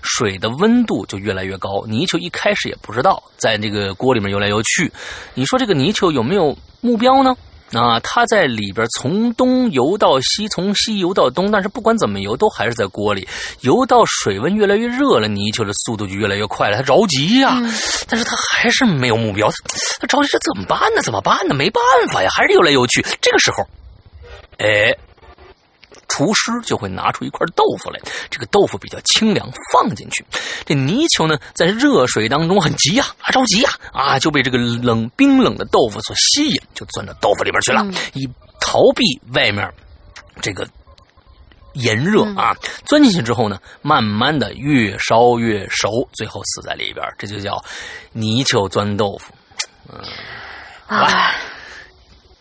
[0.00, 1.84] 水的温度就越来越高。
[1.86, 4.90] 泥鳅一开始也不知道，在这个锅里面游来游去。
[5.34, 7.36] 你说这个泥鳅有没有目标呢？
[7.72, 13.28] 啊，它在里边从东游到西，从西游到东，但是不管怎么游，都还是在锅里。
[13.60, 16.76] 游到水温越来越热了，泥鳅的速度就越来越快了。
[16.76, 17.58] 它着急呀，
[18.08, 19.50] 但是它还是没有目标。
[20.00, 21.02] 它着急，这怎么办呢？
[21.02, 21.54] 怎么办呢？
[21.54, 21.82] 没办
[22.12, 23.04] 法呀，还是游来游去。
[23.20, 23.66] 这个时候，
[24.58, 24.96] 哎。
[26.08, 30.24] 厨师就会拿出一块豆腐来，这个豆腐比较清凉，放进去。
[30.64, 38.28] 这泥鳅呢，在热水当中很急呀，啊着急呀，啊就被这个冷冰冷的豆腐所吸引，就钻到豆腐里边去了，以
[38.60, 39.70] 逃避外面
[40.40, 40.66] 这个
[41.74, 42.56] 炎热啊。
[42.84, 47.62] 钻进去之后呢，慢慢的越烧越熟，最后死在里边，这就叫
[48.12, 49.32] 泥鳅钻豆腐。
[49.92, 50.00] 嗯，
[50.86, 51.34] 好吧。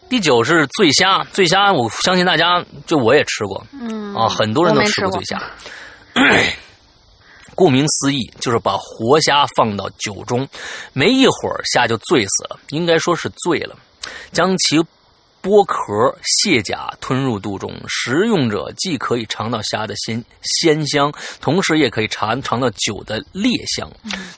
[0.10, 5.42] 第九是醉虾，醉虾我相信大家就我也吃过，嗯啊，很多人都吃过醉虾。
[7.56, 10.48] 顾名思义，就是把活虾放到酒中，
[10.94, 13.76] 没一会儿虾就醉死了，应该说是醉了，
[14.32, 14.80] 将其。
[15.48, 21.10] 剥壳卸甲吞入肚中，食用者既可以尝到虾的鲜鲜香，
[21.40, 23.90] 同时也可以尝尝到酒的烈香。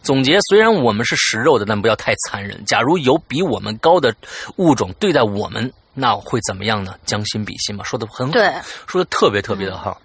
[0.04, 2.64] 总结：虽然我们是食肉的，但不要太残忍。
[2.64, 4.14] 假如有比我们高的
[4.58, 6.94] 物种对待我们，那会怎么样呢？
[7.08, 8.40] 将心比心嘛，说的很好，
[8.86, 10.00] 说的特别特别的好。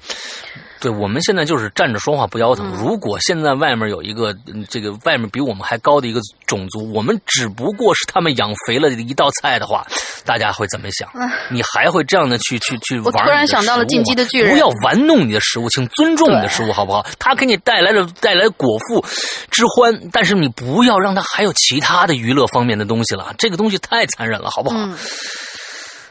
[0.84, 2.70] 对，我们现在就是站着说话不腰疼。
[2.76, 4.36] 如果现在外面有一个
[4.68, 9.86] 这个外面比我们还高的一个种族，我们只不过是他们养肥了的一道菜的话，
[10.26, 11.08] 大家会怎么想？
[11.50, 13.06] 你还会这样的去去去玩？
[13.06, 14.52] 我突然想到了进击的巨人。
[14.52, 17.06] 不要玩弄你的食物，请尊重你的食物，好不好？
[17.18, 19.02] 它给你带来了带来果腹
[19.50, 23.34] 之欢，但是你不要让它还有其他的娱乐方面的东西了。
[23.38, 24.76] 这个东西太残忍了，好不好？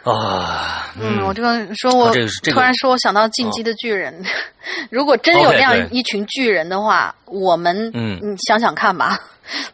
[0.03, 4.13] 啊，嗯，我这个说我这个这个突然说我想到进击的巨人，
[4.91, 9.17] 如果真有那样一群巨人的话，我们嗯你想想看吧，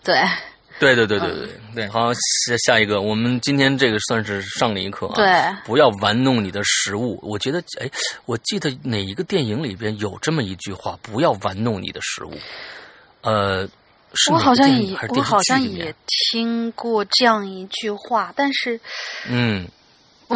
[0.03, 0.15] 对
[0.79, 5.15] 对对对对对对，好，下下一个，我们今天这个算是上了一课啊。
[5.15, 7.19] 对，不要玩弄你的食物。
[7.21, 7.89] 我觉得，哎，
[8.25, 12.33] 我记得哪一个电影里边有这么一句话：不要玩弄你的食物。
[13.21, 13.67] 呃，
[14.31, 15.93] 我好像也我好像也？
[16.31, 18.79] 听过这样一句话，但是
[19.27, 19.69] 嗯，我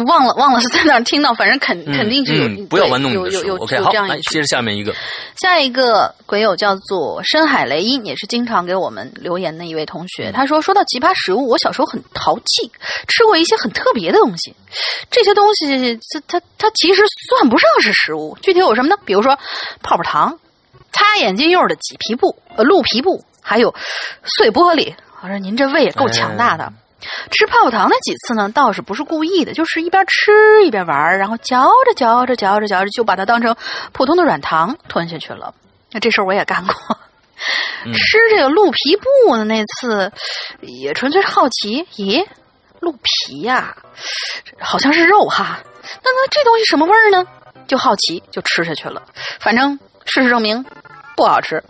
[0.02, 3.40] 忘了忘了是在哪听到， 反正肯、嗯肯定就有，嗯不要玩弄你的食物。
[3.40, 4.40] 有有有 OK，有好，来接。
[4.40, 4.92] 着下面一个。
[5.36, 10.32] 下一个鬼友叫做深海雷音，也是经常给我们留言的一位同学。
[10.32, 12.70] 他说：“说到奇葩食物，我小时候很淘气，
[13.08, 14.54] 吃过一些很特别的东西。
[15.10, 18.36] 这些东西，它它它其实算不上是食物。
[18.42, 18.96] 具体有什么呢？
[19.04, 19.38] 比如说
[19.82, 20.38] 泡泡糖、
[20.92, 23.74] 擦眼镜用的麂皮布、呃鹿皮布，还有
[24.24, 24.92] 碎玻璃。
[25.20, 26.72] 我说您这胃也够强大的。
[27.30, 33.56] 吃泡泡糖那几次呢，倒是不是故意的，就是一边吃一边玩，然后嚼着嚼着嚼着嚼着，就把它当成
[33.92, 35.54] 普通的软糖吞下去了。
[35.90, 36.74] 那这事儿我也干过。
[37.92, 40.10] 吃这个鹿皮布的那次，
[40.60, 41.84] 也纯粹是好奇。
[41.96, 42.24] 咦，
[42.80, 43.76] 鹿皮呀、
[44.58, 45.58] 好像是肉哈。
[46.02, 47.26] 那那这东西什么味儿呢？
[47.66, 49.02] 就好奇就吃下去了。
[49.40, 50.64] 反正事实证明
[51.16, 51.62] 不好吃。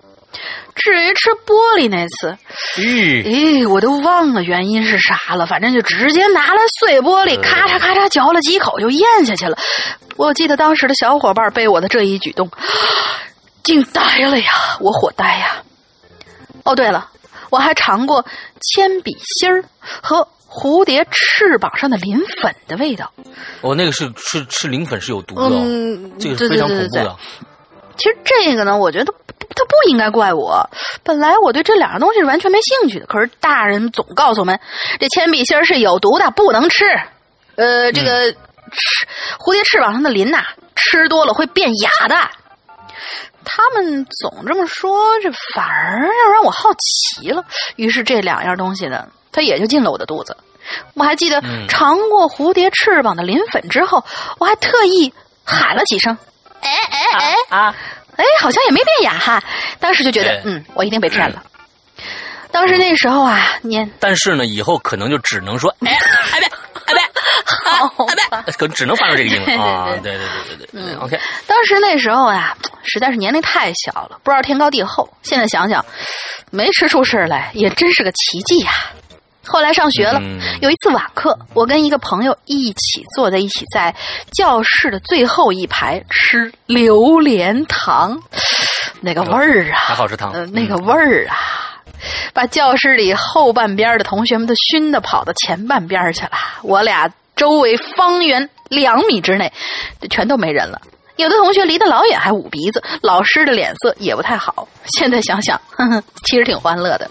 [0.75, 2.37] 至于吃玻璃那次，
[2.77, 9.57] 咦，咦，我都忘了原因是啥了，反正就直接拿来碎玻璃，咔嚓咔嚓嚼了几口就咽下去了。
[10.17, 12.51] 我记得当时的小伙伴被我的这一举动
[13.63, 15.63] 惊呆了呀，我火呆呀。
[16.65, 17.11] 哦，对了，
[17.51, 18.25] 我还尝过
[18.61, 19.65] 铅笔芯儿
[20.03, 23.13] 和蝴蝶翅膀上的磷粉的味道。
[23.61, 27.17] 哦，那个是是是磷粉是有毒的、哦，嗯，对这个是非常对对对对恐怖的。
[27.97, 29.13] 其实这个呢，我觉得他
[29.65, 30.69] 不应该怪我。
[31.03, 34.59] 本来我对这两样东西是完全没兴趣的，可是大人总告诉我们，
[34.99, 36.85] 这铅笔芯是有毒的，不能吃。
[37.57, 39.07] 呃，这个吃
[39.39, 40.45] 蝴蝶翅膀上的鳞呐、
[40.75, 42.17] 吃多了会变哑的。
[43.45, 47.45] 他们总这么说，这反而要让我好奇了。
[47.77, 50.37] 于是这两样东西呢，它也就进了我的肚子。
[50.95, 54.03] 我还记得嗯尝过蝴蝶翅膀的磷粉之后，
[54.39, 55.13] 我还特意
[55.45, 56.17] 喊了几声
[56.65, 57.75] ：“哎哎哎！”啊，
[58.17, 59.43] 哎，好像也没变哑哈。
[59.79, 61.43] 当时就觉得对，嗯，我一定被骗了。
[62.51, 65.97] 当时那时候啊，年但是呢，以后可能就只能说， 哎，
[66.33, 66.49] 哎别，
[66.87, 67.01] 哎别，
[67.67, 69.89] 好吧，可能只能发出这个音对了啊！
[69.91, 75.09] 对对对对对嗯，OK，当时那时候呀，实在是年龄太小了，不知道天高地厚。
[75.23, 75.85] 现在想想，
[76.51, 78.71] 没吃出事儿来，也真是个奇迹呀。
[79.47, 83.95] 后来上学了，嗯有一次晚课，我跟一个朋友一起坐在一起，在
[84.33, 88.21] 教室的最后一排吃榴莲糖，
[89.01, 91.37] 那个味儿啊，还好吃糖呃，那个味儿啊，
[92.33, 96.31] 把教室里后半边的同学们都熏得跑到前半边去了。
[96.63, 99.53] 我俩周围方圆两米之内，
[100.11, 100.81] 全都没人了。
[101.17, 104.67] 有的同学离得老远，还捂鼻子，老师的脸色也不太好。
[104.97, 107.09] 现在想想，呵呵，其实挺欢乐的。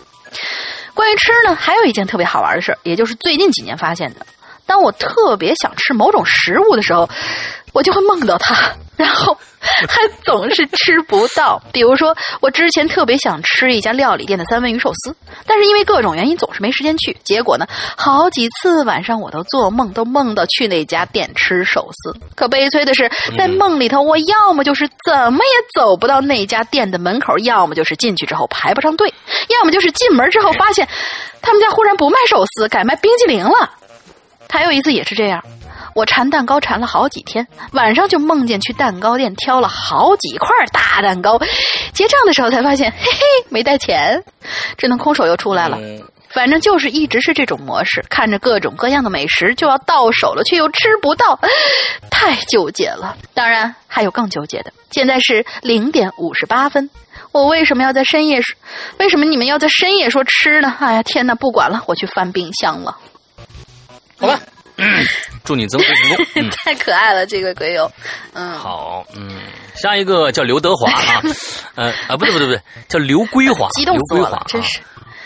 [0.94, 4.26] 关于吃呢，还有一件特别好玩的事儿，也就是最近几年发现的。
[4.66, 7.10] 当我特别想吃某种食物的时候，
[7.74, 8.56] 我就会梦到它，
[8.96, 11.62] 然后 还总是吃不到。
[11.72, 15.16] 比如说，我之前特别想吃一家料理店的三文鱼寿司，
[15.48, 17.18] 但是因为各种原因总是没时间去。
[17.24, 17.66] 结果呢，
[17.98, 22.16] 好几次晚上我都做梦，都梦到去那家店吃寿司。
[22.36, 29.12] 可悲催的是，在梦里头，我要么就是怎么也走不到那家店的门口，要么就是进去之后排不上队，
[29.50, 30.88] 要么就是进门之后发现
[31.42, 33.72] 他们家忽然不卖寿司，改卖冰激凌了。
[34.50, 35.44] 还有一次也是这样，
[35.94, 41.40] 我馋蛋糕馋了好几天，晚上就梦见去蛋糕店挑了好几块大蛋糕，
[41.94, 44.24] 结账的时候才发现，嘿嘿，没带钱，
[44.78, 45.78] 只能空手又出来了。
[45.80, 46.04] 嗯
[46.34, 51.40] 反正就是一直是这种模式，看着各种各样的美食就要到手了，却又吃不到，
[52.10, 53.16] 太纠结了。
[53.36, 56.90] 当然还有更纠结的，现在是零点五十八分，
[57.32, 58.58] 我为什么要在深夜说？
[58.98, 60.76] 为什么你们要在深夜说吃呢？
[60.80, 62.98] 哎呀，天哪，不管了，我去翻冰箱了。
[64.18, 64.40] 好吧，
[64.78, 65.06] 嗯
[65.44, 66.26] 祝你增肥成功。
[66.44, 67.92] 嗯，太可爱了，这个鬼友，
[68.34, 69.38] 嗯，好，嗯，
[69.76, 71.22] 下一个叫刘德华啊，
[71.76, 74.80] 呃啊，不对不对不对，叫刘归华， 激动刘归华死我了，，真是。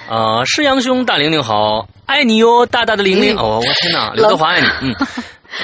[0.10, 4.96] 啊，师阳兄，大玲玲好，爱你哟，大大的玲玲，嗯哦，我天哪，刘德华爱你，嗯。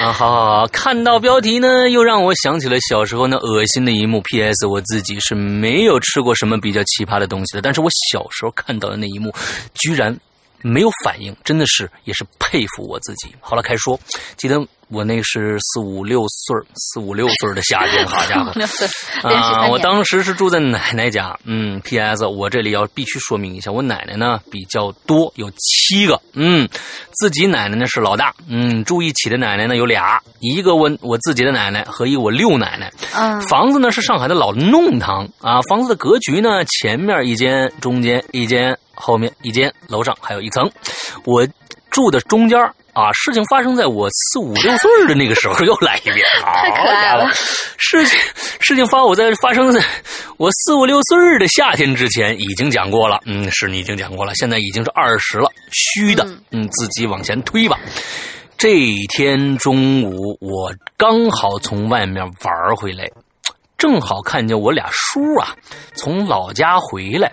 [0.00, 4.20] 啊，好好好，看到标题呢，又让我想起了小时候那恶心的一幕。
[4.22, 4.66] P.S.
[4.66, 9.32] 我自己是没有吃过什么比较奇葩的东西的，但是我小时候看到的那一幕，
[9.74, 10.16] 居然
[10.64, 13.28] 没有反应，真的是也是佩服我自己。
[13.38, 14.00] 好了，开说，
[14.38, 14.58] 记得
[14.88, 18.50] 我那是四五六岁四五六岁的夏天，好家伙
[19.28, 19.66] 啊！
[19.68, 21.38] 我当时是住在奶奶家。
[21.44, 22.24] 嗯，P.S.
[22.24, 26.18] 我这里要必须说明一下，我奶奶呢比较多，有七个。
[26.32, 26.66] 嗯，
[27.12, 28.34] 自己奶奶呢是老大。
[28.48, 32.90] 嗯，住一起的奶奶呢有俩，一个我我自己的奶奶和一我六奶奶。
[33.14, 40.70] 嗯房子呢是上海的老弄堂啊，房子的格局呢，前面一间，中间一间，后面一间，楼上还有一层。
[41.24, 41.46] 我
[41.90, 47.30] 住的中间儿啊，事情发生在我四五六岁的那个时候，又来一遍， 太可爱了！
[47.76, 48.18] 事情
[48.60, 49.80] 事情发我在发生在
[50.36, 57.78] 我四五六岁的夏天之前已经讲过了，嗯，是你已经讲过了，现在已经是二十了，虚的，嗯，自己往前推吧。
[58.56, 63.08] 这天中午，我刚好从外面玩回来，
[63.76, 65.54] 正好看见我俩叔啊
[65.94, 67.30] 从老家回来，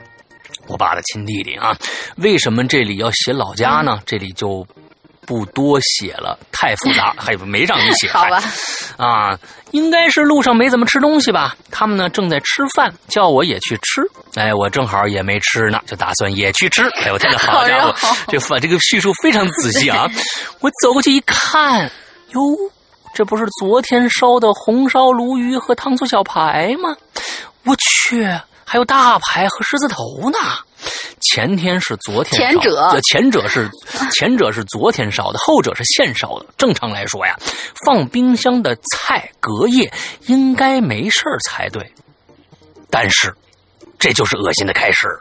[0.71, 1.77] 我爸的亲弟弟啊。
[2.17, 3.99] 为什么这里要写老家呢？
[4.05, 4.65] 这里就
[5.25, 8.09] 不多写了，太复杂，还没让你写。
[8.11, 8.41] 好吧，
[8.97, 9.37] 啊，
[9.71, 11.55] 应该是路上没怎么吃东西吧？
[11.69, 14.01] 他们呢正在吃饭，叫我也去吃。
[14.35, 16.83] 哎，我正好也没吃呢，就打算也去吃。
[17.03, 17.93] 哎，我天呐，好家伙，
[18.27, 20.09] 这饭这个叙述非常仔细啊！
[20.59, 21.89] 我走过去一看，
[22.31, 22.41] 哟，
[23.13, 26.95] 这不是昨天烧的红烧鲈鱼和糖醋小排吗？
[27.63, 28.27] 我去，
[28.71, 30.37] 还有大排和狮子头呢。
[31.19, 33.69] 前天是昨天前者呃前者是
[34.13, 36.45] 前者是昨天烧的，后者是现烧的。
[36.57, 37.37] 正常来说呀，
[37.85, 39.91] 放冰箱的菜隔夜
[40.27, 41.93] 应该没事儿才对，
[42.89, 43.35] 但是
[43.99, 45.19] 这就是恶心的开始。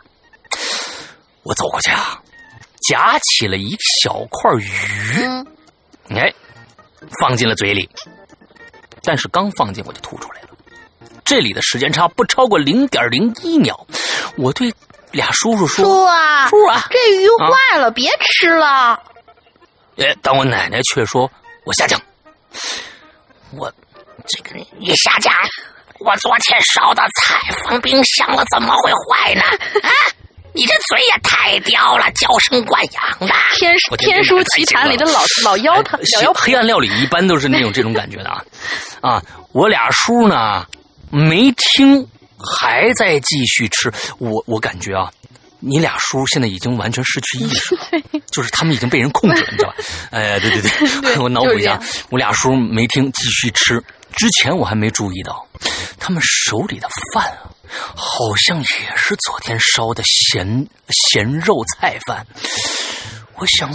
[1.43, 2.23] 我走过去啊，
[2.89, 5.47] 夹起了一小块鱼，嗯，
[6.11, 6.33] 哎，
[7.21, 7.91] 放进了嘴里，
[9.03, 10.50] 但是刚放进我就吐出来了。
[11.25, 13.87] 这里的时间差不超过零点零一秒，
[14.37, 14.73] 我对
[15.13, 19.01] 俩叔叔说叔啊，叔啊这鱼坏了，别吃了。
[19.99, 21.31] ：“哎，但我奶奶却说
[21.65, 22.01] 我下降，
[23.53, 23.73] 我
[24.27, 25.33] 这个你下降，
[25.99, 29.43] 我昨天烧的菜放冰箱了，怎么会坏呢？
[29.43, 29.91] 啊，
[30.53, 33.35] 你这嘴也太刁了，娇生惯养的。
[33.57, 38.45] 天书天天书奇谭里的老老妖他哎老妖黑暗料理一般都是那种这种感觉的啊
[39.01, 39.23] 啊！
[39.53, 40.65] 我俩叔呢
[41.11, 42.07] 没听，
[42.39, 43.93] 还在继续吃。
[44.19, 45.13] 我我感觉啊，
[45.59, 49.75] 你俩叔现在已经完全失去意识了， 就是他们已经被人控制了，你知道吧？
[50.13, 50.63] 哎，对对
[51.03, 51.81] 对， 我脑补一下
[52.11, 53.83] 我俩叔没听，继续吃。
[54.17, 55.47] 之前我还没注意到，
[55.99, 57.53] 他们手里的饭啊，
[57.95, 62.27] 好像也是昨天烧的咸咸肉菜饭。
[63.37, 63.71] 我想，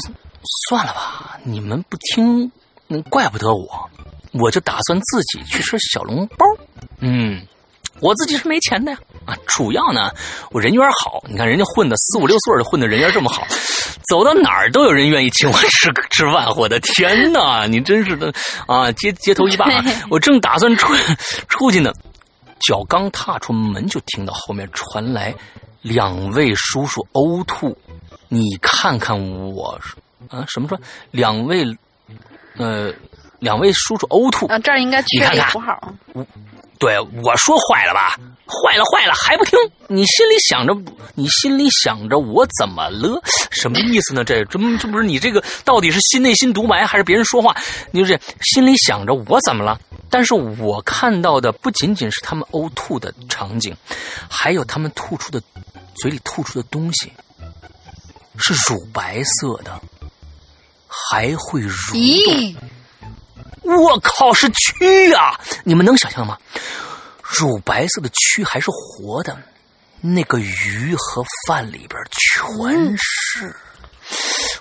[0.67, 2.51] 算了吧，你们不听，
[2.89, 3.89] 嗯怪不得我，
[4.39, 6.45] 我就打算自己去吃小笼包。
[6.99, 7.41] 嗯，
[7.99, 10.11] 我自己是没钱的呀，啊，主要呢，
[10.51, 13.45] 我人缘好，你看人家混的四五六岁的混的人缘这么好，
[14.09, 16.47] 走到哪儿都有人愿意请我吃吃饭。
[16.55, 18.33] 我的天哪，你真是的
[18.67, 19.83] 啊，街街头一霸、啊！
[20.09, 20.93] 我正打算出
[21.47, 21.91] 出去呢，
[22.59, 25.33] 脚刚踏出门，就听到后面传来
[25.81, 27.77] 两位叔叔呕吐。
[28.27, 29.17] 你看看
[29.53, 29.79] 我，
[30.29, 30.77] 啊，什么说
[31.11, 31.63] 两位，
[32.57, 32.91] 呃，
[33.45, 34.47] 两位叔叔呕吐。
[34.47, 35.79] 啊，这儿应该缺一个符号。
[36.77, 38.17] 对我说坏了吧？
[38.45, 39.57] 坏了坏了还不听？
[39.87, 40.75] 你心里想着，
[41.15, 43.21] 你心里想着我怎么了？
[43.49, 44.23] 什么意思呢？
[44.23, 47.55] 这这这不是你这个到底是心内心独白还是别人说话？
[47.91, 49.79] 你就是心里想着我怎么了？
[50.09, 53.75] 但是我看到的不仅仅是他们呕吐的场景，
[54.29, 55.41] 还有他们吐出的
[55.95, 57.11] 嘴里吐出的东西
[58.37, 59.81] 是乳白色的，
[60.87, 62.61] 还会蠕动。
[63.65, 65.39] 我靠，是蛆啊！
[65.63, 66.37] 你们能想象吗？
[67.21, 69.35] 乳白色的蛆还是活的，
[69.99, 73.55] 那个鱼和饭里边全是。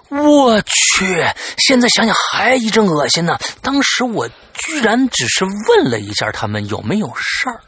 [0.09, 1.23] 我去！
[1.59, 3.39] 现在想想还一阵恶心呢。
[3.61, 7.61] 当时我居然只是问了一下他们有没有事儿，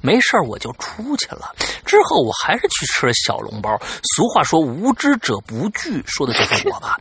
[0.00, 1.54] 没事儿我就出去了。
[1.86, 3.80] 之后我还是去吃了小笼包。
[4.14, 7.00] 俗话说“无知者不惧”，说的就是我吧。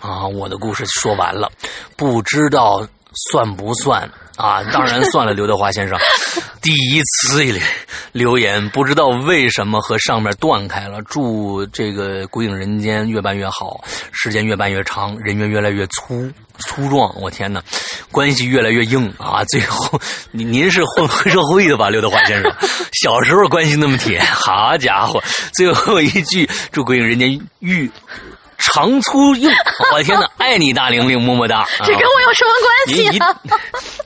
[0.00, 1.50] 啊，我的故事说完了，
[1.96, 2.86] 不知道
[3.30, 4.02] 算不算
[4.36, 4.62] 啊？
[4.72, 5.98] 当然算了， 刘德华先生，
[6.60, 7.44] 第一次
[8.12, 11.00] 留言，不知道为什么和上面断开了。
[11.02, 13.82] 祝这个《鬼影人间》越办越好，
[14.12, 17.14] 时间越办越长，人员越来越粗粗壮。
[17.20, 17.62] 我天哪，
[18.10, 19.42] 关系越来越硬啊！
[19.44, 20.00] 最后，
[20.30, 22.52] 您您是混黑社会的吧，刘德华先生？
[23.02, 25.22] 小时候关系那么铁，好家伙！
[25.52, 27.90] 最后一句，祝《鬼影人间》愈。
[28.58, 29.50] 长粗硬，
[29.92, 30.28] 我的天哪！
[30.38, 31.66] 爱你大玲玲，么么哒！
[31.84, 33.40] 这跟我有什么关系您啊？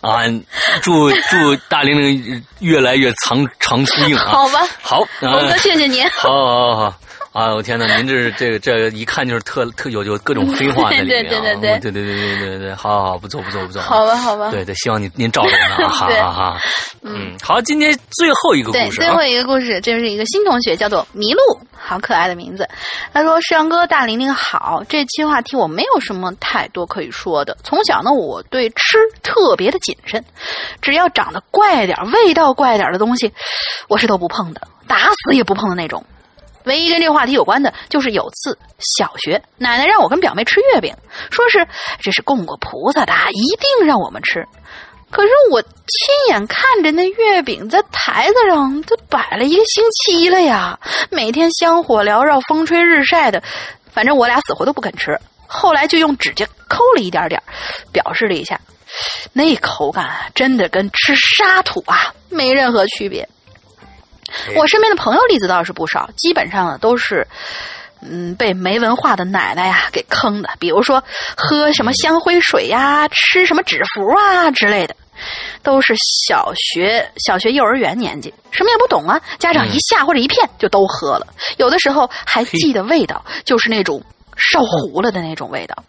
[0.01, 0.23] 啊，
[0.83, 4.27] 祝祝大玲玲越来越长长粗硬啊！
[4.33, 6.09] 好吧，好，龙哥，呃谢谢您。
[6.11, 6.95] 好好好好
[7.33, 7.87] 啊，我天哪！
[7.97, 11.31] 您这这个这个一看就是特特有有各种黑话在里面啊！
[11.31, 13.81] 对对对对对对对对好好好，不错不错不错。
[13.81, 14.51] 好吧好吧。
[14.51, 16.61] 对对，希望您您照着呢， 哈哈哈。
[17.03, 22.69] 嗯，好，今天最后一个故事，对最后一个故事，这是一个新同学，叫做麋鹿，好可爱的名字。
[23.13, 27.57] 他说：“世阳哥，大玲玲好，这期话题我没有什么太多可以说的。
[27.63, 30.25] 从小呢，我对吃特别的谨慎，
[30.83, 33.33] 只要长得怪点、味道怪点的东西，
[33.87, 36.05] 我是都不碰的，打死也不碰的那种。”
[36.65, 40.95] 唯一跟这个话题有关的，就是有次小学，奶奶让我跟表妹吃月饼，
[41.31, 41.67] 说是
[42.01, 44.47] 这是供过菩萨的，一定让我们吃。
[45.11, 45.69] 可是我亲
[46.29, 50.79] 眼看着那月饼在台子上都摆了一个星期了呀，
[51.11, 53.43] 每天香火缭绕，风吹日晒的，
[53.93, 55.19] 反正我俩死活都不肯吃。
[55.49, 57.43] 后来就用指甲抠了一点点，
[57.91, 58.61] 表示了一下，
[59.33, 63.29] 那口感真的跟吃沙土啊没任何区别。
[64.57, 67.27] 我身边的朋友例子倒是不少，基本上都是，
[68.03, 70.51] 嗯，被没文化的奶奶呀给坑的。
[70.59, 71.03] 比如说
[71.37, 74.97] 喝什么香灰水呀，吃什么纸符啊之类的，
[75.63, 75.95] 都是
[76.27, 81.27] 小学、小学、幼儿园年纪，什么也不懂啊，家长一下或者一片就都喝了。
[81.59, 84.03] 有的时候还记得味道，就是那种
[84.37, 85.85] 烧糊了的那种味道。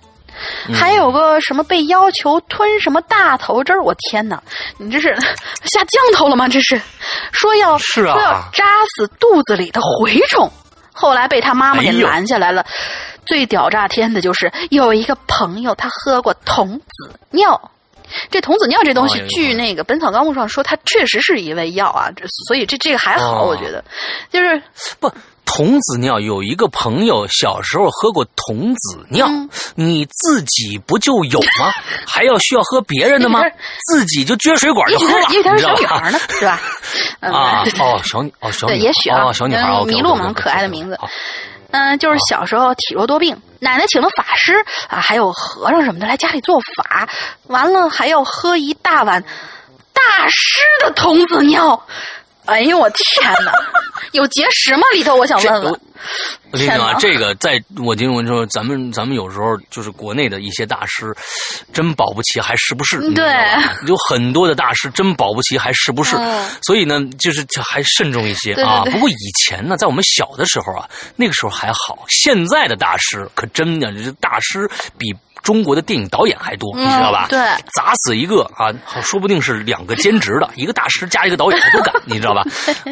[0.73, 4.41] 还有个什么被要求吞什么大头针儿，我天哪！
[4.77, 5.15] 你这是
[5.63, 6.47] 下降头了吗？
[6.47, 6.81] 这是
[7.31, 8.65] 说要是啊，说要扎
[8.95, 10.51] 死肚子里的蛔虫。
[10.93, 12.65] 后来被他妈妈给拦下来了。
[13.25, 17.71] 最屌炸天的就是有一个朋友，他喝过童子尿。
[18.29, 22.09] 这童子尿这东西，据那个《本草纲目》上说，它确实是一味药啊。
[22.47, 23.83] 所以这这个还好，我觉得
[24.29, 24.61] 就是
[24.99, 25.09] 不。
[25.53, 29.27] 童子尿有一个朋友小时候喝过童子尿，
[29.75, 31.69] 你自己不就有吗？
[32.07, 33.41] 还要需要喝别人的吗？
[33.89, 36.57] 自己就撅水管就喝了，因为他是小女孩呢， 是吧？
[37.19, 40.97] 啊哦，小女哦小对，也许啊，小女孩麋鹿嘛，可爱的名字。
[41.71, 44.53] 嗯，就是小时候体弱多病，奶奶请了法师
[44.87, 47.09] 啊，还有和尚什么的来家里做法，
[47.47, 49.21] 完了还要喝一大碗
[49.93, 51.85] 大师的童子尿。
[52.51, 53.51] 哎呦我天哪！
[54.11, 54.83] 有结石吗？
[54.93, 55.79] 里头我想问问。
[56.51, 61.15] 我跟你讲啊，这个在我听我说，咱们咱们有时候就是国内的一些大师，
[61.71, 62.99] 真保不齐还是不是？
[63.13, 63.23] 对，
[63.87, 66.17] 有很多的大师真保不齐还是不是？
[66.63, 68.83] 所以呢，就是还慎重一些啊。
[68.91, 72.03] 不过以前呢，在我们小的时候啊，那个时候还好。
[72.09, 75.15] 现在的大师可真的，这大师比。
[75.43, 77.27] 中国的电影导演还多，你知道吧？
[77.29, 77.39] 对，
[77.73, 82.43] 砸死一个啊，说不定是两个兼职的， 一个大师加一个导演都敢， 你知道吧？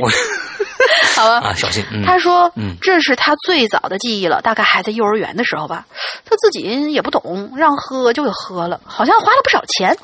[0.01, 0.09] 我，
[1.15, 1.83] 好吧，啊，小心。
[2.05, 5.85] 他说，嗯，这是他最早的记忆了，大概还在幼儿园的时候吧。
[6.25, 9.95] 他自己也不懂，让喝就给喝了，好像花了不少钱。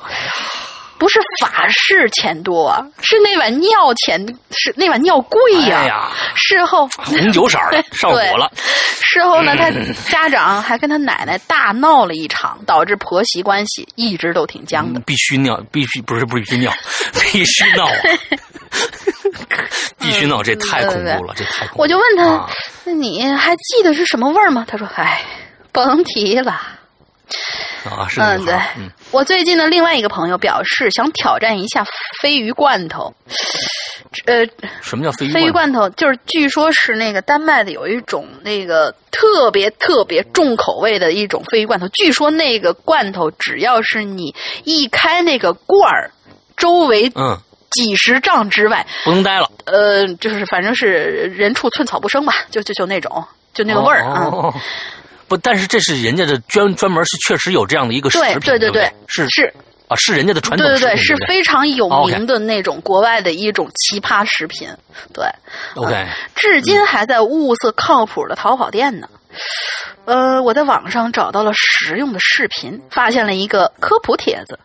[0.98, 4.18] 不是法式钱多，是那碗尿钱，
[4.50, 6.10] 是那碗尿贵呀。
[6.34, 8.50] 事后红酒色的上火了。
[9.02, 9.70] 事后呢，他
[10.10, 15.00] 家长还跟他奶奶大闹了一场，导致婆媳关系一直都挺僵的。
[15.00, 16.72] 必须尿，必须不是不是必须尿，
[17.20, 17.92] 必须闹啊，
[20.00, 21.66] 必须闹，这太恐怖了，这太……
[21.74, 22.46] 我就问他，
[22.84, 24.64] 那你还记得是什么味儿吗？
[24.66, 25.22] 他说：“哎，
[25.72, 26.60] 甭提了。”
[27.84, 28.54] 啊，是嗯，对，
[29.10, 31.84] 我最近的另外一个朋友表示想挑战一下
[32.22, 33.14] 鲱鱼罐头，
[34.26, 34.46] 呃，
[34.80, 35.32] 什么叫鲱鱼？
[35.32, 35.88] 鲱鱼罐头？
[35.90, 44.34] 就是据说是那个丹麦的有一种那个特别特别重口味的一种鲱鱼罐头，据说那个罐头只要是你
[44.64, 46.10] 一开那个罐儿，
[46.56, 47.38] 周围嗯。
[47.72, 50.86] 几十丈之外不能待了，呃，就是反正是
[51.36, 53.22] 人畜寸草不生吧，就就就那种
[53.52, 54.54] 就那个味儿啊。
[55.28, 59.52] 不，但是这是人家的专专门是确实有这样的一个食品，对对对，是是。
[59.88, 64.68] 啊，是人家的传统对对对，是非常有名的那种国外的一种奇葩食品，
[65.12, 65.24] 对
[65.76, 66.04] ，OK，
[66.34, 69.08] 至今还在物色靠谱的淘宝店呢。
[70.04, 74.58] 呃，我在网上找到了实用的视频，发现了一个科普帖子。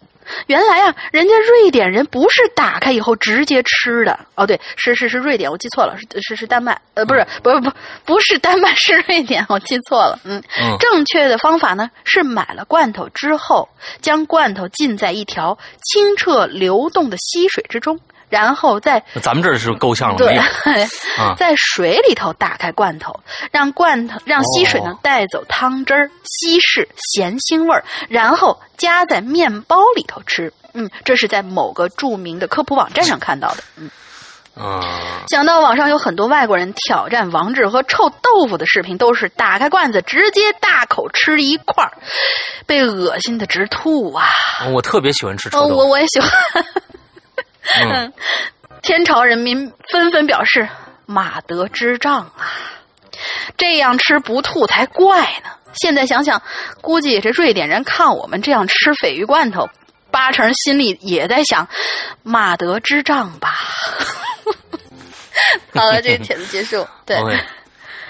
[0.48, 7.72] 原来啊，人家瑞典人不是打开以后直接吃的哦，对，是是是瑞典，我记错了，是是是丹麦，呃，不是，不是不
[8.06, 10.42] 不是丹麦， 是瑞典，我记错了，嗯，
[10.80, 13.68] 正确的方法呢是买了罐头之后，
[14.02, 18.00] 将罐头浸在一条清澈流动的溪水之中。
[18.32, 20.40] 然后在咱们这是够呛了，对，
[21.38, 23.20] 在水里头打开罐头，
[23.52, 30.52] 让罐头让溪水呢带走汤汁儿，稀释咸腥味儿，然后夹在面包里头吃。
[30.74, 33.64] 嗯，这是在某个著名的科普网站上看到的。
[33.76, 33.90] 嗯，
[34.56, 34.80] 啊，
[35.28, 41.92] 想到网上有很多外国人挑战王志和臭豆腐的视频，都是打开罐子直接大口吃一块儿，
[42.66, 44.26] 被恶心的直吐啊！
[44.72, 46.30] 我特别喜欢吃臭豆腐，我我也喜欢。
[47.80, 48.14] 嗯，
[48.82, 50.68] 天朝人民纷纷表示
[51.06, 52.52] 马德之仗啊！
[53.58, 55.50] 这样吃不吐才怪呢。
[55.74, 56.42] 现在想想，
[56.82, 59.70] 估计这瑞典人看我们这样吃鲱鱼罐头，
[60.10, 61.68] 八成心里也在想：
[62.24, 63.50] 马德之仗吧。
[65.74, 66.88] 好了，这个帖子结束。
[67.06, 67.18] 对。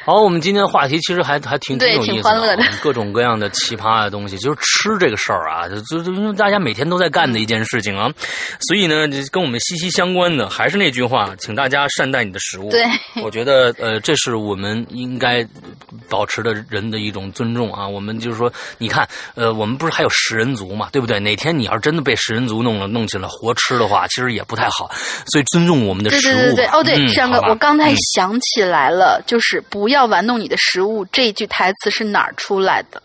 [0.04, 8.12] 好，我们今天的话题其实还还挺挺有意思的，各种各样的奇葩的东西，就是吃这个事儿啊，就就因为大家每天都在干的一件事情啊，
[8.62, 12.72] 所以呢，跟我们息息相关的还是那句话，请大家善待你的食物。
[12.72, 12.84] 对，
[13.24, 15.48] 我觉得呃，这是我们应该
[16.12, 17.88] 保持的人的一种尊重啊。
[17.88, 21.18] 我们就是说，你看，呃，我们不是还有食人族嘛，对不对？
[21.22, 24.92] 哪天你要是真的被食人族弄了弄起来活吃的话，其实也不太好。
[25.28, 26.22] 所以尊重我们的食物。
[26.22, 33.02] 对对对对，哦对，山哥，我刚才想起来了，就是不要玩弄你的食物这句台词是哪儿出来的？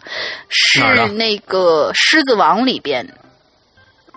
[0.48, 0.80] 是
[1.12, 3.06] 那个《狮子王》里边。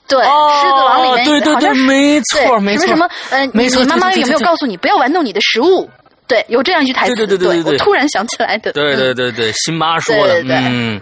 [0.07, 0.17] 对，
[0.61, 2.87] 《狮子王》里面对对对，没错没错。
[2.87, 3.09] 什么什么？
[3.29, 5.87] 呃，你妈妈有没有告诉你不要玩弄你的食物？
[6.29, 7.15] 对，有这样一句台词。
[7.15, 8.71] 对对对对对，我突然想起来的。
[8.71, 10.43] 对对对对，辛巴说的。
[10.47, 11.01] 嗯。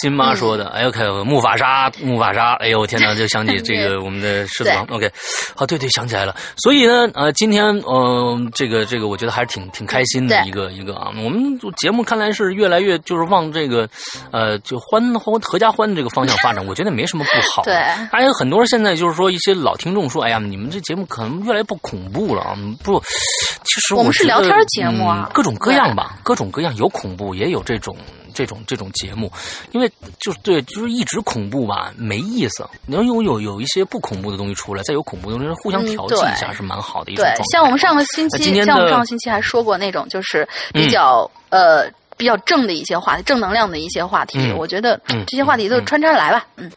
[0.00, 4.84] 新妈说的，哎呦，看木法沙，木法沙，哎呦，我天哪， 就想起这个我们的狮子王。
[4.90, 5.10] OK，
[5.54, 6.34] 好，对对，想起来了。
[6.56, 11.10] 所以呢，呃，今天，嗯，这个这个，我觉得还是挺挺开心的一个一个啊。
[11.22, 13.88] 我们节目看来是越来越就是往这个，
[14.32, 17.62] 呃，就欢欢合家欢这个方向发展， 我觉得没什么不好。
[17.62, 17.74] 对，
[18.10, 22.56] 还有很多人现在就是说一些老听众说，哎呀，你们这节目可能越来越不恐怖了啊。
[22.82, 23.00] 不，
[23.64, 27.96] 其实我们是聊天节目啊，各种各样吧，各种各样，有恐怖，也有这种。
[28.34, 29.32] 这种这种节目，
[29.72, 29.90] 因为
[30.20, 32.68] 就是对，就是一直恐怖吧，没意思。
[32.84, 44.52] 你要有有有一些不恐怖的东西出来，再有恐怖的东西互相调剂一下，是蛮好的一种对，像我们上个星期，像我们上个星期还说过那种，就是比较呃比较正的一些话题，正能量的一些话题。
[44.52, 46.66] 我觉得这些话题都穿插着来吧，嗯。
[46.66, 46.70] 嗯，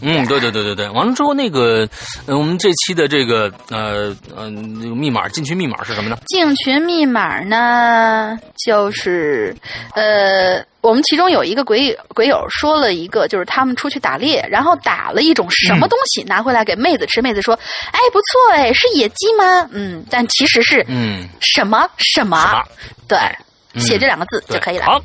[0.00, 1.88] 对对对对对，完了之后那个，
[2.26, 6.18] 呃，我们这期的这个呃呃密码进群密码是什么呢？
[6.26, 9.54] 进群密码呢，就是
[9.94, 17.58] 呃，我们其中有一个鬼鬼友说了一个，就是他们出去打猎，然后打了一种什么东西拿回来给妹子吃，妹子说，
[17.90, 19.68] 哎，不错哎，是野鸡吗？
[19.72, 22.62] 嗯，但其实是嗯什么什么，
[23.08, 23.18] 对，
[23.80, 24.84] 写这两个字就可以了。
[24.84, 25.00] 好。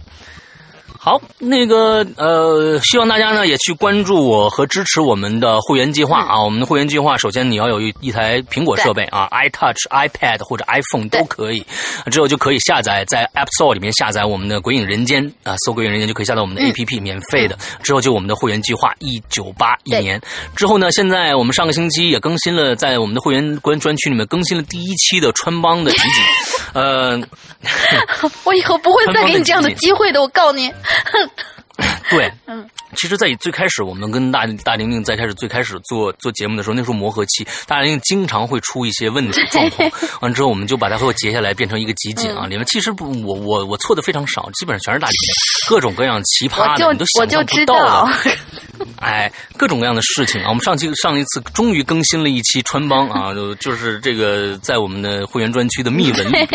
[1.06, 6.42] 好，那个呃，希望大家呢也去关注我和支持我们的会员计划啊。
[6.42, 11.66] 我们的会员计划，首先你要有一一台苹果设备啊，iTouch、iPad 或者 iPhone 都可以，
[12.10, 17.58] 之后就可以下载在 App Store 里面下载我们的《鬼影人间》啊，搜《鬼影人间》就可以下载我们的 APP，免费的。
[17.82, 20.22] 之后就我们的会员计划一九八一年
[20.56, 26.24] 之后呢，现在我们上个星期也更新了，在我们的会员关专区里面更新了第一期的穿帮的集锦。
[26.72, 27.22] 呃，
[28.46, 30.72] 我以后不会再给你这样的机会的，我告诉你。
[30.94, 31.32] Help!
[32.10, 39.92] 对， 嗯，其实，在最开始，我们跟大大玲玲在开始最开始做做节目的时候，那时候磨合期，大玲玲经常会出一些问题状况，
[40.22, 42.46] 完之后，我们就把它给我截下来，变成一个集锦啊。
[42.46, 45.34] 里面其实不，我我我错的非常少，基本上全是大玲玲
[45.68, 48.14] 各种各样奇葩的，你都想象不到的。
[48.98, 50.50] 哎，各种各样的事情啊！
[50.50, 56.48] 我们上期上一次终于更新了一期穿帮啊，就就是这个在我们的会员专区的密文里，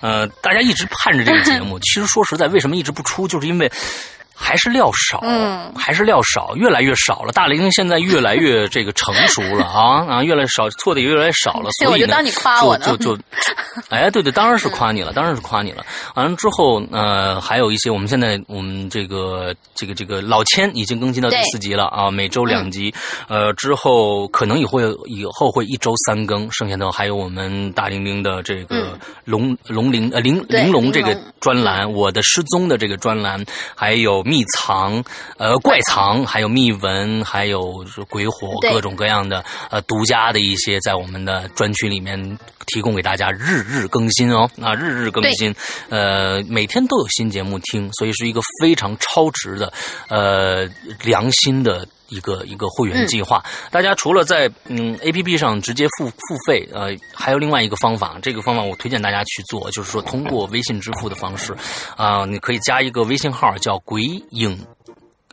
[0.00, 1.78] 呃，大家一直盼着这个节目。
[1.80, 3.70] 其实说实在，为什么一直不出，就是因为。
[4.40, 7.32] 还是料少，嗯，还是料少，越来越少了。
[7.32, 11.70] 大玲现在越来越 这个成熟了啊啊，越来越少，错的也越来越少了。
[11.72, 13.18] 所以呢就当你夸我呢，就就，
[13.90, 15.84] 哎，对对，当然是夸你了，当然是夸你了。
[16.14, 22.94] 完了之后，呃，还有一些，我们现在我们这个这个这个老千已经更新到第四集了啊，每周两集。
[23.26, 33.44] 呃，之后可能也会以后会一周三更，剩下的还有我们大玲玲的这个龙龙玲呃玲玲珑这个专栏，我的失踪的这个专栏，
[33.74, 34.24] 还有。
[34.28, 35.02] 秘藏，
[35.38, 45.54] 呃，怪藏，还有秘闻，还有鬼火，各种各样的呃独家的一些，在我们的专区里面提供给大家，日日更新哦，啊，日日更新，
[45.88, 49.72] 呃，每天都有新节目听，所以是一个非常超值的，
[50.08, 50.68] 呃，
[51.02, 51.86] 良心的。
[52.08, 56.14] 一个一个会员计划，大家除了在嗯 A P P 上直接付付
[56.46, 61.54] 费，呃，还有另外一个方法，这个方法我推荐大家去做，就是说通过微信支付的方式，
[61.96, 64.58] 啊，你可以加一个微信号叫“鬼影”，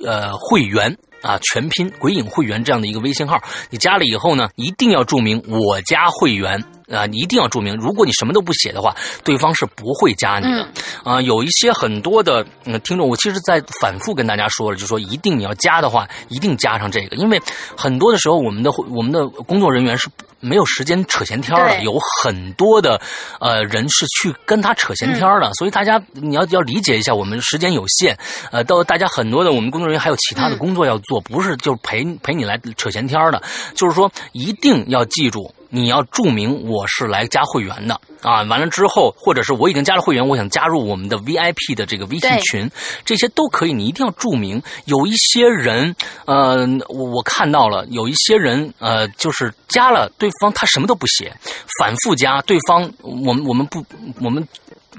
[0.04, 6.64] 呃，会员啊，全拼“鬼影会员”这样的一个微信号，你加了以后呢，一定要注明“我加会员”。
[6.86, 10.68] 啊，你一定要注明，如果你什么都不写的话，对方是不会加你的。
[11.04, 12.46] 啊，有一些很多的
[12.84, 17.42] 听众，我其实在反复跟大家说了，就说一定你要加的话，一定加上这个，因为
[17.76, 20.08] 很多的时候，我们的我们的工作人员是
[20.40, 23.02] 没有时间扯闲天的，有很多的
[23.40, 28.18] 呃人是去跟他扯闲天的，所以大家你要要理解一下，我们时间有限，
[28.52, 33.42] 呃，到大家很多的我们工作人员还有其他的工作要做，不是就陪陪你来扯闲天的，
[33.76, 35.54] 就是说一定要记住。
[35.70, 38.42] 你要注明我是来加会员的啊。
[38.44, 42.70] 完了之后，或者是我已经加了会员，我想加入我们的 VIP 的这个微信群，
[43.04, 43.74] 这些都可以。
[43.74, 44.62] 你一定要注明。
[44.86, 51.34] 有一些人，呃，我我看到了，有一些人，呃，就是加了对方，他什么都不写，
[51.80, 53.86] 反复加对方，我们我们不
[54.22, 54.48] 我们。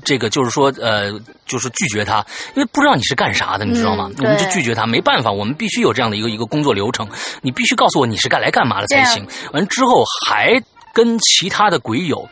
[0.05, 1.13] 这个就是说，呃，
[1.47, 2.25] 就是拒绝他，
[2.55, 4.11] 因为不知道你是干啥的，你知道吗？
[4.19, 7.09] 嗯我们就拒绝他，没办法，我们必须有这样的一个一个工作流程，
[7.43, 9.27] 你必须告诉我你是干来干嘛的才行。
[9.53, 10.63] 完之后还
[10.93, 12.29] 跟其他的鬼友，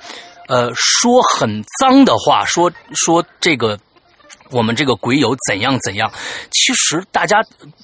[0.48, 3.78] 呃，说很脏的话，说说这个。
[4.50, 6.08] 我们这个鬼友怎样怎样？
[6.50, 7.42] 其实大家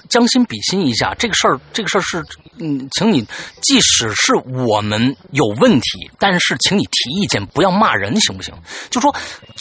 [0.09, 2.25] 将心比心一下，这个事儿，这个事儿是，
[2.61, 3.27] 嗯，请你，
[3.63, 8.55] 即使是我们有问题，但是请你提意见，不要骂人，行不行？
[8.91, 9.15] 就说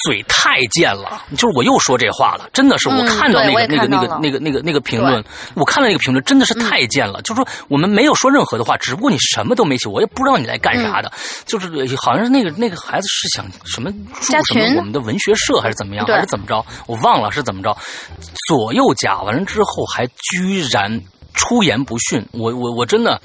[0.03, 5.23] 嘴太贱了，就是我又说这话了，真的是我嗯看到那个、那个那个那个那个那个评论，
[5.55, 11.11] 我看到那个评论真的是太贱了，就说我们没有说任何的话，只不过你什么都没写，我也不知道你来干啥的，
[11.45, 17.75] 就是好像是那个那个孩子是想什么入什么我们的文学社还是怎么样，还是怎么着，我忘了是怎么着，
[18.47, 21.01] 左右夹完了之后还居然
[21.33, 23.21] 出言不逊，我我我真的，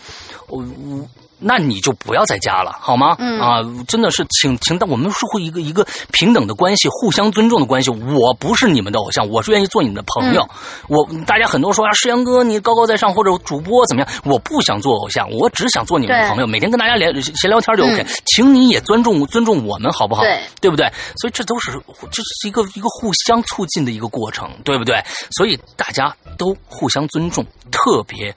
[0.48, 1.08] 我我。
[1.46, 3.16] 那你就不要再加了，好吗？
[3.18, 7.90] 嗯啊，真的是，请请，但我们是会一个一个平等的关系，互相尊重的关系。
[7.90, 10.48] 我不是你们的偶像，我是愿意做你们的朋友。
[10.88, 14.10] 我大家很多说啊，世阳哥你高高在上，或者主播怎么样？
[14.24, 20.22] 我不想做偶像，我只想做你们的朋友，每天跟大家聊闲聊天就 OK、嗯请你也尊重尊重我们，好不好？
[20.22, 20.90] 对对不对？
[21.20, 21.72] 所以这都是
[22.10, 24.96] 这是一个一个互相促进的一个过程，对不对？
[25.36, 28.34] 所以大家都互相尊重，特别。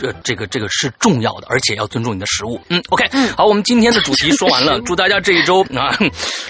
[0.00, 2.58] 这这个这个是重要的，而且要尊重你的食物。
[2.70, 3.06] 嗯，OK，
[3.36, 5.94] 好，我们今天的主题说完了， 祝大家这一周啊，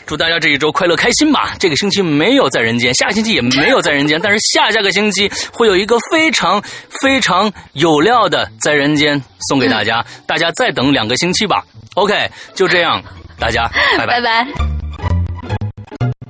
[0.06, 1.56] 祝大家这一周快乐开心吧。
[1.58, 6.62] 这个星期没有在人间，下个星期也没有在人间，但是下下个星期会有一个非常
[7.02, 11.64] 非常有料的在人间送给大家，大家再等两个星期吧。
[11.94, 13.02] OK，就这样，
[13.38, 13.68] 大家
[13.98, 16.29] 拜拜拜拜。